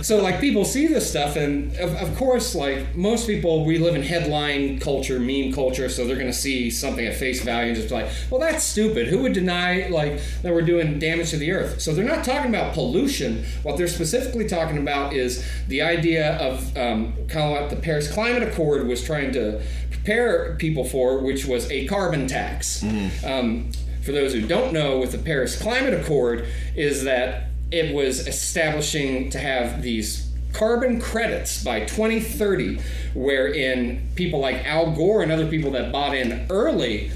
[0.02, 3.94] so like people see this stuff and of, of course like most people we live
[3.94, 7.76] in headline culture meme culture so they're going to see something at face value and
[7.76, 11.36] just be like well that's stupid who would deny like that we're doing damage to
[11.36, 15.82] the earth so they're not talking about pollution what they're specifically talking about is the
[15.82, 20.84] idea of um, kind of what the paris climate accord was trying to prepare people
[20.84, 22.82] for which was a carbon tax
[23.24, 23.70] um,
[24.06, 26.46] for those who don't know, with the Paris Climate Accord,
[26.76, 32.78] is that it was establishing to have these carbon credits by 2030,
[33.14, 37.10] wherein people like Al Gore and other people that bought in early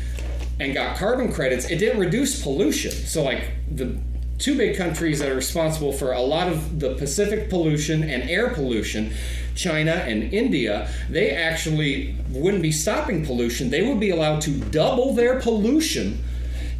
[0.58, 2.90] and got carbon credits, it didn't reduce pollution.
[2.90, 3.96] So, like the
[4.40, 8.48] two big countries that are responsible for a lot of the Pacific pollution and air
[8.48, 9.12] pollution,
[9.54, 13.70] China and India, they actually wouldn't be stopping pollution.
[13.70, 16.22] They would be allowed to double their pollution.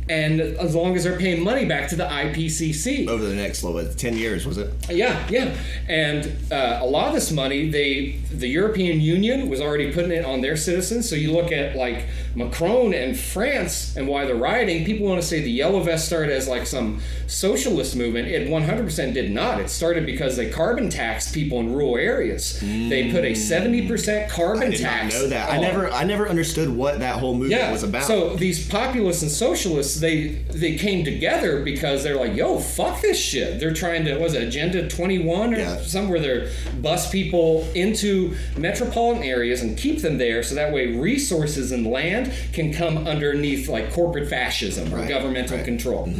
[0.08, 3.06] And as long as they're paying money back to the IPCC.
[3.06, 4.72] Over the next little bit, ten years was it?
[4.90, 5.56] Yeah, yeah,
[5.86, 10.24] and uh, a lot of this money, they the European Union was already putting it
[10.24, 11.08] on their citizens.
[11.08, 14.84] So you look at like Macron and France and why they're rioting.
[14.84, 18.28] People want to say the Yellow Vest started as like some socialist movement.
[18.28, 19.60] It 100% did not.
[19.60, 22.58] It started because they carbon taxed people in rural areas.
[22.60, 23.90] They put a hmm.
[23.90, 25.14] 70% carbon I did tax.
[25.14, 25.50] not know that.
[25.50, 28.04] I never, I never understood what that whole movement was about.
[28.04, 33.18] so these populists and socialists, they they came together because they're like, "Yo, fuck this
[33.18, 35.80] shit." They're trying to was it Agenda 21 or Yeah.
[35.82, 36.50] somewhere they're
[36.80, 42.19] bus people into metropolitan areas and keep them there, so that way resources and land
[42.52, 45.64] can come underneath like corporate fascism or Right, governmental right.
[45.64, 46.12] control.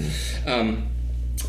[0.46, 0.86] Um,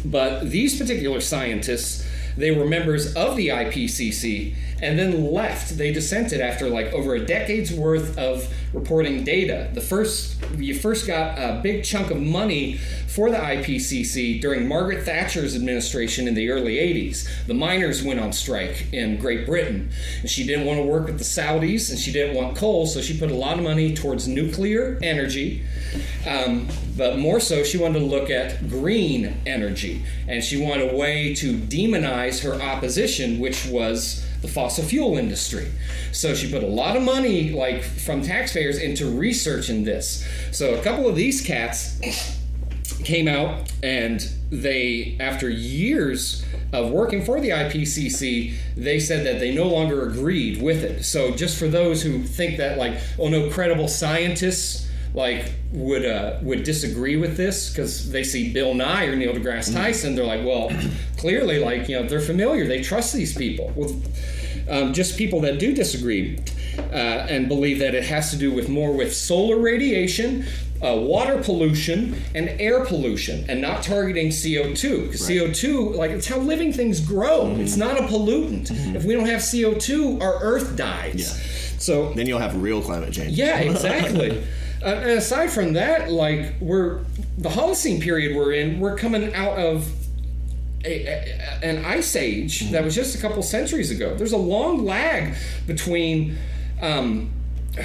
[0.06, 2.06] but these particular scientists,
[2.38, 5.78] they were members of the IPCC and then left.
[5.78, 9.70] They dissented after like over a decade's worth of reporting data.
[9.74, 12.78] The first, you first got a big chunk of money
[13.08, 17.28] for the IPCC during Margaret Thatcher's administration in the early 80s.
[17.46, 19.92] The miners went on strike in Great Britain.
[20.22, 23.02] And she didn't want to work with the Saudis and she didn't want coal, so
[23.02, 25.64] she put a lot of money towards nuclear energy.
[26.26, 30.96] Um, but more so, she wanted to look at green energy, and she wanted a
[30.96, 35.72] way to demonize her opposition, which was the fossil fuel industry.
[36.12, 40.28] So she put a lot of money, like from taxpayers, into researching this.
[40.52, 42.00] So a couple of these cats
[43.04, 49.54] came out and they after years of working for the IPCC they said that they
[49.54, 53.50] no longer agreed with it so just for those who think that like oh no
[53.50, 59.16] credible scientists like would uh, would disagree with this because they see Bill Nye or
[59.16, 60.72] Neil deGrasse Tyson they're like well
[61.18, 63.94] clearly like you know they're familiar they trust these people well
[64.70, 66.40] um, just people that do disagree
[66.78, 70.46] uh, and believe that it has to do with more with solar radiation,
[70.82, 75.06] uh, water pollution, and air pollution, and not targeting CO2.
[75.06, 77.56] Because CO2, like it's how living things grow.
[77.58, 78.96] It's not a pollutant.
[78.96, 81.16] If we don't have CO2, our Earth dies.
[81.16, 81.78] Yeah.
[81.80, 83.38] So then you'll have real climate change.
[83.38, 84.44] yeah, exactly.
[84.84, 87.00] uh, and aside from that, like we're
[87.38, 89.88] the Holocene period we're in, we're coming out of
[90.84, 94.16] a, a- an ice age that was just a couple centuries ago.
[94.16, 95.36] There's a long lag
[95.68, 96.38] between.
[96.82, 97.32] Um,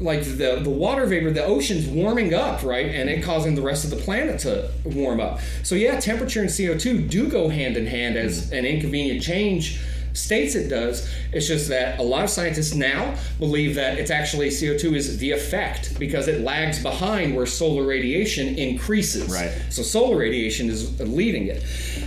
[0.00, 3.84] like the the water vapor, the ocean's warming up, right, and it causing the rest
[3.84, 5.40] of the planet to warm up.
[5.62, 9.80] So yeah, temperature and CO two do go hand in hand as an inconvenient change
[10.14, 11.08] states it does.
[11.32, 15.18] It's just that a lot of scientists now believe that it's actually CO two is
[15.18, 19.30] the effect because it lags behind where solar radiation increases.
[19.30, 19.52] Right.
[19.70, 21.62] So solar radiation is leading it.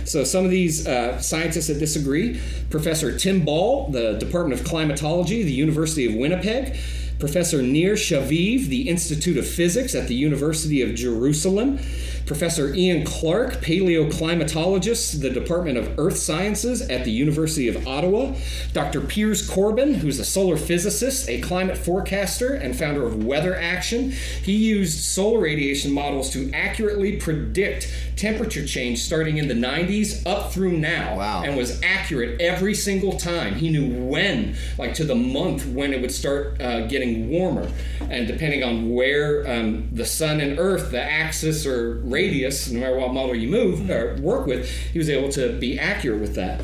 [0.08, 2.40] So some of these uh, scientists that disagree,
[2.70, 6.78] Professor Tim Ball, the Department of Climatology, the University of Winnipeg,
[7.18, 11.78] Professor Nir Shaviv, the Institute of Physics at the University of Jerusalem,
[12.26, 18.34] Professor Ian Clark, paleoclimatologist, the Department of Earth Sciences at the University of Ottawa,
[18.72, 19.00] Dr.
[19.00, 24.10] Piers Corbyn, who's a solar physicist, a climate forecaster, and founder of Weather Action.
[24.42, 30.52] He used solar radiation models to accurately predict temperature change starting in the 90s up
[30.52, 31.42] through now Wow.
[31.44, 33.54] and was accurate every single time.
[33.54, 37.70] He knew when, like to the month, when it would start uh, getting warmer.
[38.00, 42.98] And depending on where um, the sun and earth, the axis or radius, no matter
[42.98, 46.60] what model you move or work with, he was able to be accurate with that.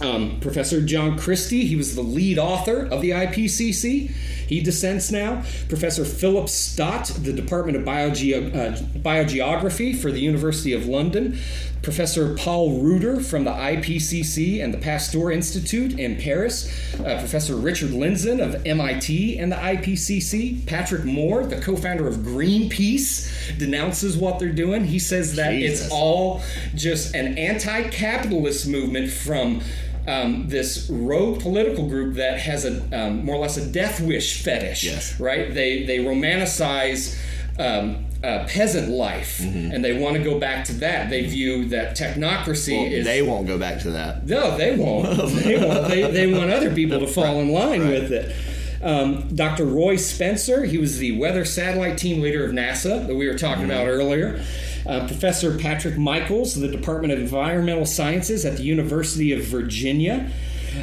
[0.00, 4.08] Um, Professor John Christy, he was the lead author of the IPCC.
[4.46, 5.42] He dissents now.
[5.68, 11.38] Professor Philip Stott, the Department of Bioge- uh, Biogeography for the University of London.
[11.82, 16.70] Professor Paul Reiter from the IPCC and the Pasteur Institute in Paris.
[16.94, 20.64] Uh, Professor Richard Lindzen of MIT and the IPCC.
[20.66, 24.84] Patrick Moore, the co founder of Greenpeace, denounces what they're doing.
[24.84, 25.82] He says that Jesus.
[25.82, 26.42] it's all
[26.74, 29.60] just an anti capitalist movement from
[30.06, 34.42] um, this rogue political group that has a um, more or less a death wish
[34.42, 34.84] fetish.
[34.84, 35.18] Yes.
[35.18, 35.52] Right?
[35.52, 37.18] They, they romanticize.
[37.58, 41.10] Um, uh, peasant life, and they want to go back to that.
[41.10, 44.26] They view that technocracy Well, is they won't go back to that.
[44.26, 45.06] no, they won't.
[45.42, 45.88] they won't.
[45.88, 48.34] They, they want other people to fall in line with it.
[48.82, 49.64] Um, Dr.
[49.64, 53.64] Roy Spencer, he was the weather satellite team leader of NASA that we were talking
[53.64, 54.44] about earlier.
[54.84, 60.30] Uh, Professor Patrick Michaels, the Department of Environmental Sciences at the University of Virginia.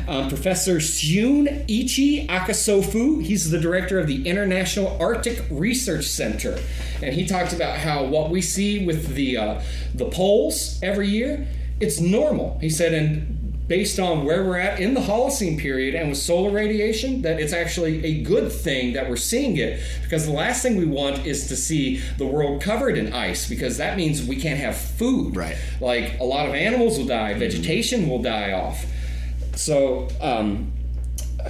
[0.07, 6.57] Um, Professor Shun Ichi Akasofu, he's the director of the International Arctic Research Center,
[7.02, 9.61] and he talked about how what we see with the uh,
[9.95, 11.48] the poles every year,
[11.80, 12.57] it's normal.
[12.60, 13.40] He said, and
[13.70, 17.53] based on where we're at in the Holocene period and with solar radiation, that it's
[17.53, 21.48] actually a good thing that we're seeing it because the last thing we want is
[21.48, 25.36] to see the world covered in ice because that means we can't have food.
[25.36, 25.56] Right.
[25.80, 28.86] Like a lot of animals will die, vegetation will die off.
[29.56, 30.72] So, um,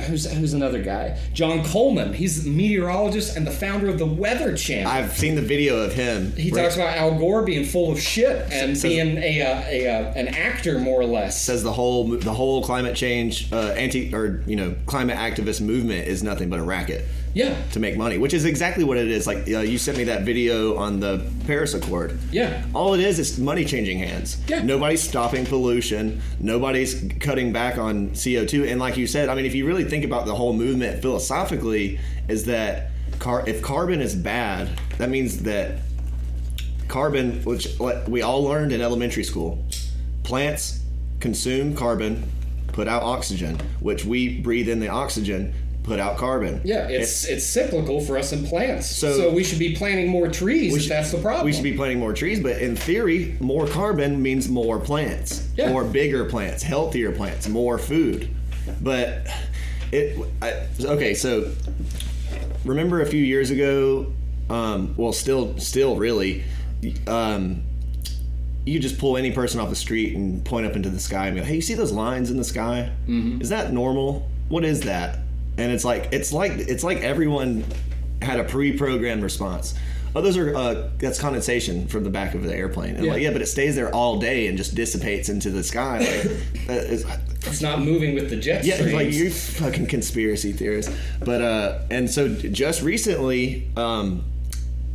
[0.08, 1.20] who's who's another guy?
[1.34, 2.14] John Coleman.
[2.14, 4.92] He's a meteorologist and the founder of the Weather Channel.
[4.92, 6.32] I've seen the video of him.
[6.34, 9.62] he where talks about Al Gore being full of shit and Says- being a, uh,
[9.68, 11.42] a uh, an actor more or less.
[11.42, 16.08] says the whole the whole climate change uh, anti or you know climate activist movement
[16.08, 19.28] is nothing but a racket yeah, to make money, which is exactly what it is.
[19.28, 22.18] Like uh, you sent me that video on the Paris Accord.
[22.32, 24.38] yeah, All it is is money changing hands.
[24.48, 24.62] Yeah.
[24.64, 26.22] Nobody's stopping pollution.
[26.40, 28.70] Nobody's cutting back on CO2.
[28.72, 32.00] And like you said, I mean, if you really think about the whole movement philosophically,
[32.28, 35.80] is that car- if carbon is bad, that means that
[36.88, 39.64] carbon, which like, we all learned in elementary school,
[40.24, 40.82] plants
[41.20, 42.24] consume carbon,
[42.68, 45.54] put out oxygen, which we breathe in the oxygen,
[45.90, 46.62] put out carbon.
[46.64, 46.88] yeah.
[46.88, 48.86] It's it's cyclical for us in plants.
[48.88, 51.46] So, So- we should be planting more trees if that's the problem.
[51.48, 55.70] We should be planting more trees, but in theory, more carbon means more plants, Yeah.
[55.72, 58.30] more bigger plants, healthier plants, more food.
[58.82, 59.26] But
[59.92, 61.16] it I, okay.
[61.16, 61.52] So
[62.66, 64.14] remember a few years ago?
[64.52, 66.44] Um, well, still, still, really.
[67.08, 67.64] Um,
[68.66, 71.38] you just pull any person off the street and point up into the sky and
[71.38, 72.92] go, "Hey, you see those lines in the sky?
[73.08, 73.42] Mm-hmm.
[73.42, 74.28] Is that normal?
[74.50, 75.18] What is that?"
[75.60, 77.66] And it's like it's like it's like everyone
[78.22, 79.76] had a pre-programmed response.
[80.16, 82.96] Oh, those are uh, that's condensation from the back of the airplane.
[82.96, 83.12] And Yeah.
[83.14, 86.00] like, yeah, but it stays there all day and just dissipates into the sky.
[86.00, 87.06] Like, that is,
[87.46, 88.94] it's not moving with the jet yeah, streams.
[88.94, 90.92] like you fucking conspiracy theorists.
[91.24, 94.24] But uh, and so just recently, um,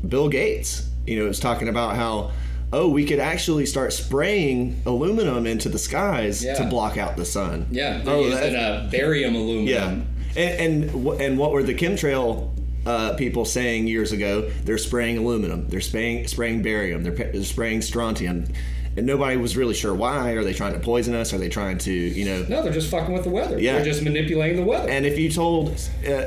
[0.09, 2.32] Bill Gates, you know, was talking about how
[2.73, 6.55] oh, we could actually start spraying aluminum into the skies Yeah.
[6.55, 7.69] to block out the sun.
[7.70, 9.66] yeah, they're Oh, using that- uh, barium aluminum.
[9.69, 9.95] yeah.
[10.36, 12.51] And and and what were the chemtrail
[12.86, 14.51] uh, people saying years ago?
[14.65, 15.69] They're spraying aluminum.
[15.69, 17.02] They're spraying spraying barium.
[17.02, 18.47] They're, pe- they're spraying strontium.
[18.97, 20.32] And nobody was really sure why.
[20.35, 21.32] Are they trying to poison us?
[21.32, 23.59] Are they trying to, you know, No, they're just fucking with the weather.
[23.59, 23.74] Yeah.
[23.77, 24.89] They're just manipulating the weather.
[24.89, 25.70] And if you told,
[26.09, 26.27] uh,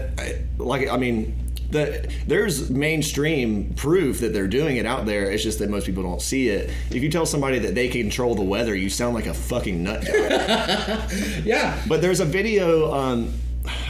[0.58, 1.34] like, I mean,
[1.72, 5.32] the, there's mainstream proof that they're doing it out there.
[5.32, 6.70] It's just that most people don't see it.
[6.92, 10.04] If you tell somebody that they control the weather, you sound like a fucking nut
[11.46, 11.82] yeah.
[11.88, 12.94] but there's a video.
[12.94, 13.34] Um,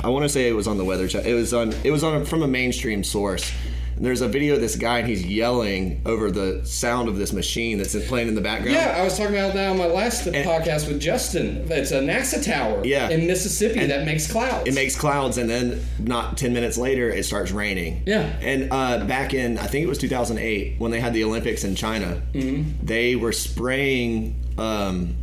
[0.03, 1.29] I want to say it was on the Weather Channel.
[1.29, 1.73] It was on.
[1.83, 3.51] It was on from a mainstream source.
[3.95, 7.33] And there's a video of this guy and he's yelling over the sound of this
[7.33, 8.75] machine that's playing in the background.
[8.75, 11.65] Yeah, I was talking about that on my last podcast with Justin.
[11.71, 13.09] It's a NASA tower Yeah.
[13.09, 14.67] in Mississippi that makes clouds.
[14.67, 18.19] it makes clouds and then not 10 minutes later it starts raining Yeah.
[18.39, 21.73] and uh, back in i think it was 2008 when they had the olympics in
[21.73, 22.85] china Mm-hmm.
[22.85, 25.15] they were spraying um,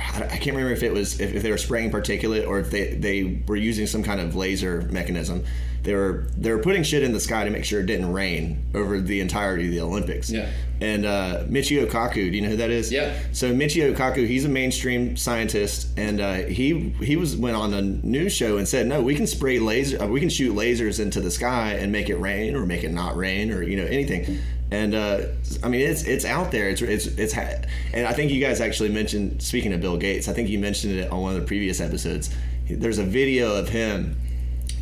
[0.00, 2.70] I I can't remember if it was if, if they were spraying particulate or if
[2.70, 5.44] they, they were using some kind of laser mechanism.
[5.82, 8.66] They were they were putting shit in the sky to make sure it didn't rain
[8.74, 10.30] over the entirety of the Olympics.
[10.30, 10.50] Yeah.
[10.82, 12.92] And uh, Michio Kaku, do you know who that is?
[12.92, 13.18] Yeah.
[13.32, 17.80] So Michio Kaku, he's a mainstream scientist, and uh, he he was went on a
[17.80, 21.20] news show and said, no, we can spray laser, uh, we can shoot lasers into
[21.20, 24.38] the sky and make it rain or make it not rain or you know anything.
[24.70, 25.22] And uh,
[25.64, 26.68] I mean, it's it's out there.
[26.68, 30.28] It's it's it's ha- and I think you guys actually mentioned speaking of Bill Gates.
[30.28, 32.30] I think you mentioned it on one of the previous episodes.
[32.68, 34.16] There's a video of him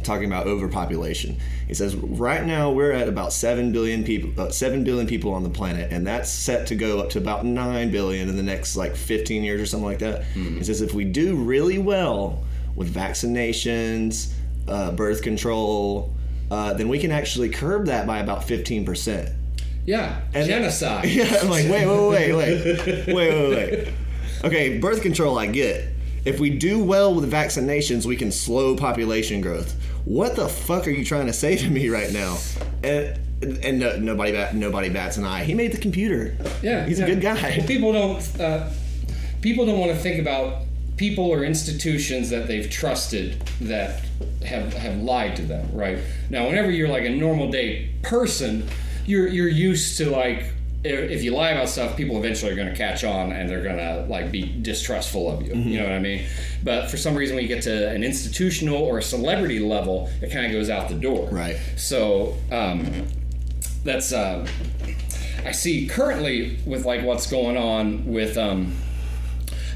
[0.03, 1.37] talking about overpopulation.
[1.67, 5.43] He says right now we're at about seven billion people, uh, seven billion people on
[5.43, 8.77] the planet, and that's set to go up to about nine billion in the next
[8.77, 10.25] like 15 years or something like that.
[10.25, 12.45] He says if we do really well
[12.77, 14.33] with vaccinations,
[14.69, 16.15] uh, birth control,
[16.51, 19.31] uh, then we can actually curb that by about 15 percent.
[19.89, 21.05] Yeah, And- genocide.
[21.09, 23.89] Yeah, I'm like, wait, wait, wait, wait, wait, wait, wait.
[24.45, 25.89] Okay, birth control, I get.
[26.27, 29.75] If we do well with vaccinations, we can slow population growth.
[30.05, 32.37] What the fuck are you trying to say to me right now?
[32.85, 35.45] And and no, nobody bat, nobody bats an eye.
[35.45, 36.37] He made the computer.
[36.61, 37.07] Yeah, he's yeah.
[37.07, 37.55] a good guy.
[37.57, 38.41] Well, people don't.
[38.41, 38.71] Uh,
[39.41, 40.65] people don't want to think about
[40.97, 44.03] people or institutions that they've trusted that
[44.45, 45.67] have have lied to them.
[45.73, 45.99] Right
[46.29, 48.69] now, whenever you're like a normal day person,
[49.09, 50.53] you're you're used to like.
[50.85, 53.79] If you lie about stuff, people eventually are going to catch on and they're going
[53.79, 55.53] to like be distrustful of you.
[55.53, 55.69] Mm-hmm.
[55.71, 56.25] You know what I mean?
[56.63, 60.31] But for some reason, when you get to an institutional or a celebrity level, it
[60.31, 61.29] kind of goes out the door.
[61.31, 61.59] Right.
[61.77, 63.09] So um,
[63.83, 64.47] that's uh,
[65.45, 68.73] I see currently with like what's going on with um,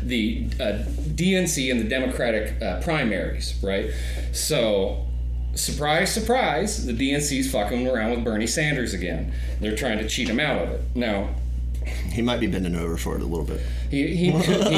[0.03, 0.85] the uh,
[1.15, 3.91] DNC and the Democratic uh, primaries, right?
[4.33, 5.07] So,
[5.55, 9.33] surprise, surprise, the DNC's fucking around with Bernie Sanders again.
[9.61, 10.81] They're trying to cheat him out of it.
[10.95, 11.31] Now,
[12.13, 13.61] He might be bending over for it a little bit.
[13.91, 14.31] he, he, he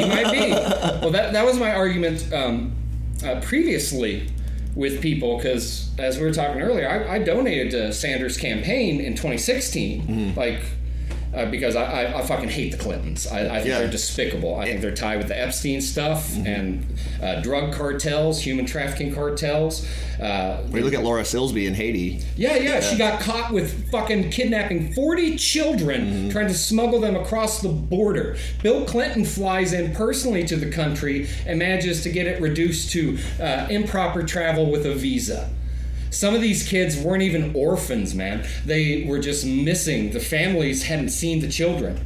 [0.07, 0.51] might be.
[0.51, 2.75] Well, that, that was my argument um,
[3.23, 4.27] uh, previously
[4.75, 9.13] with people because, as we were talking earlier, I, I donated to Sanders' campaign in
[9.13, 10.35] 2016.
[10.35, 10.61] Like,
[11.35, 13.27] uh, because I, I, I fucking hate the Clintons.
[13.27, 13.79] I, I think Yeah.
[13.79, 14.55] they're despicable.
[14.55, 16.85] I think they're tied with the Epstein stuff and
[17.21, 19.87] uh, drug cartels, human trafficking cartels.
[20.21, 22.21] Uh, We look at Laura Silsby in Haiti.
[22.37, 27.61] yeah, yeah, she got caught with fucking kidnapping 40 children, trying to smuggle them across
[27.61, 28.37] the border.
[28.63, 33.17] Bill Clinton flies in personally to the country and manages to get it reduced to
[33.41, 35.49] uh, improper travel with a visa.
[36.15, 38.47] Some of these kids weren't even orphans, man.
[38.65, 40.11] They were just missing.
[40.11, 41.97] The families hadn't seen the children.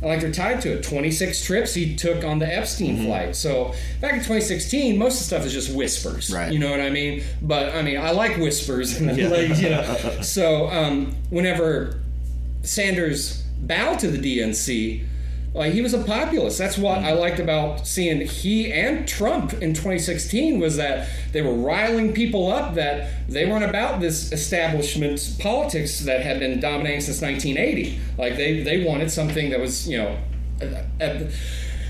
[0.00, 0.82] And like they're tied to it.
[0.82, 3.36] 26 trips he took on the Epstein flight.
[3.36, 6.34] So back in 2016, most of the stuff is just whispers.
[6.34, 6.52] Right.
[6.52, 7.22] You know what I mean?
[7.42, 9.00] But I mean, I like whispers.
[9.04, 10.18] And like, you know.
[10.22, 12.00] So um, whenever
[12.62, 15.06] Sanders bowed to the DNC,
[15.54, 16.58] like he was a populist.
[16.58, 21.54] That's what I liked about seeing he and Trump in 2016 was that they were
[21.54, 27.22] riling people up that they weren't about this establishment politics that had been dominating since
[27.22, 27.98] 1980.
[28.18, 30.18] Like they they wanted something that was you know.
[30.60, 31.30] a- a-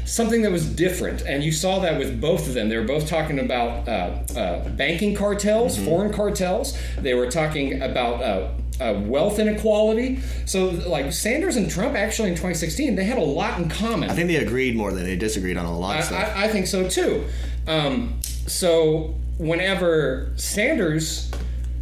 [0.06, 2.68] something that was different, and you saw that with both of them.
[2.68, 6.76] They were both talking about uh, uh, banking cartels, foreign cartels.
[6.98, 8.48] They were talking about uh,
[8.80, 10.20] uh, wealth inequality.
[10.46, 14.10] So, like Sanders and Trump, actually in 2016, they had a lot in common.
[14.10, 16.36] I think they agreed more than they disagreed on a lot I, of stuff.
[16.36, 17.24] I, I think so too.
[17.66, 21.30] Um, so whenever Sanders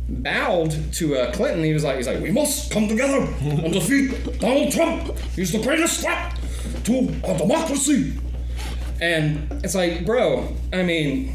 [0.08, 4.40] bowed to uh, Clinton, he was like, he's like, we must come together and defeat
[4.40, 5.18] Donald Trump.
[5.34, 6.38] He's the greatest threat
[6.84, 8.14] to our democracy.
[9.00, 11.34] And it's like, bro, I mean,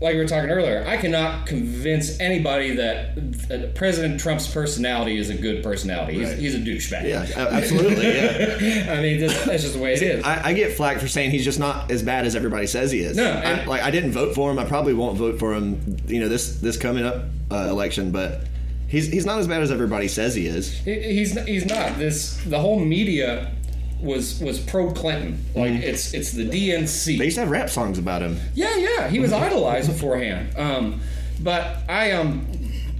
[0.00, 5.34] like we were talking earlier, I cannot convince anybody that President Trump's personality is a
[5.34, 6.14] good personality.
[6.18, 6.38] He's, Right.
[6.38, 7.08] he's a douchebag.
[7.08, 8.06] yeah, absolutely.
[8.14, 8.92] Yeah.
[8.98, 10.24] I mean, just, that's just the way it is.
[10.24, 13.00] I, I get flack for saying he's just not as bad as everybody says he
[13.00, 13.16] is.
[13.16, 14.58] No, I, like I didn't vote for him.
[14.58, 15.96] I probably won't vote for him.
[16.06, 18.42] You know this this coming up uh, election, but
[18.88, 20.72] he's he's not as bad as everybody says he is.
[20.80, 21.98] He's he's not.
[21.98, 23.52] This the whole media
[24.00, 25.44] was was pro Clinton.
[25.54, 27.18] Like it's it's the DNC.
[27.18, 28.38] They used to have rap songs about him.
[28.54, 29.08] Yeah, yeah.
[29.08, 30.56] He was idolized beforehand.
[30.56, 31.00] Um,
[31.40, 32.46] but I um,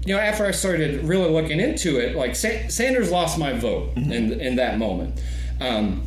[0.04, 3.96] you know, after I started really looking into it, like Sa- Sanders lost my vote
[3.96, 5.20] in in that moment.
[5.60, 6.06] Um,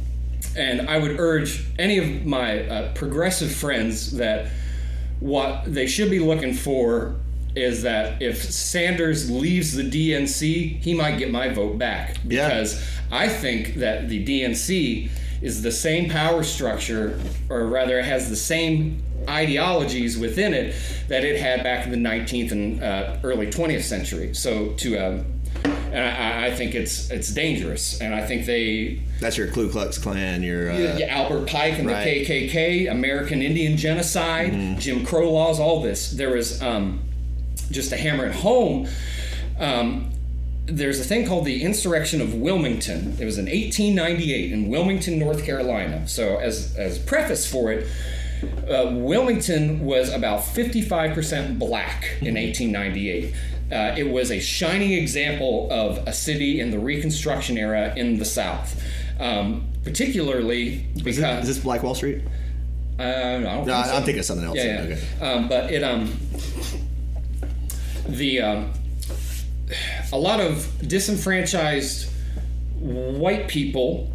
[0.55, 4.51] and I would urge any of my uh, progressive friends that
[5.19, 7.15] what they should be looking for
[7.57, 12.47] is that if Sanders leaves the DNC, he might get my vote back Yeah.
[12.47, 15.09] because I think that the DNC
[15.41, 17.19] is the same power structure,
[17.49, 20.75] or rather, it has the same ideologies within it
[21.09, 24.33] that it had back in the 19th and uh, early 20th century.
[24.33, 25.25] So to um,
[25.65, 29.97] and I, I think it's it's dangerous, and I think they That's your Ku Klux
[29.97, 30.43] Klan.
[30.43, 32.03] Your uh, yeah, Albert Pike and right.
[32.03, 36.11] the KKK, American Indian genocide, Jim Crow laws, all this.
[36.11, 37.01] There was um,
[37.71, 38.87] just to hammer it home.
[39.59, 40.11] Um,
[40.65, 43.15] there's a thing called the Insurrection of Wilmington.
[43.19, 46.07] It was in 1898 in Wilmington, North Carolina.
[46.07, 47.87] So, as as preface for it,
[48.69, 53.33] uh, Wilmington was about 55% black in 1898.
[53.69, 58.25] Uh, it was a shining example of a city in the Reconstruction era in the
[58.25, 58.81] South,
[59.19, 62.21] um, particularly because is, it, is this Black Wall Street?
[62.99, 63.95] uh, I don't no, think so.
[63.95, 64.57] I'm thinking of something else.
[64.57, 64.95] Yeah, yeah.
[64.95, 65.01] Okay.
[65.21, 66.17] Um, but it um
[68.07, 68.73] the um,
[70.11, 72.09] a lot of disenfranchised
[72.79, 74.11] white people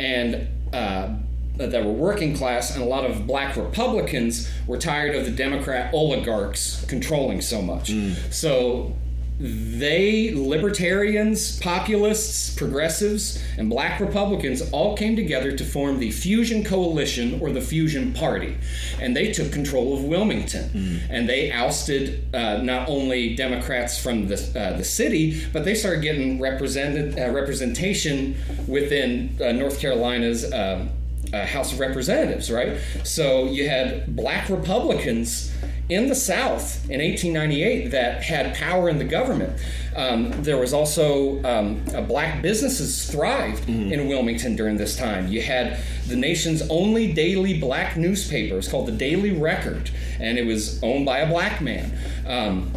[0.00, 1.14] and uh,
[1.56, 5.92] that were working class and a lot of black Republicans were tired of the Democrat
[5.92, 7.90] oligarchs controlling so much.
[7.90, 8.32] Mm.
[8.32, 8.94] So
[9.38, 17.40] they, libertarians, populists, progressives, and black Republicans all came together to form the Fusion Coalition
[17.40, 18.56] or the Fusion Party.
[19.00, 20.70] And they took control of Wilmington.
[21.10, 26.02] And they ousted uh, not only Democrats from the, uh, the city, but they started
[26.02, 28.36] getting represented, uh, representation
[28.68, 30.44] within uh, North Carolina's.
[30.44, 30.88] Uh,
[31.32, 32.78] uh, House of Representatives, right?
[33.04, 35.52] So you had black Republicans
[35.88, 39.60] in the South in 1898 that had power in the government.
[39.94, 45.28] Um, there was also um, black businesses thrived in Wilmington during this time.
[45.28, 48.56] You had the nation's only daily black newspaper.
[48.56, 51.92] It's called the Daily Record, and it was owned by a black man.
[52.26, 52.72] Um,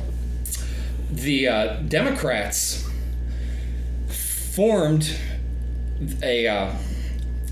[1.10, 2.88] the uh, Democrats
[4.56, 5.16] formed
[6.22, 6.70] a uh,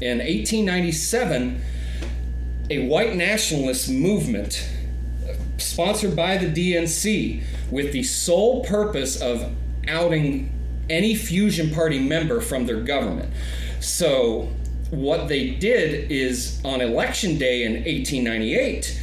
[0.02, 1.62] in 1897
[2.70, 4.68] a white nationalist movement
[5.64, 9.52] sponsored by the DNC with the sole purpose of
[9.88, 10.52] outing
[10.90, 13.34] any Fusion Party member from their government.
[13.80, 14.50] So,
[14.90, 19.00] what they did is on election day in 1898,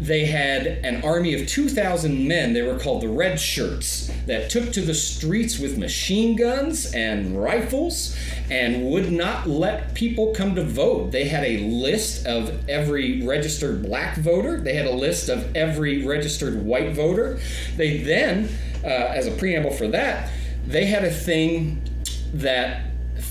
[0.00, 2.52] they had an army of 2,000 men.
[2.52, 7.40] They were called the Red Shirts that took to the streets with machine guns and
[7.40, 8.16] rifles
[8.50, 11.10] and would not let people come to vote.
[11.10, 16.06] They had a list of every registered black voter, they had a list of every
[16.06, 17.40] registered white voter.
[17.76, 18.48] They then,
[18.84, 20.30] uh, as a preamble for that,
[20.66, 21.82] they had a thing
[22.34, 22.87] that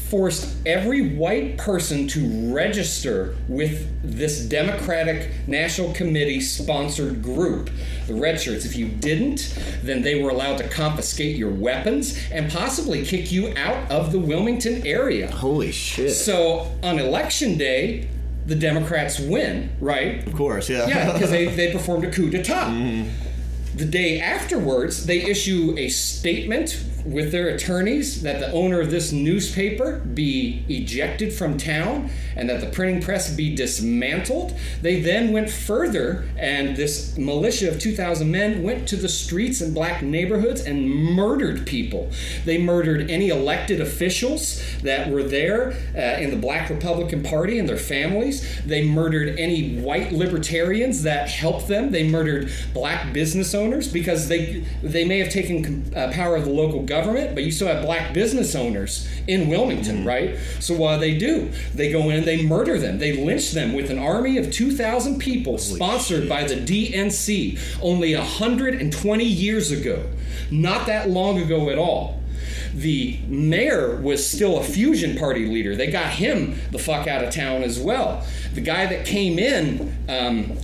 [0.10, 7.70] forced every white person to register with this Democratic National Committee sponsored group,
[8.08, 8.66] the Red Shirts.
[8.66, 13.54] If you didn't, then they were allowed to confiscate your weapons and possibly kick you
[13.58, 15.30] out of the Wilmington area.
[15.30, 16.12] Holy shit.
[16.12, 18.08] So on election day,
[18.46, 20.26] the Democrats win, right?
[20.26, 20.88] of course, yeah.
[20.88, 22.68] Yeah, because they, they performed a coup d'etat.
[22.68, 23.78] Mm-hmm.
[23.78, 29.12] The day afterwards, they issue a statement with their attorneys that the owner of this
[29.12, 34.56] newspaper be ejected from town and that the printing press be dismantled.
[34.82, 39.74] They then went further, and this militia of 2,000 men went to the streets in
[39.74, 42.12] black neighborhoods and murdered people.
[42.46, 47.68] They murdered any elected officials that were there uh, in the Black Republican Party and
[47.68, 48.64] their families.
[48.66, 51.92] They murdered any white libertarians that helped them.
[51.92, 56.52] They murdered black business owners because they they may have taken uh, power of the
[56.52, 60.38] local government, but you still have black business owners in Wilmington, right?
[60.60, 61.52] So what do they do?
[61.74, 65.58] They go in, they murder them, they lynch them with an army of 2,000 people
[65.58, 70.06] sponsored by the DNC only 120 years ago.
[70.50, 72.18] Not that long ago at all
[72.74, 75.76] the mayor was still a fusion party leader.
[75.76, 78.24] They got him the fuck out of town as well.
[78.54, 80.58] The guy that came in, um,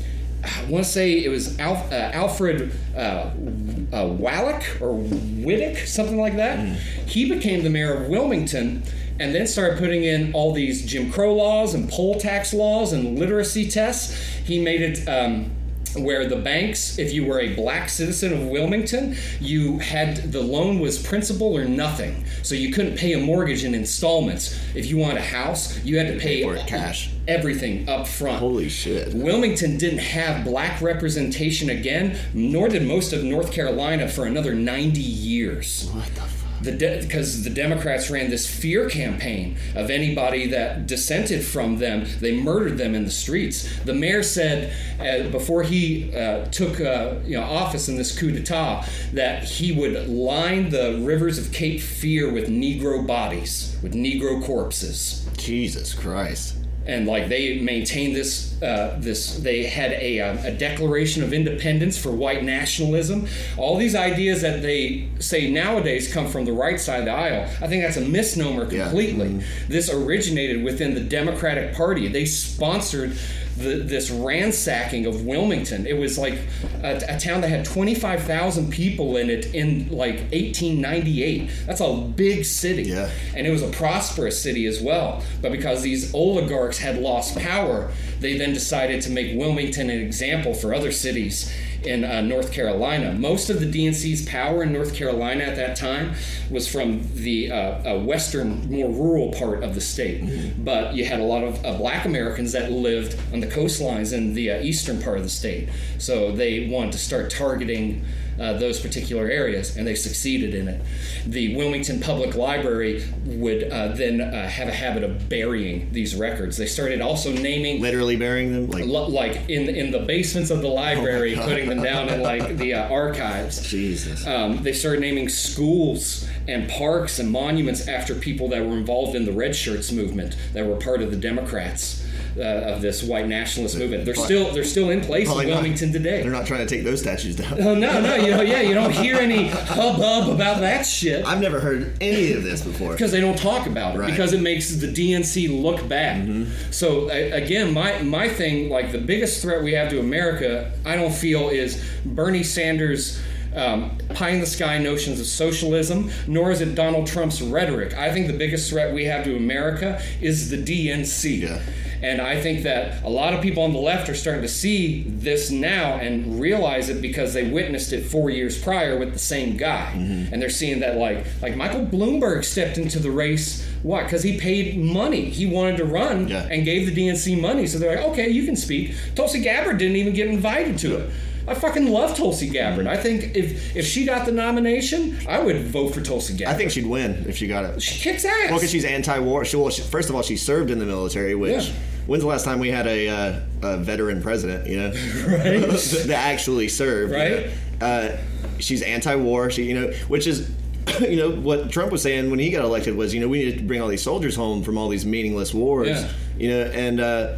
[0.44, 6.18] I want to say it was Alf, uh, Alfred uh, uh, Wallach or Wittick, something
[6.18, 6.60] like that.
[7.06, 8.84] He became the mayor of Wilmington
[9.20, 13.18] and then started putting in all these Jim Crow laws and poll tax laws and
[13.18, 14.14] literacy tests.
[14.44, 15.08] He made it.
[15.08, 15.52] Um,
[15.96, 20.80] where the banks, if you were a black citizen of Wilmington, you had the loan
[20.80, 22.26] was principal or nothing.
[22.42, 24.60] So you couldn't pay a mortgage in installments.
[24.76, 27.12] If you wanted a house, you had to pay it cash.
[27.28, 28.40] everything up front.
[28.40, 29.14] Holy shit.
[29.14, 35.00] Wilmington didn't have black representation again, nor did most of North Carolina for another 90
[35.00, 35.90] years.
[35.94, 36.43] What the fuck?
[36.64, 42.36] The because the Democrats ran this fear campaign of anybody that dissented from them, they
[42.40, 43.70] murdered them in the streets.
[43.82, 48.32] The mayor said uh, before he uh, took uh, you know office in this coup
[48.32, 54.44] d'état that he would line the rivers of Cape Fear with Negro bodies, with Negro
[54.44, 56.63] corpses Jesus Christ.
[56.86, 61.98] And like they maintained this uh, this they had a, um, a declaration of independence
[61.98, 63.28] for white nationalism.
[63.58, 67.44] All these ideas that they say nowadays come from the right side of the aisle
[67.62, 68.84] i think that's a misnomer Yeah.
[68.84, 69.42] completely.
[69.70, 72.08] This originated within the democratic party.
[72.08, 73.18] They sponsored
[73.58, 75.86] the, this ransacking of Wilmington.
[75.86, 76.40] It was like
[76.84, 81.50] a, a town that had 25,000 people in it in like 1898.
[81.66, 83.10] That's a big city Yeah.
[83.36, 85.24] and it was a prosperous city as well.
[85.42, 90.54] But because these oligarchs had lost power, they then decided to make Wilmington an example
[90.54, 91.52] for other cities
[91.86, 93.14] in uh, North Carolina.
[93.14, 96.14] Most of the DNC's power in North Carolina at that time
[96.50, 100.64] was from the uh, uh, western, more rural part of the state.
[100.64, 104.34] But you had a lot of uh, black Americans that lived on the coastlines in
[104.34, 105.70] the uh, eastern part of the state.
[105.98, 108.06] So they wanted to start targeting
[108.40, 110.82] uh, those particular areas, and they succeeded in it.
[111.26, 116.58] The Wilmington Public Library would uh, then uh, have a habit of burying these records.
[116.58, 118.70] They started also naming Literally burying them?
[118.70, 121.48] Like, lo- like in in the basements of the library, God.
[121.48, 123.68] putting them down in like the uh, archives.
[123.68, 124.26] Jesus.
[124.26, 129.26] Um, they started naming schools and parks and monuments after people that were involved in
[129.26, 132.03] the Red Shirts movement, that were part of the Democrats
[132.38, 132.42] uh,
[132.74, 134.06] of this white nationalist movement.
[134.06, 135.54] They're still they're still in place in Probably not.
[135.56, 136.22] Wilmington today.
[136.24, 137.60] They're not trying to take those statues down.
[137.62, 141.42] Oh no, no, you know, yeah, you don't hear any hubbub about that shit I've
[141.42, 142.92] never heard any of this before.
[142.94, 144.10] because they don't talk about it Right.
[144.12, 146.48] because it makes the DNC look bad.
[146.72, 151.14] So again, my my thing, like the biggest threat we have to America, I don't
[151.14, 153.22] feel is Bernie Sanders.
[153.56, 157.94] um, pie in the sky notions of socialism, nor is it Donald Trump's rhetoric.
[157.96, 161.42] I think the biggest threat we have to America is the DNC.
[161.44, 161.62] Yeah.
[162.04, 165.04] And I think that a lot of people on the left are starting to see
[165.08, 169.56] this now and realize it because they witnessed it four years prior with the same
[169.58, 169.94] guy.
[169.96, 170.34] Mm-hmm.
[170.34, 174.06] And they're seeing that like like Michael Bloomberg stepped into the race what?
[174.06, 175.26] Because he paid money.
[175.26, 176.48] He wanted to run Yeah.
[176.50, 177.68] and gave the DNC money.
[177.68, 178.96] So they're like, okay, you can speak.
[179.14, 181.10] Tulsi Gabbard didn't even get invited to it.
[181.48, 182.88] I fucking love Tulsi Gabbard.
[182.88, 186.54] I think if if she got the nomination, I would vote for Tulsi Gabbard.
[186.56, 187.82] I think she'd win if she got it.
[187.82, 188.50] she kicks ass.
[188.50, 189.44] Well, because she's anti-war.
[189.46, 191.36] She, well, she, first of all, she served in the military.
[191.36, 191.74] Which Yeah.
[192.08, 194.68] when's the last time we had a, uh, a veteran president?
[194.68, 194.88] You know,
[195.28, 195.62] right?
[196.08, 197.12] that actually served.
[197.12, 197.46] you Right.
[197.80, 197.86] know?
[197.86, 198.18] Uh,
[198.60, 199.50] she's anti-war.
[199.52, 200.50] She, you know, which is.
[201.00, 203.58] You know what Trump was saying when he got elected was, you know, we need
[203.58, 205.88] to bring all these soldiers home from all these meaningless wars.
[205.88, 206.10] Yeah.
[206.38, 207.36] You know, and uh,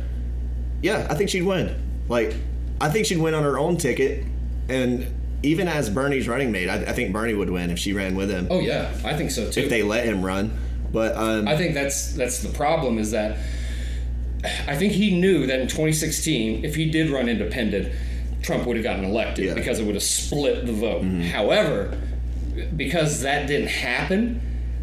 [0.81, 1.75] yeah, I think she'd win.
[2.09, 2.35] Like,
[2.81, 4.23] I think she'd win on her own ticket,
[4.69, 5.07] and
[5.43, 8.29] even as Bernie's running mate, I, I think Bernie would win if she ran with
[8.29, 9.61] him oh yeah, I think so too.
[9.61, 10.57] if they let him run.
[10.91, 13.37] But um, I think that's that's the problem is that
[14.67, 17.93] I think he knew that in 2016, if he did run independent,
[18.43, 19.51] Trump would have gotten elected Yeah.
[19.51, 19.59] Mm-hmm.
[19.59, 21.03] because it would have split the vote.
[21.03, 21.97] However,
[22.75, 24.41] because that didn't happen,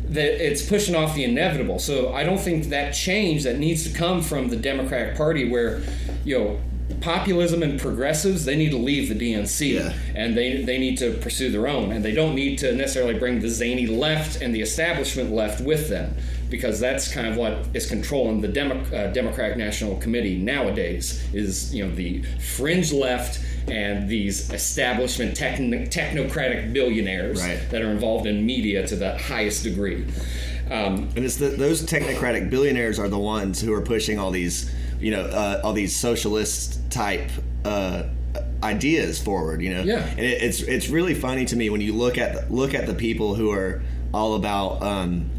[0.08, 1.78] that it's pushing off the inevitable.
[1.78, 5.82] So I don't think that change that needs to come from the Democratic Party, where
[6.24, 6.60] you know
[7.00, 9.92] populism and progressives, they need to leave the DNC Yeah.
[10.14, 13.40] and they they need to pursue their own, and they don't need to necessarily bring
[13.40, 16.14] the zany left and the establishment left with them,
[16.50, 21.22] because that's kind of what is controlling the Demo- uh, Democratic National Committee nowadays.
[21.32, 27.58] Is you know the fringe left and these establishment techn- technocratic billionaires Right.
[27.70, 30.04] that are involved in media to the highest degree.
[30.70, 34.68] Um, And it's the, those technocratic billionaires are the ones who are pushing all these,
[35.02, 37.30] you know, uh, all these socialist type
[37.64, 38.04] uh,
[38.62, 39.60] ideas forward.
[39.60, 40.06] You know, Yeah.
[40.06, 42.86] And it, it's it's really funny to me when you look at the, look at
[42.86, 43.82] the people who are
[44.14, 45.30] all about, um,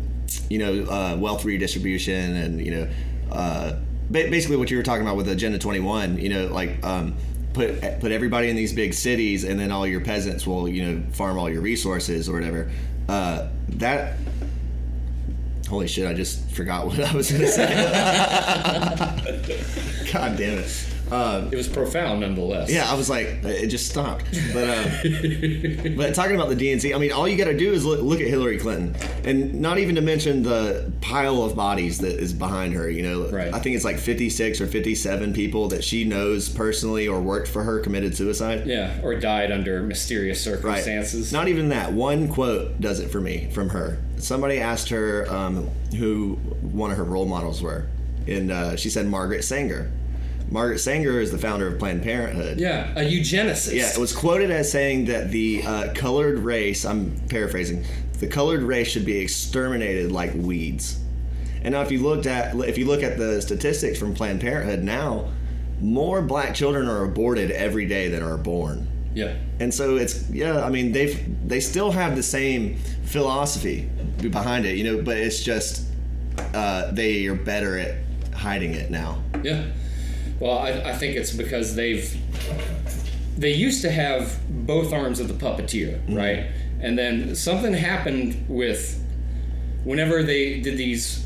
[0.50, 2.88] you know, uh, wealth redistribution and you know,
[3.32, 3.74] uh,
[4.10, 6.18] ba- basically what you were talking about with Agenda Twenty One.
[6.18, 6.84] You know, like.
[6.84, 7.16] Um,
[7.54, 11.04] Put, put everybody in these big cities, and then all your peasants will, you know,
[11.12, 12.72] farm all your resources or whatever.
[13.08, 14.18] Uh, that
[15.74, 16.06] Holy shit!
[16.06, 17.66] I just forgot what I was going to say.
[20.14, 20.93] God damn it!
[21.14, 22.72] Um, it was profound, nonetheless.
[22.72, 24.26] yeah, I was like, it just stopped.
[24.54, 24.86] But um,
[25.96, 28.20] but talking about the DNC, I mean, all you got to do is look, look
[28.20, 32.74] at Hillary Clinton, and not even to mention the pile of bodies that is behind
[32.74, 32.90] her.
[32.90, 33.54] You know, Right.
[33.54, 37.22] I think it's like fifty six or fifty seven people that she knows personally or
[37.22, 38.66] worked for her committed suicide.
[38.66, 40.56] Yeah, or died under mysterious Right.
[40.56, 41.32] circumstances.
[41.32, 41.94] Not even that.
[41.94, 44.00] One quote does it for me from her.
[44.18, 47.86] Somebody asked her um, who one of her role models were,
[48.28, 49.92] and uh, she said Margaret Sanger.
[50.50, 52.60] Margaret Sanger is the founder of Planned Parenthood.
[52.60, 53.74] yeah, a eugenicist.
[53.74, 57.86] Yeah, it was quoted as saying that the uh, colored race, I'm paraphrasing,
[58.20, 61.00] the colored race should be exterminated like weeds.
[61.64, 64.84] And now if you looked at if you look at the statistics from Planned Parenthood
[64.84, 65.30] now,
[65.80, 68.88] more black children are aborted every day than are born.
[69.14, 69.36] Yeah.
[69.60, 73.90] And so it's yeah, I mean they've they still have the same philosophy
[74.22, 75.88] behind it, you know, but it's just
[76.54, 77.96] uh, they are better at
[78.34, 79.22] hiding it now.
[79.44, 79.66] Yeah.
[80.44, 82.14] Well, I, I think it's because they've
[83.38, 84.38] they used to have
[84.68, 86.16] both arms of the puppeteer, mm-hmm.
[86.16, 86.48] right?
[86.82, 89.02] And then something happened with
[89.86, 91.26] whenever they did these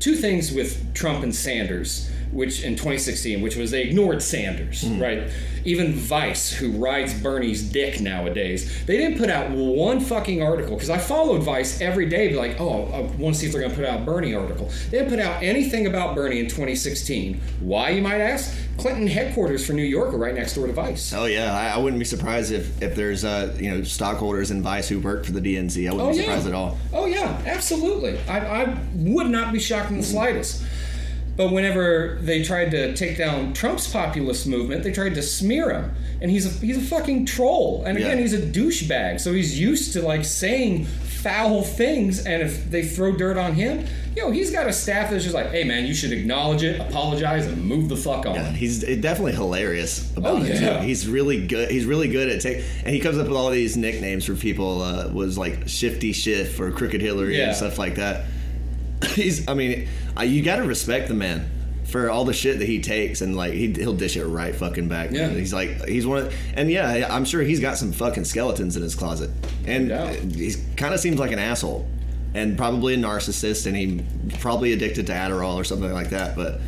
[0.00, 5.28] two things with Trump and Sanders, which in 2016, which was they ignored Sanders, right?
[5.64, 10.88] Even Vice, who rides Bernie's dick nowadays, they didn't put out one fucking article because
[10.90, 13.72] I followed Vice every day, be like, oh, I want to see if they're going
[13.72, 14.70] to put out a Bernie article.
[14.90, 17.40] They didn't put out anything about Bernie in 2016.
[17.60, 18.56] Why, you might ask?
[18.78, 21.12] Clinton headquarters for New York are right next door to Vice.
[21.12, 24.62] Oh yeah, I, I wouldn't be surprised if if there's uh you know stockholders in
[24.62, 25.88] Vice who work for the DNC.
[25.90, 26.22] I wouldn't Oh be yeah.
[26.22, 26.78] surprised at all.
[26.92, 28.20] Oh yeah, absolutely.
[28.28, 30.62] I, I would not be shocked in the slightest.
[31.38, 35.94] But whenever they tried to take down Trump's populist movement, they tried to smear him,
[36.20, 37.84] and he's a he's a fucking troll.
[37.86, 38.22] And again, Yeah.
[38.22, 39.20] he's a douchebag.
[39.20, 43.84] So he's used to like saying foul things, and if they throw dirt on him,
[44.16, 46.80] you know, he's got a staff that's just like, hey man, you should acknowledge it,
[46.80, 48.34] apologize, and move the fuck on.
[48.34, 50.60] Yeah, he's definitely hilarious about Oh, it.
[50.60, 50.80] yeah.
[50.80, 50.86] Too.
[50.86, 51.70] He's really good.
[51.70, 54.82] He's really good at take, and he comes up with all these nicknames for people.
[54.82, 57.48] Uh, was like Shifty Schiff or Crooked Hillary Yeah.
[57.48, 58.24] and stuff like that.
[59.14, 59.46] He's.
[59.48, 59.88] I mean,
[60.22, 61.50] you got to respect the man
[61.88, 64.88] for all the shit that he takes, and like he, he'll dish it right fucking
[64.88, 65.10] back.
[65.10, 65.28] Yeah.
[65.30, 68.82] he's like he's one of, and yeah, I'm sure he's got some fucking skeletons in
[68.82, 69.30] his closet,
[69.66, 71.86] and No he kind of seems like an asshole,
[72.34, 74.04] and probably a narcissist, and he
[74.38, 76.60] probably addicted to Adderall or something like that, but.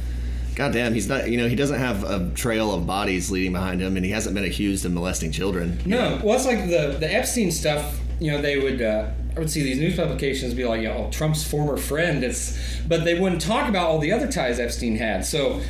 [0.57, 1.31] God damn, he's not.
[1.31, 4.35] You know, he doesn't have a trail of bodies leading behind him, and he hasn't
[4.35, 5.81] been accused of molesting children.
[5.87, 7.99] No, well, it's like the the Epstein stuff.
[8.19, 8.83] You know, they would.
[8.83, 12.25] Uh, I would see these news publications be like, know, Trump's former friend.
[12.25, 12.59] It's,
[12.89, 15.25] but they wouldn't talk about all the other ties Epstein had.
[15.25, 15.61] So,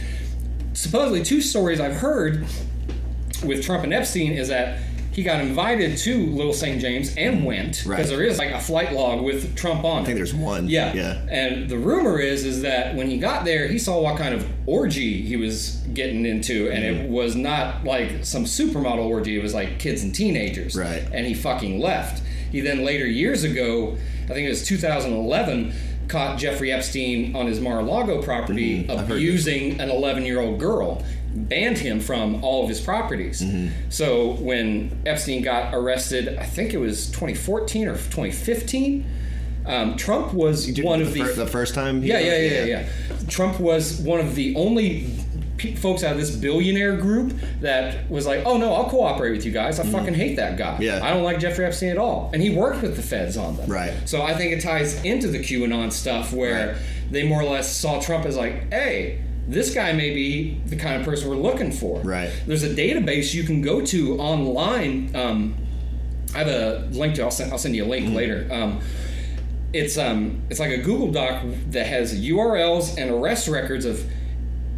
[0.73, 2.47] supposedly, two stories I've heard
[3.45, 4.79] with Trump and Epstein is that
[5.13, 6.81] he got invited to Little St.
[6.81, 8.07] James and went because Right.
[8.07, 10.03] there is like a flight log with Trump on.
[10.03, 10.69] I think there's one.
[10.69, 10.95] Yeah.
[10.95, 11.21] yeah.
[11.29, 14.47] And the rumor is is that when he got there, he saw what kind of
[14.67, 17.05] orgy he was getting into, and Mm-hmm.
[17.07, 19.37] it was not like some supermodel orgy.
[19.39, 20.77] It was like kids and teenagers.
[20.77, 21.03] Right.
[21.13, 22.23] And he fucking left.
[22.51, 25.73] He then later years ago, I think it was 2011,
[26.09, 29.13] caught Jeffrey Epstein on his Mar-a-Lago property Mm-hmm.
[29.13, 31.05] Abusing an 11-year-old girl.
[31.33, 33.41] Banned him from all of his properties.
[33.41, 33.89] Mm-hmm.
[33.91, 39.07] So when Epstein got arrested, I think it was 2014 or 2015.
[39.67, 42.03] Um, Trump was one of the, the first time.
[42.03, 42.89] yeah, yeah, yeah, yeah.
[43.29, 45.07] Trump was one of the only
[45.61, 49.45] pe- folks out of this billionaire group that was like, "Oh no, I'll cooperate with
[49.45, 49.79] you guys.
[49.79, 50.73] I fucking hate that guy.
[50.75, 50.83] Mm-hmm.
[50.83, 51.01] Yeah.
[51.03, 53.69] I don't like Jeffrey Epstein at all." And he worked with the feds on them.
[53.71, 53.93] Right.
[54.07, 56.77] So I think it ties into the QAnon stuff where Right.
[57.11, 61.01] they more or less saw Trump as like, "Hey." This guy may be the kind
[61.01, 62.01] of person we're looking for.
[62.03, 62.31] Right.
[62.47, 65.11] There's a database you can go to online.
[65.17, 65.57] Um,
[66.37, 67.23] I have a link to.
[67.25, 67.51] I'll send.
[67.51, 68.47] I'll send you a link later.
[68.53, 68.81] Um,
[69.73, 74.05] it's um it's like a Google Doc that has URLs and arrest records of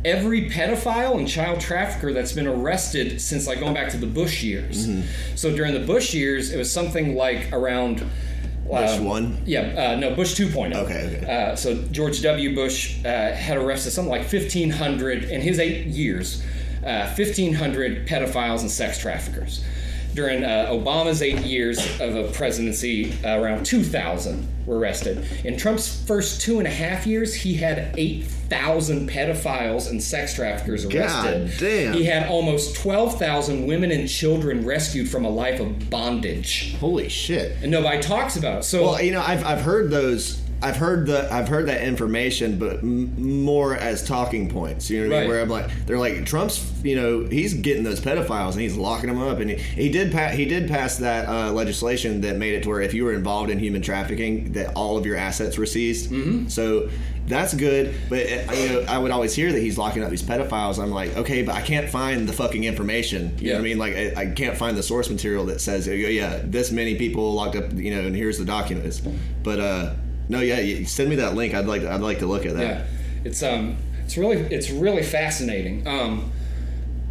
[0.05, 4.43] every pedophile and child trafficker that's been arrested since like going back to the Bush
[4.43, 4.89] years.
[5.35, 7.99] So during the Bush years, it was something like around.
[7.99, 9.43] Bush uh, one?
[9.45, 10.75] Yeah, uh, no, Bush 2.0.
[10.75, 11.51] Okay, okay.
[11.51, 12.55] Uh, so George W.
[12.55, 16.43] Bush uh, had arrested something like 1,500 in his eight years,
[16.85, 19.65] uh, 1,500 pedophiles and sex traffickers.
[20.15, 25.25] During uh, Obama's eight years of a presidency, uh, around 2,000 were arrested.
[25.45, 30.85] In Trump's first two and a half years, he had 8,000 pedophiles and sex traffickers
[30.85, 31.49] arrested.
[31.49, 31.95] God damn.
[31.95, 36.75] He had almost 12,000 women and children rescued from a life of bondage.
[36.77, 37.57] Holy shit.
[37.63, 38.65] And nobody talks about it.
[38.65, 40.42] So, Well, you know, I've, I've heard those.
[40.63, 44.89] I've heard the I've heard that information, but m- more as talking points.
[44.89, 45.31] You know what I mean?
[45.31, 45.35] Right.
[45.35, 46.71] Where I'm like, they're like Trump's.
[46.85, 50.13] You know, he's getting those pedophiles and he's locking them up, and he, he did
[50.13, 53.13] pa- he did pass that uh, legislation that made it to where if you were
[53.13, 56.11] involved in human trafficking, that all of your assets were seized.
[56.11, 56.49] Mm-hmm.
[56.49, 56.91] So
[57.27, 57.95] that's good.
[58.09, 60.83] But uh, you know, I would always hear that he's locking up these pedophiles.
[60.83, 63.37] I'm like, okay, but I can't find the fucking information.
[63.39, 63.79] You know what I mean?
[63.79, 67.33] Like, I, I can't find the source material that says, oh, yeah, this many people
[67.33, 67.73] locked up.
[67.73, 69.01] You know, and here's the documents.
[69.45, 69.95] But uh,
[70.29, 71.55] no, yeah, send me that link.
[71.55, 72.63] I'd like I'd like to look at that.
[72.63, 72.87] Yeah,
[73.25, 75.87] it's um, it's really it's really fascinating.
[75.87, 76.31] Um,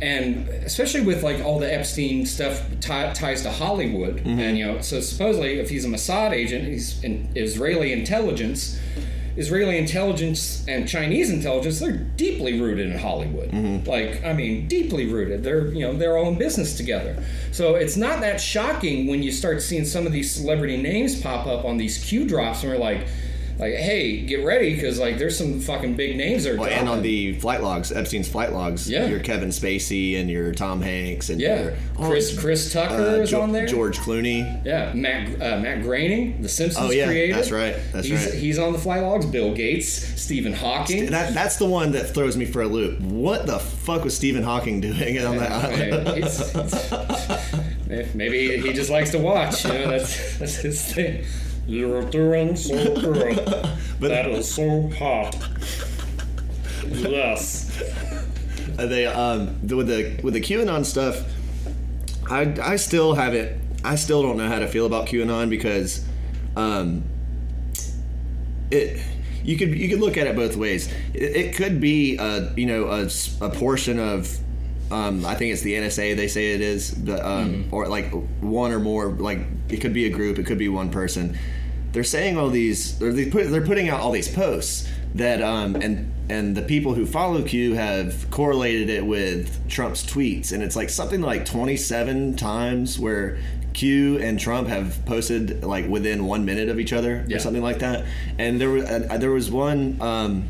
[0.02, 4.40] and especially with like all the Epstein stuff ti- ties to Hollywood, Mm-hmm.
[4.40, 8.80] and you know, so supposedly if he's a Mossad agent, he's in Israeli intelligence.
[9.38, 13.52] Israeli intelligence and Chinese intelligence, they're deeply rooted in Hollywood.
[13.52, 13.90] Mm-hmm.
[13.90, 15.44] Like, I mean, deeply rooted.
[15.44, 17.24] They're, you know, they're all in business together.
[17.52, 21.48] So it's not that shocking when you start seeing some of these celebrity names pop
[21.48, 23.08] up on these Q drops, and we're like,
[23.62, 26.90] like, hey, get ready because like there's some fucking big names that are Well, and
[26.90, 29.06] on the flight logs, Epstein's flight logs, Yeah.
[29.06, 33.30] your Kevin Spacey and your Tom Hanks and yeah, your, Chris Chris Tucker uh, is
[33.30, 33.68] Jo- on there.
[33.68, 34.66] George Clooney.
[34.66, 37.36] Yeah, Matt uh, Matt Groening, the Simpsons Oh, yeah, creator.
[37.36, 38.34] that's right, that's he's, right.
[38.34, 39.26] He's on the flight logs.
[39.28, 39.88] Bill Gates,
[40.20, 41.12] Stephen Hawking.
[41.12, 43.00] That, that's the one that throws me for a loop.
[43.00, 46.08] What the fuck was Stephen Hawking doing on that island?
[46.18, 47.56] it's- it's-
[48.16, 49.66] maybe he just likes to watch.
[49.66, 51.26] You know, that's that's his thing.
[51.68, 53.36] You're doing so good.
[54.00, 55.38] but that is so hot.
[56.88, 57.82] Yes.
[58.78, 61.24] Uh, they um with the with the QAnon stuff,
[62.30, 66.04] I I still haven't I still don't know how to feel about QAnon because
[66.56, 67.04] um
[68.72, 69.02] it
[69.44, 70.92] you could you could look at it both ways.
[71.14, 73.10] It, it could be a you know a,
[73.42, 74.38] a portion of
[74.92, 78.12] um, I think it's the NSA they say it is, but, um, or like
[78.42, 79.08] one or more.
[79.12, 79.40] Like
[79.70, 81.38] it could be a group, it could be one person.
[81.94, 85.76] They're saying all these, or they put, they're putting out all these posts that, um,
[85.76, 90.76] and and the people who follow Q have correlated it with Trump's tweets, and it's
[90.78, 93.38] like something like twenty seven times where
[93.74, 97.36] Q and Trump have posted like within one minute of each other Yeah.
[97.38, 98.06] or something like that.
[98.38, 99.98] And there was uh, there was one.
[100.00, 100.50] Um,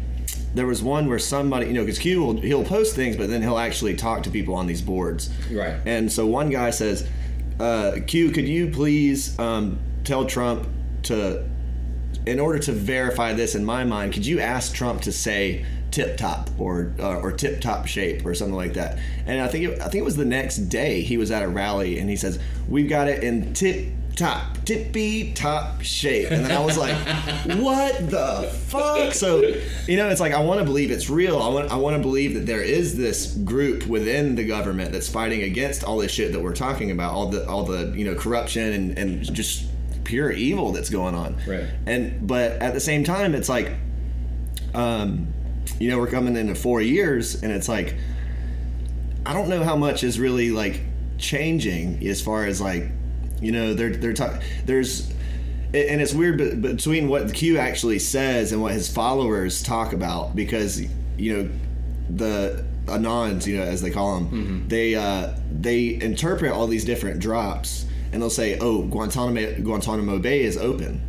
[0.53, 3.41] there was one where somebody, you know, because Q will he'll post things, but then
[3.41, 5.30] he'll actually talk to people on these boards.
[5.52, 5.76] Right.
[5.86, 7.07] And so one guy says,
[7.60, 10.68] uh, "Q, could you please um, tell Trump
[11.03, 11.48] to,
[12.26, 16.18] in order to verify this in my mind, could you ask Trump to say tip
[16.18, 19.82] top or uh, or tip top shape or something like that?" And I think it,
[19.82, 22.40] I think it was the next day he was at a rally and he says,
[22.68, 23.88] "We've got it in tip
[24.18, 26.32] top." Tippy top shape.
[26.32, 26.96] And then I was like,
[27.60, 29.14] what the fuck?
[29.14, 29.42] So,
[29.88, 31.42] you know, it's like, I want to believe it's real.
[31.42, 35.10] I want, I want to believe that there is this group within the government that's
[35.10, 38.16] fighting against all this shit that we're talking about, all the, all the, you know,
[38.16, 39.68] corruption and, and just
[40.04, 41.38] pure evil that's going on.
[41.48, 41.66] Right.
[41.86, 43.72] And, but at the same time, it's like,
[44.74, 45.34] um,
[45.80, 47.96] you know, we're coming into four years and it's like,
[49.26, 50.82] I don't know how much is really like
[51.18, 52.90] changing as far as like,
[53.42, 54.42] you know, they're they're talking.
[54.66, 55.10] There's,
[55.74, 60.36] and it's weird but between what Q actually says and what his followers talk about
[60.36, 60.82] because
[61.18, 61.50] you know
[62.10, 67.20] the anons, you know, as they call them, they uh, they interpret all these different
[67.20, 71.02] drops and they'll say, "Oh, Guantanamo Guantanamo Bay is open."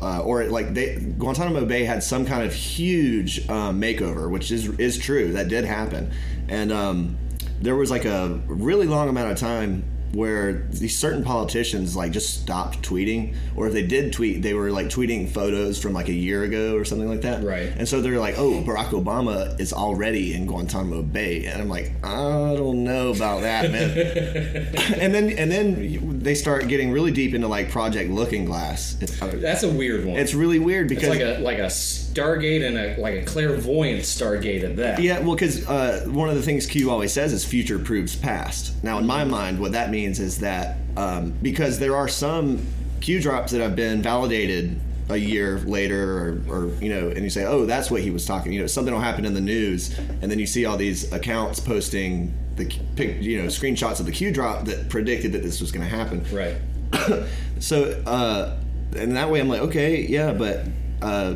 [0.00, 4.68] Uh, or like they Guantanamo Bay had some kind of huge um, makeover, which is
[4.78, 5.32] is true.
[5.32, 6.10] That did happen,
[6.48, 7.18] and um,
[7.60, 12.40] there was like a really long amount of time where these certain politicians like just
[12.42, 16.12] stopped tweeting, or if they did tweet, they were like tweeting photos from like a
[16.12, 17.44] year ago or something like that.
[17.44, 17.72] Right.
[17.76, 21.92] And so they're like, "Oh, Barack Obama is already in Guantanamo Bay," and I'm like,
[22.04, 23.90] "I don't know about that, man."
[25.00, 28.96] and then and then they start getting really deep into like Project Looking Glass.
[29.00, 30.16] It's, uh, That's a weird one.
[30.16, 31.70] it's really weird It's because like a like a
[32.14, 35.00] Stargate and a like a clairvoyant Stargate at that.
[35.00, 38.82] Yeah, well, because uh, one of the things Q always says is future proves past.
[38.82, 42.66] Now, in my mind, what that means is that um, because there are some
[43.00, 47.30] Q drops that have been validated a year later, or, or you know, and you
[47.30, 48.52] say, oh, that's what he was talking.
[48.52, 51.60] You know, something will happen in the news, and then you see all these accounts
[51.60, 52.66] posting the
[52.96, 55.96] pic, you know screenshots of the Q drop that predicted that this was going to
[55.96, 56.24] happen.
[56.32, 56.56] Right.
[57.60, 58.56] So, uh,
[58.96, 60.64] and that way I'm like, okay, yeah, but,
[61.02, 61.34] uh,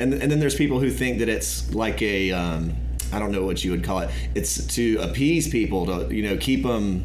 [0.00, 2.74] and, and then there's people who think that it's like a, um,
[3.12, 4.10] I don't know what you would call it.
[4.34, 7.04] It's to appease people to, you know, keep them,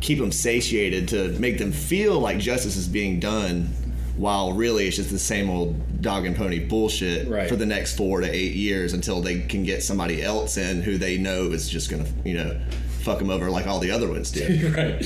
[0.00, 3.68] keep them satiated to make them feel like justice is being done
[4.16, 7.48] while really it's just the same old dog and pony bullshit Right.
[7.48, 10.98] for the next four to eight years until they can get somebody else in who
[10.98, 12.58] they know is just gonna, you know,
[13.00, 14.62] fuck them over like all the other ones did.
[14.76, 15.02] right.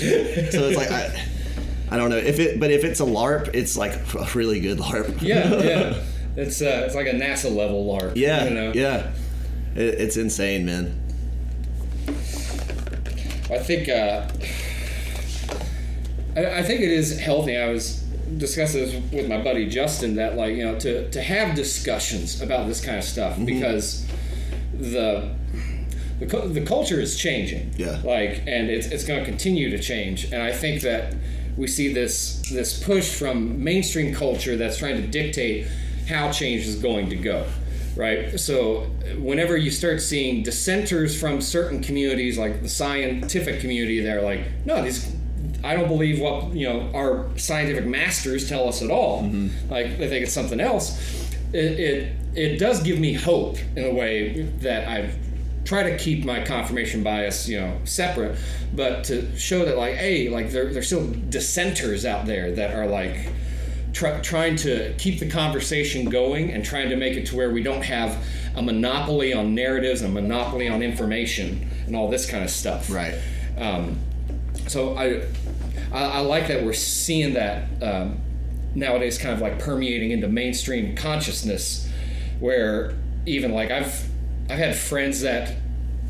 [0.52, 1.24] So it's like I,
[1.90, 4.78] I don't know if it, but if it's a LARP, it's like a really good
[4.78, 5.20] LARP.
[5.22, 6.02] Yeah, yeah.
[6.36, 8.12] It's uh, it's like a NASA level LARP.
[8.16, 8.72] yeah, You know?
[8.74, 9.12] yeah.
[9.76, 11.00] It, it's insane, man.
[13.50, 14.26] I think uh,
[16.36, 17.56] I, I think it is healthy.
[17.56, 18.00] I was
[18.38, 22.66] discussing this with my buddy Justin that like you know to to have discussions about
[22.66, 23.44] this kind of stuff Mm-hmm.
[23.46, 24.06] because
[24.78, 25.34] the
[26.20, 27.72] the, the culture is changing.
[27.76, 28.00] Yeah.
[28.04, 30.26] Like, and it's, it's going to continue to change.
[30.26, 31.12] And I think that
[31.56, 35.66] we see this this push from mainstream culture that's trying to dictate
[36.08, 37.46] how change is going to go.
[37.96, 38.38] Right.
[38.40, 38.80] So
[39.18, 44.82] whenever you start seeing dissenters from certain communities, like the scientific community, they're like, no,
[44.82, 45.14] these.
[45.62, 49.22] I don't believe what you know our scientific masters tell us at all.
[49.22, 49.70] Mm-hmm.
[49.70, 50.98] Like they think it's something else.
[51.52, 55.16] It, it it does give me hope in a way that I've
[55.64, 58.36] try to keep my confirmation bias, you know, separate,
[58.74, 62.86] but to show that like, hey, like there, there's still dissenters out there that are
[62.86, 63.28] like
[63.94, 67.62] try, trying to keep the conversation going and trying to make it to where we
[67.62, 68.22] don't have
[68.56, 72.90] a monopoly on narratives and a monopoly on information and all this kind of stuff.
[72.90, 73.14] Right.
[73.56, 73.98] Um,
[74.66, 75.22] so I,
[75.92, 78.20] I, I like that we're seeing that um,
[78.74, 81.88] nowadays, kind of like permeating into mainstream consciousness,
[82.40, 82.94] where
[83.26, 84.08] even like I've
[84.50, 85.56] I've had friends that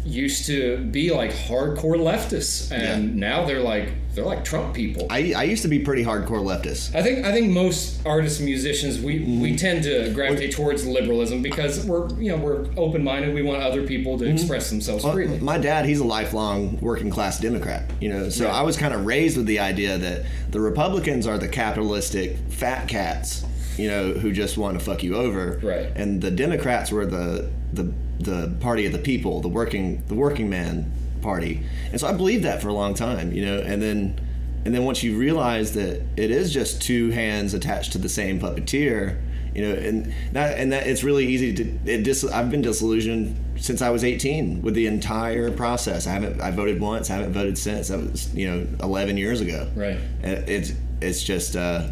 [0.05, 5.07] used to be like hardcore leftists, and now they're like they're like Trump people.
[5.11, 6.95] I, I used to be pretty hardcore leftist.
[6.95, 9.41] I think I think most artists and musicians we, mm-hmm.
[9.41, 13.35] we tend to gravitate towards liberalism because we're you know we're open minded.
[13.35, 14.35] We want other people to mm-hmm.
[14.35, 15.39] express themselves Well, freely.
[15.41, 18.55] my dad, he's a lifelong working class Democrat, you know, so Right.
[18.55, 22.89] I was kind of raised with the idea that the Republicans are the capitalistic fat
[22.89, 23.45] cats,
[23.77, 25.91] you know, who just want to fuck you over, Right.
[25.97, 30.49] And the Democrats were the the the party of the people, the working the working
[30.49, 30.93] man
[31.23, 34.21] party, and so I believed that for a long time, you know, and then
[34.65, 38.41] and then once you realize that it is just two hands attached to the same
[38.41, 39.21] puppeteer,
[39.55, 43.37] you know, and that and that it's really easy to it dis, I've been disillusioned
[43.57, 46.07] since I was 18 with the entire process.
[46.07, 47.89] I haven't I voted once, I haven't voted since.
[47.89, 49.71] That was you know 11 years ago.
[49.75, 49.99] Right.
[50.23, 51.57] And it's it's just.
[51.57, 51.91] uh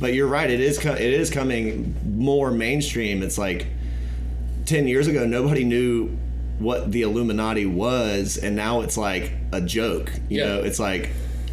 [0.00, 0.50] but you're right.
[0.50, 3.22] It is it is coming more mainstream.
[3.22, 3.66] It's like
[4.70, 6.16] ten years ago, nobody knew
[6.58, 10.12] what the Illuminati was, and now it's like a joke.
[10.28, 10.46] You Yeah.
[10.46, 11.10] know, it's like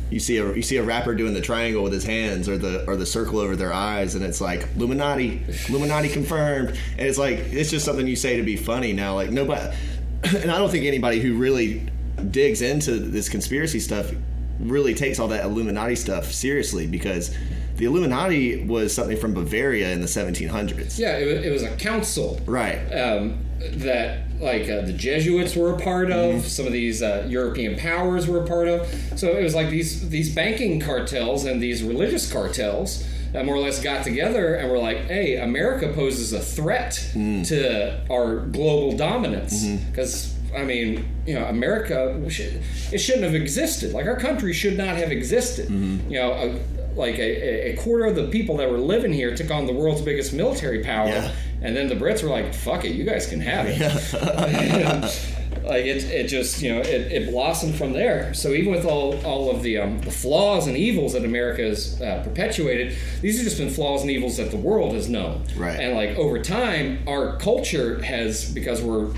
[0.09, 2.85] you see a you see a rapper doing the triangle with his hands or the
[2.87, 7.39] or the circle over their eyes, and it's like Illuminati, Illuminati confirmed, and it's like
[7.51, 9.15] it's just something you say to be funny now.
[9.15, 9.75] Like nobody,
[10.23, 11.89] and I don't think anybody who really
[12.31, 14.11] digs into this conspiracy stuff
[14.59, 17.35] really takes all that Illuminati stuff seriously because
[17.77, 20.97] the Illuminati was something from Bavaria in the 1700s.
[20.99, 22.39] Yeah, it was, it was a council.
[22.45, 22.77] Right.
[22.91, 26.35] Um, that like uh, the Jesuits were a part of.
[26.35, 26.47] Mm-hmm.
[26.47, 28.87] Some of these uh, European powers were a part of.
[29.15, 33.59] So it was like these these banking cartels and these religious cartels that more or
[33.59, 37.47] less got together and were like, "Hey, America poses a threat Mm.
[37.47, 39.89] to our global dominance Mm-hmm.
[39.91, 43.91] because." I mean, you know, America, it shouldn't have existed.
[43.91, 45.67] Like, our country should not have existed.
[45.67, 46.09] Mm-hmm.
[46.09, 49.51] You know, a, like a, a quarter of the people that were living here took
[49.51, 51.09] on the world's biggest military power.
[51.09, 51.31] Yeah.
[51.61, 53.79] And then the Brits were like, fuck it, you guys can have it.
[55.63, 58.33] like it, it just, you know, it, it blossomed from there.
[58.33, 61.99] So even with all, all of the, um, the flaws and evils that America has
[62.01, 65.43] uh, perpetuated, these have just been flaws and evils that the world has known.
[65.55, 65.79] Right.
[65.79, 69.11] And like over time, our culture has, because we're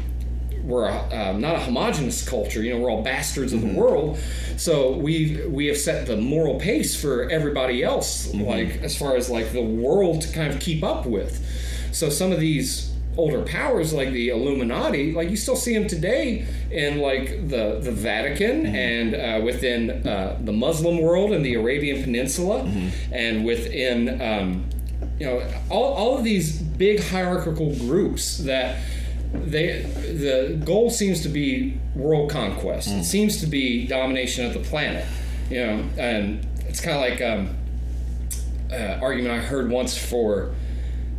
[0.70, 2.62] we're a, um, not a homogenous culture.
[2.62, 4.20] You know, we're all bastards of the world.
[4.56, 9.30] So we we have set the moral pace for everybody else, like as far as
[9.30, 11.44] like the world to kind of keep up with.
[11.92, 16.46] So some of these older powers, like the Illuminati, like you still see them today
[16.72, 22.04] in like the the Vatican and uh, within uh, the Muslim world and the Arabian
[22.04, 22.62] Peninsula,
[23.12, 24.22] and within.
[24.22, 24.70] Um,
[25.18, 28.82] you know all, all of these big hierarchical groups that
[29.34, 34.60] they the goal seems to be world conquest it seems to be domination of the
[34.60, 35.06] planet
[35.50, 37.56] you know and it's kind of like um,
[38.72, 40.54] uh, argument i heard once for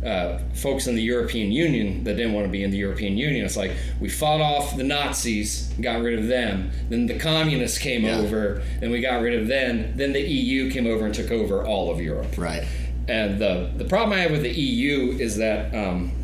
[0.05, 3.45] uh, folks in the European Union that didn't want to be in the European Union.
[3.45, 6.71] It's like we fought off the Nazis, got rid of them.
[6.89, 8.17] Then the communists came Yeah.
[8.17, 9.93] over, then we got rid of them.
[9.95, 12.35] Then the EU came over and took over all of Europe.
[12.35, 12.63] Right.
[13.07, 16.20] And the the problem I have with the EU is that um, that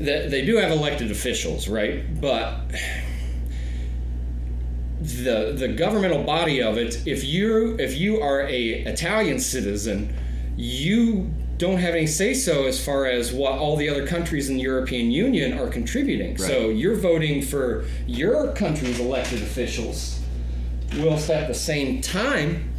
[0.00, 2.20] they do have elected officials, right?
[2.20, 2.56] But
[5.00, 10.14] the the governmental body of it, if you if you are a Italian citizen,
[10.56, 14.56] you don't have any say so as far as what all the other countries in
[14.56, 16.38] the European Union are contributing.
[16.38, 20.18] So you're voting for your country's elected officials,
[20.96, 22.72] whilst at the same time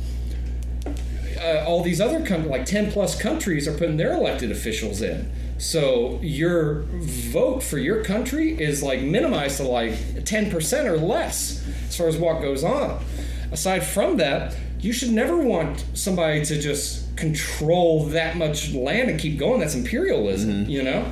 [1.40, 5.32] uh, all these other countries, like 10 plus countries, are putting their elected officials in.
[5.62, 11.96] So your vote for your country is like minimized to like 10% or less as
[11.96, 13.04] far as what goes on.
[13.52, 19.20] Aside from that, you should never want somebody to just control that much land and
[19.20, 19.60] keep going.
[19.60, 20.70] That's imperialism, mm-hmm.
[20.72, 21.12] you know?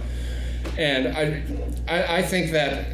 [0.79, 1.43] And I,
[1.87, 2.87] I, I think that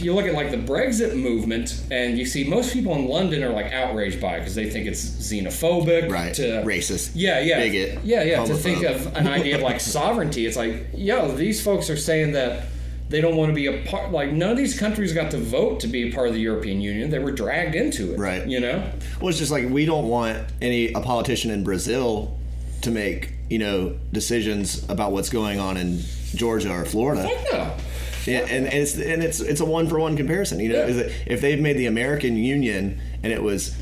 [0.00, 3.50] you look at like the Brexit movement, and you see most people in London are
[3.50, 6.34] like outraged by it because they think it's xenophobic, Right.
[6.34, 7.12] To, Racist.
[7.14, 8.04] yeah, yeah, Bigot.
[8.04, 8.44] yeah, yeah.
[8.44, 12.32] To think of an idea of like sovereignty, it's like, yo, these folks are saying
[12.32, 12.66] that
[13.08, 14.10] they don't want to be a part.
[14.12, 16.80] Like none of these countries got to vote to be a part of the European
[16.80, 17.10] Union.
[17.10, 18.46] They were dragged into it, Right.
[18.46, 18.90] You know,
[19.20, 22.36] Well, it's just like we don't want any a politician in Brazil
[22.82, 26.00] to make you know decisions about what's going on in
[26.34, 27.22] Georgia or Florida.
[27.28, 27.76] Fuck no.
[28.26, 30.60] Yeah, and, and it's and it's it's a one for one comparison.
[30.60, 30.86] You know, Yeah.
[30.86, 33.74] Is it- if they've made the American Union and it was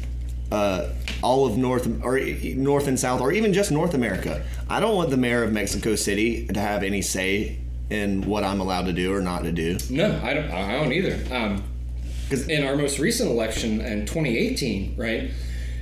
[0.51, 0.89] uh,
[1.23, 5.10] all of North or North and South or even just North America, I don't want
[5.10, 7.59] the mayor of Mexico City to have any say
[7.90, 9.78] in what I'm allowed to do or not to do.
[9.90, 10.51] No, I don't.
[10.51, 11.19] I don't either.
[11.35, 11.62] Um,
[12.28, 15.31] 'Cause- in our most recent election in 2018, right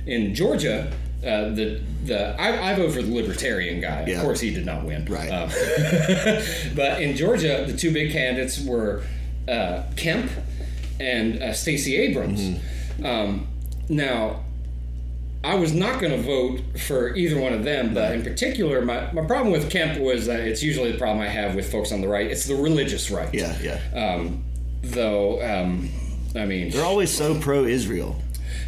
[0.05, 0.91] in Georgia,
[1.23, 4.05] uh, the the I, I voted for the Libertarian guy.
[4.07, 4.17] Yeah.
[4.17, 5.05] Of course, he did not win.
[5.05, 5.29] Right.
[5.29, 5.49] Um,
[6.75, 9.03] but in Georgia, the two big candidates were
[9.47, 10.31] uh, Kemp
[10.99, 12.41] and uh, Stacey Abrams.
[12.41, 13.05] Mm-hmm.
[13.05, 13.47] Um,
[13.89, 14.43] now.
[15.43, 19.11] I was not going to vote for either one of them, but in particular, my,
[19.11, 21.99] my problem with Kemp was that it's usually the problem I have with folks on
[21.99, 22.29] the right.
[22.29, 23.33] It's the religious right.
[23.33, 23.79] Yeah, yeah.
[24.15, 24.43] Um,
[24.83, 25.89] though, um,
[26.35, 28.15] I mean, They're always so pro-Israel,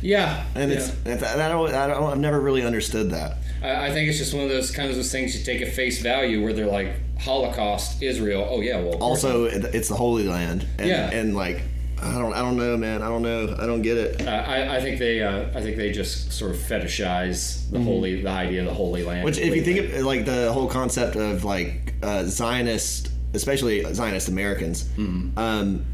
[0.03, 0.77] yeah, and yeah.
[0.77, 3.37] it's that, that, I don't, I don't I've never really understood that.
[3.63, 5.73] I, I think it's just one of those kinds of those things you take at
[5.73, 8.45] face value where they're like Holocaust, Israel.
[8.49, 11.09] Oh yeah, well, Also, it's the Holy Land, and, Yeah.
[11.11, 11.61] and like
[12.01, 13.01] I don't I don't know, man.
[13.01, 13.55] I don't know.
[13.57, 14.27] I don't get it.
[14.27, 18.21] Uh, I, I think they, uh, I think they just sort of fetishize the holy,
[18.21, 19.19] the idea of the Holy Land.
[19.19, 19.25] Mm-hmm.
[19.25, 24.27] Which, if you think of like the whole concept of like uh, Zionist, especially Zionist
[24.27, 25.37] Americans, Mm-hmm.
[25.39, 25.85] um,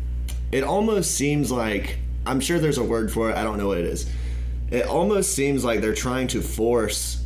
[0.52, 3.38] it almost seems like I'm sure there's a word for it.
[3.38, 4.10] I don't know what it is.
[4.72, 7.19] It almost seems like they're trying to force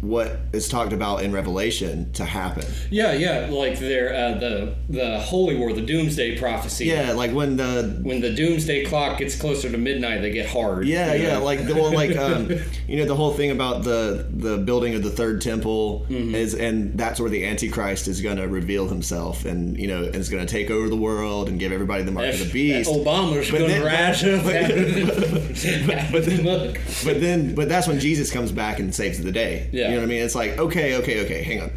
[0.00, 2.64] what is talked about in Revelation to happen.
[2.90, 6.86] Yeah, yeah, like their uh, the the holy war, the doomsday prophecy.
[6.86, 10.86] Yeah, like when the When the doomsday clock gets closer to midnight, they get hard.
[10.86, 11.44] Yeah, you yeah, know?
[11.44, 12.50] like the well, like um,
[12.88, 16.34] you know the whole thing about the the building of the third temple Mm-hmm.
[16.34, 20.14] is, and that's where the Antichrist is going to reveal himself, and you know, and
[20.16, 22.90] is going to take over the world and give everybody the mark of the beast.
[22.90, 27.02] Obama's But going then- to rise up out of the- out of.
[27.04, 29.68] But then, but that's when Jesus comes back and saves the day.
[29.72, 29.89] Yeah.
[29.90, 30.22] You know what I mean?
[30.22, 31.70] It's like, okay, okay, okay, hang on.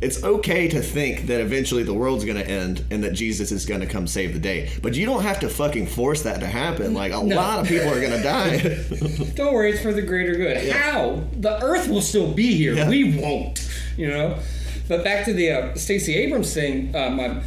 [0.00, 3.66] It's okay to think that eventually the world's going to end and that Jesus is
[3.66, 4.70] going to come save the day.
[4.80, 6.94] But you don't have to fucking force that to happen.
[6.94, 7.34] Like, a No.
[7.34, 8.58] lot of people are going to die.
[9.34, 10.70] Don't worry, it's for the greater good.
[10.70, 11.24] How?
[11.32, 12.74] The Earth will still be here.
[12.74, 12.88] Yeah.
[12.88, 13.68] We won't.
[13.96, 14.38] You know.
[14.86, 16.94] But back to the uh, Stacey Abrams thing.
[16.94, 17.42] Uh, my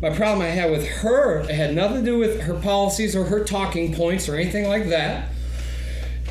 [0.00, 3.24] my problem I had with her it had nothing to do with her policies or
[3.24, 5.30] her talking points or anything like that.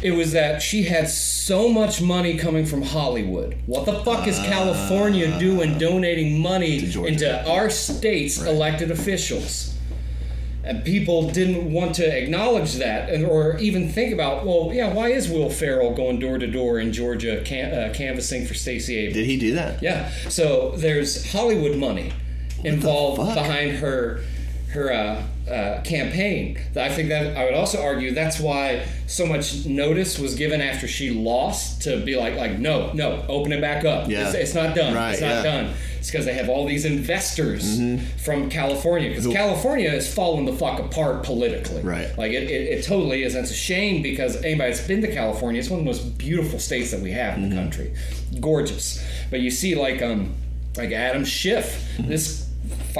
[0.01, 3.57] It was that she had so much money coming from Hollywood.
[3.65, 9.73] What the fuck is California doing donating money into our state's elected officials?
[10.63, 15.07] And people didn't want to acknowledge that and, or even think about, well, yeah, why
[15.07, 19.15] is Will Ferrell going door to door in Georgia can, uh, canvassing for Stacey Abrams?
[19.15, 19.81] Did he do that?
[19.81, 20.09] Yeah.
[20.27, 22.11] So there's Hollywood money
[22.65, 23.33] involved fuck?
[23.33, 24.21] behind her
[24.73, 26.59] her uh, uh, campaign.
[26.75, 30.87] I think that I would also argue that's why so much notice was given after
[30.87, 34.09] she lost to be like like no no open it back up.
[34.09, 34.27] Yeah.
[34.27, 34.93] It's, it's not done.
[34.93, 35.35] Right, it's not yeah.
[35.43, 35.67] Mm-hmm.
[35.67, 35.75] done.
[35.99, 37.79] It's because they have all these investors
[38.23, 39.09] from California.
[39.09, 41.81] Because California is falling the fuck apart politically.
[41.81, 42.15] Right.
[42.17, 43.35] Like it, it, it totally is.
[43.35, 46.17] And it's a shame because anybody that's been to California, it's one of the most
[46.17, 47.43] beautiful states that we have Mm-hmm.
[47.43, 47.93] in the country.
[48.39, 49.03] Gorgeous.
[49.29, 50.33] But you see like um
[50.77, 52.09] like Adam Schiff, Mm-hmm.
[52.09, 52.46] this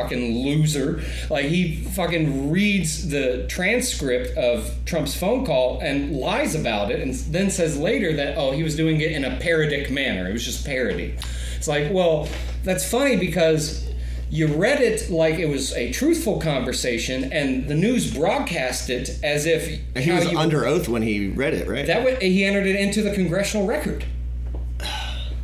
[0.01, 6.91] fucking loser, like he fucking reads the transcript of Trump's phone call and lies about
[6.91, 10.29] it and then says later that oh he was doing it in a parodic manner.
[10.29, 11.15] It was just parody.
[11.57, 12.27] It's like, well,
[12.63, 13.85] that's funny because
[14.29, 19.45] you read it like it was a truthful conversation, and the news broadcast it as
[19.45, 21.87] if And he was you- under oath when he read it, right?
[21.87, 24.03] that would he entered it into the congressional record.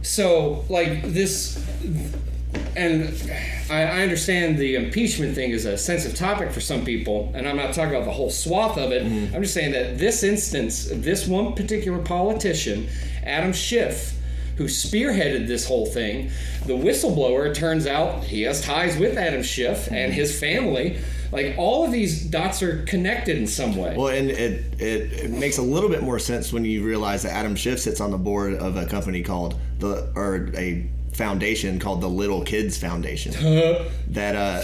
[0.01, 1.63] So like this,
[2.75, 3.13] and
[3.74, 7.58] I, I understand the impeachment thing is a sensitive topic for some people, and I'm
[7.58, 9.04] not talking about the whole swath of it.
[9.04, 9.36] Mm-hmm.
[9.36, 12.88] I'm just saying that this instance, this one particular politician,
[13.24, 14.18] Adam Schiff,
[14.58, 16.30] who spearheaded this whole thing,
[16.68, 19.95] the whistleblower, it turns out he has ties with Adam Schiff mm-hmm.
[19.95, 21.00] and his family.
[21.32, 23.95] Like all of these dots are connected in some way.
[23.98, 27.32] Well, and it, it it makes a little bit more sense when you realize that
[27.32, 32.02] Adam Schiff sits on the board of a company called the or a foundation called
[32.02, 33.34] the Little Kids Foundation.
[34.10, 34.60] that uh,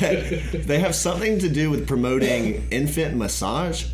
[0.00, 3.86] that they have something to do with promoting infant massage.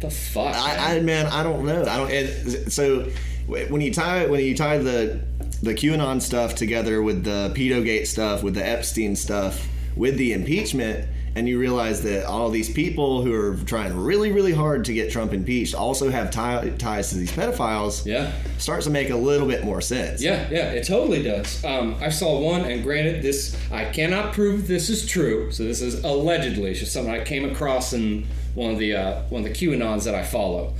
[0.00, 0.52] the fuck?
[0.52, 0.78] man?
[0.78, 1.82] I, I man, I don't know.
[1.82, 2.10] I don't.
[2.10, 3.10] It, so
[3.46, 5.20] when you tie when you tie the
[5.62, 9.66] the QAnon stuff together with the pedogate stuff, with the Epstein stuff,
[9.98, 14.54] with the impeachment, and you realize that all these people who are trying really, really
[14.54, 18.06] hard to get Trump impeached also have tie, ties to these pedophiles.
[18.06, 18.32] Yeah.
[18.56, 20.22] starts to make a little bit more sense.
[20.22, 21.62] Yeah, yeah, it totally does.
[21.64, 25.50] Um, I saw one, and granted, this I cannot prove this is true.
[25.52, 29.22] So this is allegedly it's just something I came across in one of the uh,
[29.28, 30.74] one of the QAnons that I follow.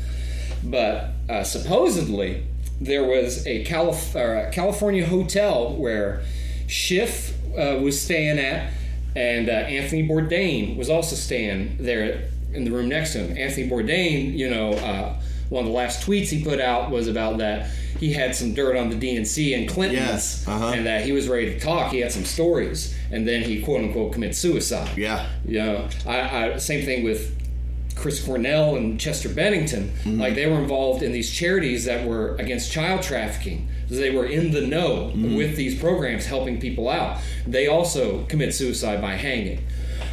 [0.64, 2.44] But uh, supposedly
[2.80, 6.22] there was a Calif- a California hotel where
[6.66, 8.72] Schiff uh, was staying at,
[9.16, 13.36] and uh, Anthony Bourdain was also staying there in the room next to him.
[13.36, 14.72] Anthony Bourdain, you know.
[14.72, 18.52] Uh, one of the last tweets he put out was about that he had some
[18.52, 20.72] dirt on the DNC and Clinton's, Yes, uh-huh.
[20.74, 21.90] and that he was ready to talk.
[21.90, 24.96] He had some stories, and then he quote unquote commits suicide.
[24.96, 25.26] Yeah.
[25.46, 27.34] You know, I, I same thing with
[27.98, 29.90] Chris Cornell and Chester Bennington.
[30.04, 30.20] Mm-hmm.
[30.20, 33.68] Like they were involved in these charities that were against child trafficking.
[33.90, 35.36] They were in the know Mm-hmm.
[35.36, 37.18] with these programs helping people out.
[37.46, 39.64] They also commit suicide by hanging.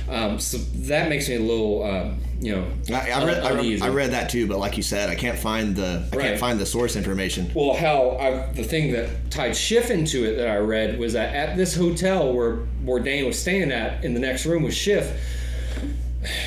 [0.09, 0.57] Um, so
[0.87, 3.81] that makes me a little, um, you know, I, I, read, I, read, uneasy.
[3.81, 6.25] I read that too, but like you said, I can't find the I Right.
[6.27, 7.51] can't find the source information.
[7.55, 11.33] Well, how I, the thing that tied Schiff into it that I read was that
[11.35, 15.11] at this hotel where Bourdain was staying at, in the next room was Schiff.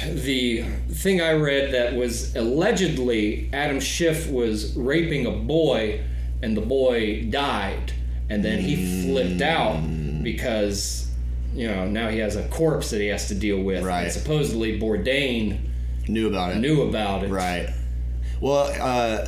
[0.04, 6.00] The thing I read that was allegedly Adam Schiff was raping a boy,
[6.42, 7.92] and the boy died,
[8.28, 9.80] and then he flipped out
[10.22, 11.08] because
[11.54, 13.84] you know now he has a corpse that he has to deal with.
[13.84, 14.04] Right.
[14.04, 15.60] And supposedly Bourdain
[16.08, 16.58] Knew about it.
[16.58, 17.30] knew about it.
[17.30, 17.68] Right.
[18.40, 19.26] Well, uh,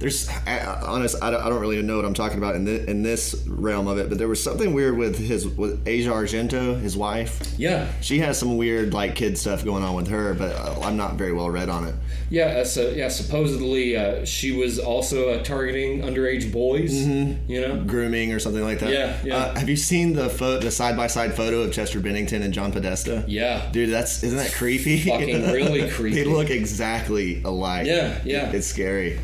[0.00, 1.22] there's I, honest.
[1.22, 3.86] I don't, I don't really know what I'm talking about in this, in this realm
[3.86, 7.40] of it, but there was something weird with his with Asia Argento, his wife.
[7.58, 10.96] Yeah, She has some weird like kid stuff going on with her, but uh, I'm
[10.96, 11.94] not very well read on it.
[12.30, 12.46] yeah.
[12.46, 16.92] Uh, so yeah, supposedly uh, she was also uh, targeting underage boys.
[17.06, 17.84] You know.
[17.84, 18.90] Grooming or something like that.
[18.92, 19.36] Yeah, yeah.
[19.36, 22.52] Uh, have you seen the pho- the side by side photo of Chester Bennington and
[22.54, 23.24] John Podesta?
[23.28, 23.68] Yeah.
[23.70, 25.00] Dude, that's isn't that creepy?
[25.00, 26.16] Fucking really creepy.
[26.16, 27.86] they look exactly alike.
[27.86, 28.50] Yeah, yeah.
[28.52, 29.18] It's scary.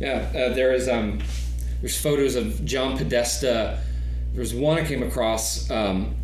[0.00, 1.20] Yeah, uh, there is um,
[1.80, 3.78] there's photos of John Podesta.
[4.32, 5.70] There's one I came across.
[5.70, 6.14] Um,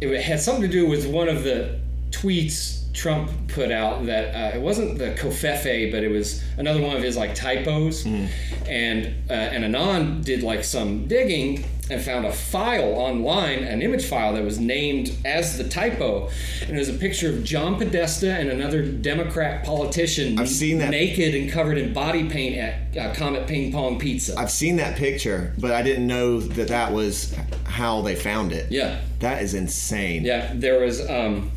[0.00, 1.80] it had something to do with one of the
[2.10, 6.96] tweets Trump put out that uh, it wasn't the Covfefe, but it was another one
[6.96, 8.06] of his like typos.
[8.06, 14.06] And uh, and Anon did like some digging and found a file online, an image
[14.06, 16.28] file that was named as the typo,
[16.62, 20.36] and it was a picture of John Podesta and another Democrat politician.
[20.40, 20.90] I've seen that.
[20.90, 24.34] naked and covered in body paint at uh, Comet Ping Pong Pizza.
[24.36, 27.32] I've seen that picture, but I didn't know that that was
[27.64, 28.72] how they found it.
[28.72, 30.24] yeah, That is insane.
[30.24, 30.50] yeah.
[30.54, 31.52] There was um,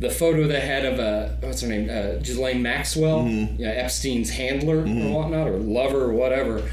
[0.00, 3.60] the photo they had of uh, what's her name, uh, Ghislaine Maxwell, Mm-hmm.
[3.60, 6.68] yeah, Epstein's handler or whatnot, or lover or whatever.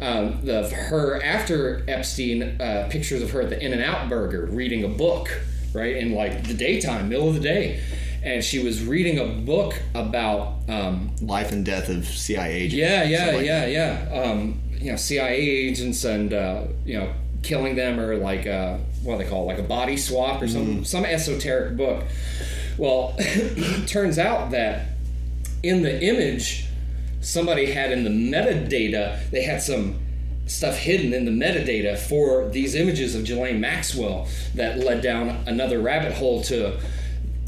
[0.00, 4.46] Um, the her after Epstein uh, pictures of her at the In and Out Burger
[4.46, 5.28] reading a book,
[5.72, 7.80] right in like the daytime, middle of the day,
[8.22, 10.54] and she was reading a book about.
[10.68, 12.74] Um, Life and death of CIA agents.
[12.74, 14.22] Yeah, yeah, like yeah, yeah.
[14.22, 19.16] Um, you know, CIA agents and uh, you know, killing them or like uh, what
[19.18, 22.02] do they call it, like a body swap or some some esoteric book.
[22.78, 23.16] Well,
[23.86, 24.86] turns out that
[25.62, 26.66] in the image,
[27.20, 30.00] somebody had in the metadata, they had some
[30.46, 35.80] stuff hidden in the metadata for these images of Ghislaine Maxwell that led down another
[35.80, 36.78] rabbit hole to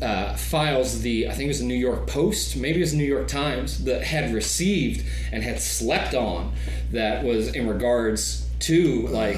[0.01, 2.99] uh, files the I think it was the New York Post, maybe it was the
[2.99, 6.53] New York Times that had received and had slept on
[6.93, 9.37] that was in regards to like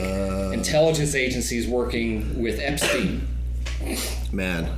[0.53, 3.27] intelligence agencies working with Epstein.
[4.33, 4.69] Man,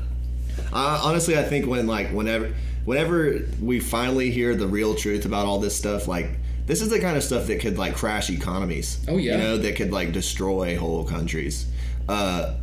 [0.73, 5.47] uh, honestly, I think when like whenever whenever we finally hear the real truth about
[5.47, 6.31] all this stuff, like
[6.67, 9.01] this is the kind of stuff that could like crash economies.
[9.09, 9.33] Oh, yeah.
[9.33, 11.67] you know that could like destroy whole countries.
[12.09, 12.55] Uh,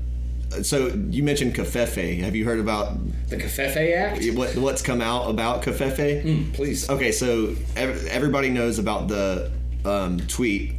[0.61, 2.19] so you mentioned Covfefe.
[2.21, 2.97] Have you heard about
[3.29, 4.25] The Covfefe Act?
[4.37, 6.23] what, what's come out about Covfefe?
[6.23, 6.89] Mm, please.
[6.89, 9.51] Okay, so ev- everybody knows about the
[9.83, 10.75] um, tweet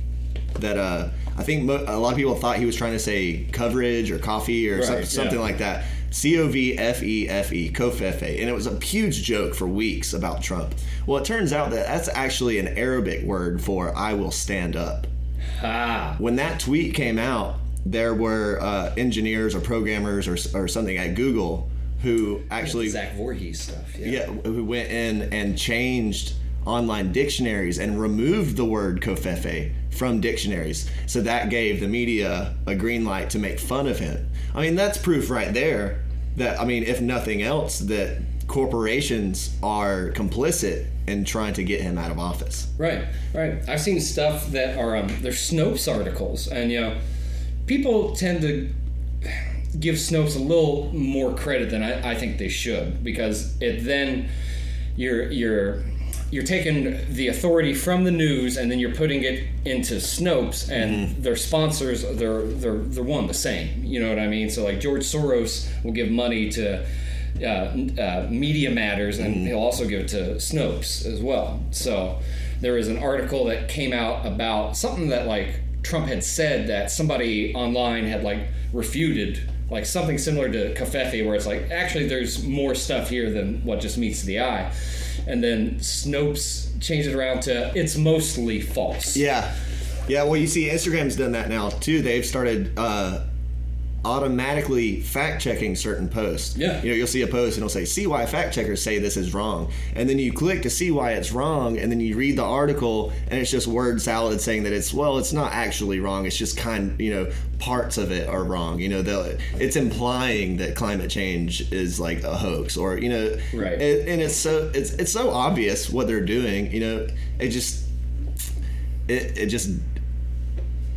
[0.55, 3.47] that uh, I think mo- a lot of people thought he was trying to say
[3.53, 5.45] coverage or coffee or some- something yeah.
[5.45, 5.85] like that.
[6.19, 8.41] C O V F E F E, Covfefe.
[8.41, 10.75] And it was a huge joke for weeks about Trump.
[11.07, 15.07] Well, it turns out that that's actually an Arabic word for I will stand up.
[15.63, 16.17] Ah.
[16.19, 21.15] When that tweet came out, there were uh, engineers or programmers or, or something at
[21.15, 21.71] Google
[22.03, 23.97] who actually Zach Vorhies stuff.
[23.97, 24.09] Yeah.
[24.09, 26.35] yeah, who went in and changed
[26.67, 30.91] online dictionaries and removed the word covfefe from dictionaries.
[31.07, 34.29] So that gave the media a green light to make fun of him.
[34.53, 36.03] I mean, that's proof right there
[36.39, 41.99] that, I mean, if nothing else, that corporations are complicit in trying to get him
[41.99, 42.69] out of office.
[42.79, 43.67] Right, right.
[43.69, 46.99] I've seen stuff that are um, they're Snopes articles, and you know,
[47.67, 48.73] people tend to
[49.79, 54.29] give Snopes a little more credit than I, I think they should because it then
[54.97, 55.83] you're you're
[56.31, 61.23] you're taking the authority from the news and then you're putting it into Snopes and
[61.23, 63.85] their sponsors they're they're they're one the same.
[63.85, 64.51] You know what I mean?
[64.51, 66.85] So like George Soros will give money to
[67.43, 71.63] uh, uh, Media Matters and he'll also give it to Snopes as well.
[71.71, 72.19] So
[72.61, 76.91] there was an article that came out about something that like Trump had said that
[76.91, 78.41] somebody online had like
[78.73, 83.65] refuted like something similar to Covfefe, where it's like actually there's more stuff here than
[83.65, 84.73] what just meets the eye,
[85.27, 89.17] and then Snopes changed it around to it's mostly false.
[89.17, 89.55] Yeah.
[90.09, 92.01] Yeah, well, you see, Instagram's done that now too.
[92.01, 93.25] They've started uh,
[94.09, 96.57] automatically fact checking certain posts.
[96.57, 96.83] Yeah.
[96.83, 99.17] You know, you'll see a post and it'll say, see why fact checkers say this
[99.17, 99.71] is wrong.
[99.95, 101.79] And then you click to see why it's wrong.
[101.79, 105.19] And then you read the article and it's just word salad saying that it's, well,
[105.19, 106.27] it's not actually wrong.
[106.27, 108.79] It's just kind, you know, parts of it are wrong.
[108.81, 109.03] You know,
[109.55, 113.81] it's implying that climate change is like a hoax or, you know, Right.
[113.81, 117.07] it- and it's so, it's, it's so obvious what they're doing, you know,
[117.39, 117.85] it just,
[119.09, 119.71] it, it just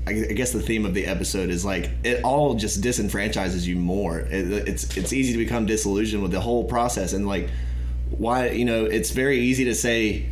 [0.07, 4.19] I guess the theme of the episode is like it all just disenfranchises you more.
[4.19, 7.49] It, it's it's easy to become disillusioned with the whole process and like
[8.09, 10.25] why you know it's very easy to say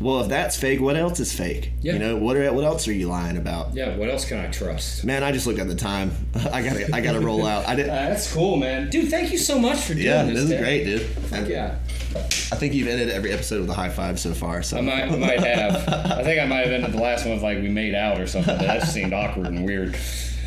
[0.00, 1.72] Well, if that's fake, what else is fake?
[1.80, 1.92] Yeah.
[1.92, 3.72] You know, what are, what else are you lying about?
[3.72, 5.04] Yeah, what else can I trust?
[5.04, 6.10] Man, I just looked at the time.
[6.52, 7.68] I gotta I gotta roll out.
[7.68, 7.88] I did.
[7.88, 8.90] Uh, that's cool, man.
[8.90, 10.28] Dude, thank you so much for doing yeah, this.
[10.28, 10.60] Yeah, this is Ted.
[10.60, 11.02] great, dude.
[11.30, 11.78] Heck yeah.
[12.16, 14.62] I think you've ended every episode with a high five so far.
[14.62, 15.88] So I might, I might have.
[15.88, 18.26] I think I might have ended the last one with like we made out or
[18.26, 18.56] something.
[18.58, 19.96] That just seemed awkward and weird.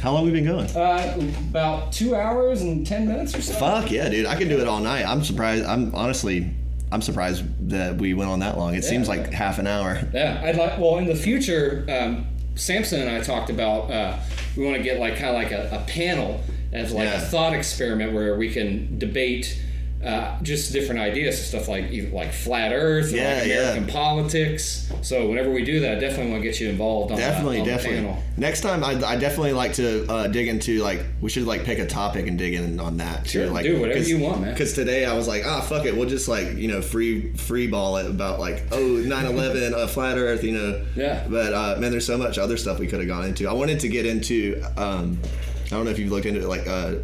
[0.01, 0.69] how long have we been going?
[0.75, 3.53] Uh, about two hours and ten minutes or so.
[3.53, 4.25] Fuck yeah, dude!
[4.25, 5.05] I can do it all night.
[5.05, 5.65] I'm surprised.
[5.65, 6.53] I'm honestly,
[6.91, 8.75] I'm surprised that we went on that long.
[8.75, 9.99] It seems like half an hour.
[10.13, 10.77] Yeah, I'd like.
[10.77, 14.17] Well, in the future, um, Samson and I talked about uh,
[14.55, 17.15] we want to get like kind of like a, a panel as like Yeah.
[17.21, 19.61] a thought experiment where we can debate.
[20.05, 23.55] Uh, just different ideas, stuff like either like flat Earth, or Yeah, like yeah.
[23.71, 24.91] American politics.
[25.01, 27.11] So whenever we do that, I definitely want to get you involved.
[27.11, 28.15] On Definitely, the, on definitely.
[28.37, 31.79] Next time, I, I definitely like to uh, dig into like we should like pick
[31.79, 33.45] a topic and dig in on that too.
[33.45, 34.51] Sure, like do whatever you want, man.
[34.53, 37.65] Because today I was like, ah, fuck it, we'll just like you know free free
[37.65, 40.85] ball it about like oh 9/11, uh, flat Earth, you know.
[40.95, 41.25] Yeah.
[41.27, 43.49] But uh, man, there's so much other stuff we could have gone into.
[43.49, 44.63] I wanted to get into.
[44.77, 45.19] Um,
[45.65, 46.95] I don't know if you've looked into it, like uh,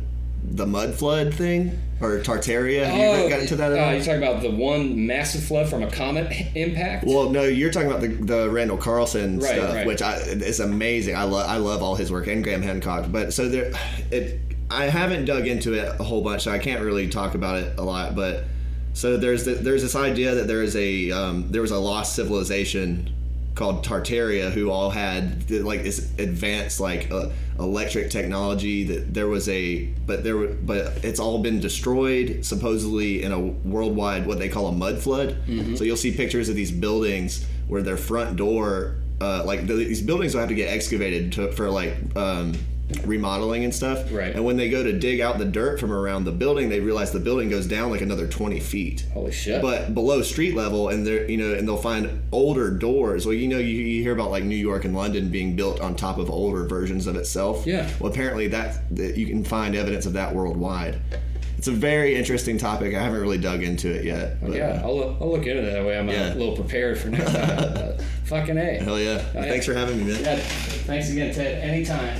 [0.56, 2.86] the mud flood thing or Tartaria.
[2.86, 3.94] Have you got into that at uh, all?
[3.94, 7.06] you're talking about the one massive flood from a comet impact.
[7.06, 9.88] Well, no, you're talking about the, the Randall Carlson Right, stuff, right.
[9.88, 11.16] which I, is amazing.
[11.16, 13.12] I love I love all his work and Graham Hancock.
[13.12, 13.72] But so there,
[14.12, 14.40] it
[14.70, 17.78] I haven't dug into it a whole bunch, so I can't really talk about it
[17.78, 18.16] a lot.
[18.16, 18.46] But
[18.94, 22.16] so there's the, there's this idea that there is a um, there was a lost
[22.16, 23.14] civilization
[23.56, 29.50] called Tartaria who all had like this advanced like uh, electric technology that there was
[29.50, 34.48] a but there were but it's all been destroyed supposedly in a worldwide what they
[34.50, 35.36] call a mud flood.
[35.76, 40.02] So you'll see pictures of these buildings where their front door uh, like the, these
[40.02, 42.54] buildings will have to get excavated to, for like um,
[43.06, 44.34] remodeling and stuff Right.
[44.36, 47.12] and when they go to dig out the dirt from around the building they realize
[47.12, 49.62] the building goes down like another 20 feet Holy shit!
[49.62, 53.48] but below street level and they're you know and they'll find older doors well you
[53.48, 56.30] know you, you hear about like new york and london being built on top of
[56.30, 57.90] older versions of itself Yeah.
[58.00, 61.00] well apparently that, that you can find evidence of that worldwide
[61.58, 64.88] it's a very interesting topic i haven't really dug into it yet but, yeah, uh,
[64.88, 65.98] I'll look, I'll look into that way.
[65.98, 66.34] I'm Yeah.
[66.34, 67.98] a little prepared for next time.
[68.26, 68.78] fucking a.
[68.80, 69.44] hell yeah yeah.
[69.44, 71.62] thanks for having me man Yeah, thanks again, Ted.
[71.64, 72.20] Anytime.